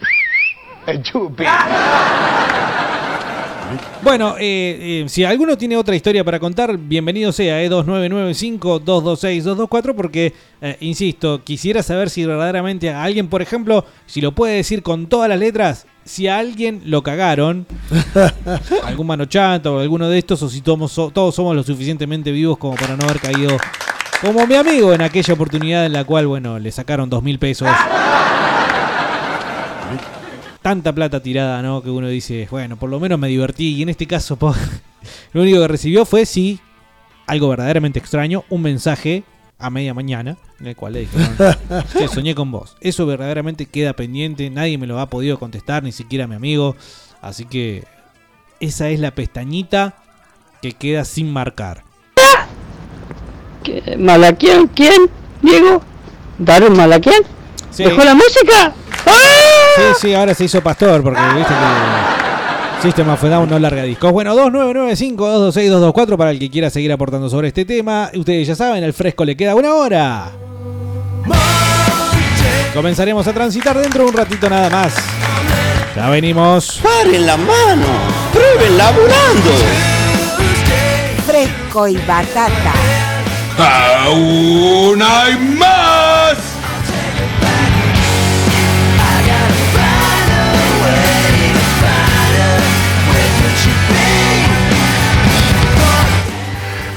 el 0.86 1.02
chupi. 1.02 1.44
Bueno, 4.02 4.36
eh, 4.38 5.02
eh, 5.04 5.08
si 5.08 5.24
alguno 5.24 5.58
tiene 5.58 5.76
otra 5.76 5.96
historia 5.96 6.24
para 6.24 6.40
contar, 6.40 6.78
bienvenido 6.78 7.32
sea, 7.32 7.62
eh, 7.62 7.70
2995-226-224, 7.70 9.94
porque, 9.94 10.32
eh, 10.60 10.76
insisto, 10.80 11.42
quisiera 11.44 11.82
saber 11.82 12.10
si 12.10 12.24
verdaderamente 12.24 12.90
a 12.90 13.02
alguien, 13.02 13.28
por 13.28 13.42
ejemplo, 13.42 13.84
si 14.06 14.20
lo 14.20 14.32
puede 14.32 14.56
decir 14.56 14.82
con 14.82 15.06
todas 15.06 15.28
las 15.28 15.38
letras, 15.38 15.86
si 16.04 16.28
a 16.28 16.38
alguien 16.38 16.82
lo 16.86 17.02
cagaron, 17.02 17.66
algún 18.84 19.06
manochanta 19.06 19.70
o 19.70 19.80
alguno 19.80 20.08
de 20.08 20.18
estos, 20.18 20.42
o 20.42 20.48
si 20.48 20.62
todos, 20.62 20.94
todos 21.12 21.34
somos 21.34 21.54
lo 21.54 21.62
suficientemente 21.62 22.32
vivos 22.32 22.56
como 22.58 22.74
para 22.76 22.96
no 22.96 23.04
haber 23.04 23.20
caído 23.20 23.58
como 24.20 24.46
mi 24.46 24.54
amigo 24.54 24.92
en 24.92 25.00
aquella 25.00 25.32
oportunidad 25.34 25.86
en 25.86 25.94
la 25.94 26.04
cual, 26.04 26.26
bueno, 26.26 26.58
le 26.58 26.70
sacaron 26.72 27.08
dos 27.08 27.22
mil 27.22 27.38
pesos. 27.38 27.68
Tanta 30.62 30.92
plata 30.94 31.20
tirada, 31.22 31.62
¿no? 31.62 31.82
Que 31.82 31.90
uno 31.90 32.08
dice, 32.08 32.46
bueno, 32.50 32.76
por 32.76 32.90
lo 32.90 33.00
menos 33.00 33.18
me 33.18 33.28
divertí. 33.28 33.76
Y 33.76 33.82
en 33.82 33.88
este 33.88 34.06
caso, 34.06 34.36
po, 34.36 34.54
lo 35.32 35.42
único 35.42 35.60
que 35.60 35.68
recibió 35.68 36.04
fue, 36.04 36.26
sí, 36.26 36.60
algo 37.26 37.48
verdaderamente 37.48 37.98
extraño, 37.98 38.44
un 38.50 38.62
mensaje 38.62 39.24
a 39.58 39.70
media 39.70 39.94
mañana, 39.94 40.36
en 40.58 40.66
el 40.66 40.76
cual 40.76 40.94
le 40.94 41.00
dijeron, 41.00 41.36
"Che, 41.98 42.08
soñé 42.08 42.34
con 42.34 42.50
vos. 42.50 42.76
Eso 42.80 43.06
verdaderamente 43.06 43.66
queda 43.66 43.92
pendiente, 43.94 44.50
nadie 44.50 44.78
me 44.78 44.86
lo 44.86 44.98
ha 45.00 45.08
podido 45.10 45.38
contestar, 45.38 45.82
ni 45.82 45.92
siquiera 45.92 46.26
mi 46.26 46.34
amigo. 46.34 46.76
Así 47.22 47.44
que 47.44 47.84
esa 48.60 48.88
es 48.90 49.00
la 49.00 49.10
pestañita 49.12 49.96
que 50.62 50.72
queda 50.72 51.04
sin 51.04 51.32
marcar. 51.32 51.84
¿Qué? 53.62 53.96
¿Malaquian? 53.98 54.68
¿Quién? 54.68 55.10
¿Diego? 55.42 55.82
¿Daron 56.38 56.76
Malaquian? 56.76 57.22
Sí. 57.70 57.84
¿Dejó 57.84 58.02
la 58.04 58.14
música? 58.14 58.74
Sí, 59.80 60.08
sí, 60.08 60.14
ahora 60.14 60.34
se 60.34 60.44
hizo 60.44 60.60
pastor 60.60 61.02
porque 61.02 61.20
viste 61.36 61.54
que 61.54 62.82
System 62.82 63.08
of 63.10 63.24
a 63.24 63.28
Down 63.28 63.50
no 63.50 63.58
larga 63.58 63.82
discos. 63.82 64.12
Bueno, 64.12 64.34
2995-226-224 64.34 66.16
para 66.16 66.30
el 66.30 66.38
que 66.38 66.50
quiera 66.50 66.70
seguir 66.70 66.92
aportando 66.92 67.28
sobre 67.28 67.48
este 67.48 67.64
tema. 67.64 68.10
Ustedes 68.14 68.46
ya 68.46 68.54
saben, 68.54 68.84
el 68.84 68.92
fresco 68.92 69.24
le 69.24 69.36
queda 69.36 69.54
una 69.54 69.74
hora. 69.74 70.30
Comenzaremos 72.74 73.26
a 73.26 73.32
transitar 73.32 73.76
dentro 73.78 74.04
de 74.04 74.10
un 74.10 74.16
ratito 74.16 74.48
nada 74.48 74.70
más. 74.70 74.94
Ya 75.96 76.08
venimos. 76.08 76.80
Paren 76.82 77.26
la 77.26 77.36
mano, 77.36 77.86
prueben 78.32 78.78
laburando. 78.78 79.50
Fresco 81.26 81.88
y 81.88 81.96
batata. 81.96 82.72
¡Aún 83.58 85.02
hay 85.02 85.36
más! 85.58 85.99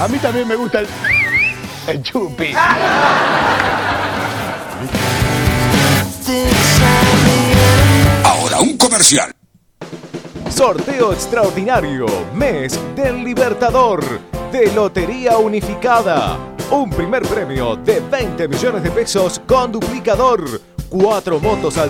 A 0.04 0.08
mí 0.10 0.18
también 0.18 0.46
me 0.46 0.58
gusta 0.58 0.82
el, 0.82 0.88
el 1.88 2.04
chupi. 2.04 2.54
Ahora 8.26 8.60
un 8.60 8.78
comercial. 8.78 9.32
Sorteo 10.50 11.14
extraordinario, 11.14 12.06
mes 12.34 12.78
del 12.98 13.24
Libertador, 13.24 14.04
de 14.52 14.74
Lotería 14.74 15.38
Unificada. 15.38 16.38
Un 16.70 16.90
primer 16.90 17.24
premio 17.24 17.78
de 17.78 18.02
20 18.02 18.50
millones 18.50 18.84
de 18.84 18.92
pesos 18.92 19.42
con 19.48 19.72
duplicador. 19.72 20.44
Cuatro 20.90 21.40
motos 21.40 21.78
al 21.78 21.90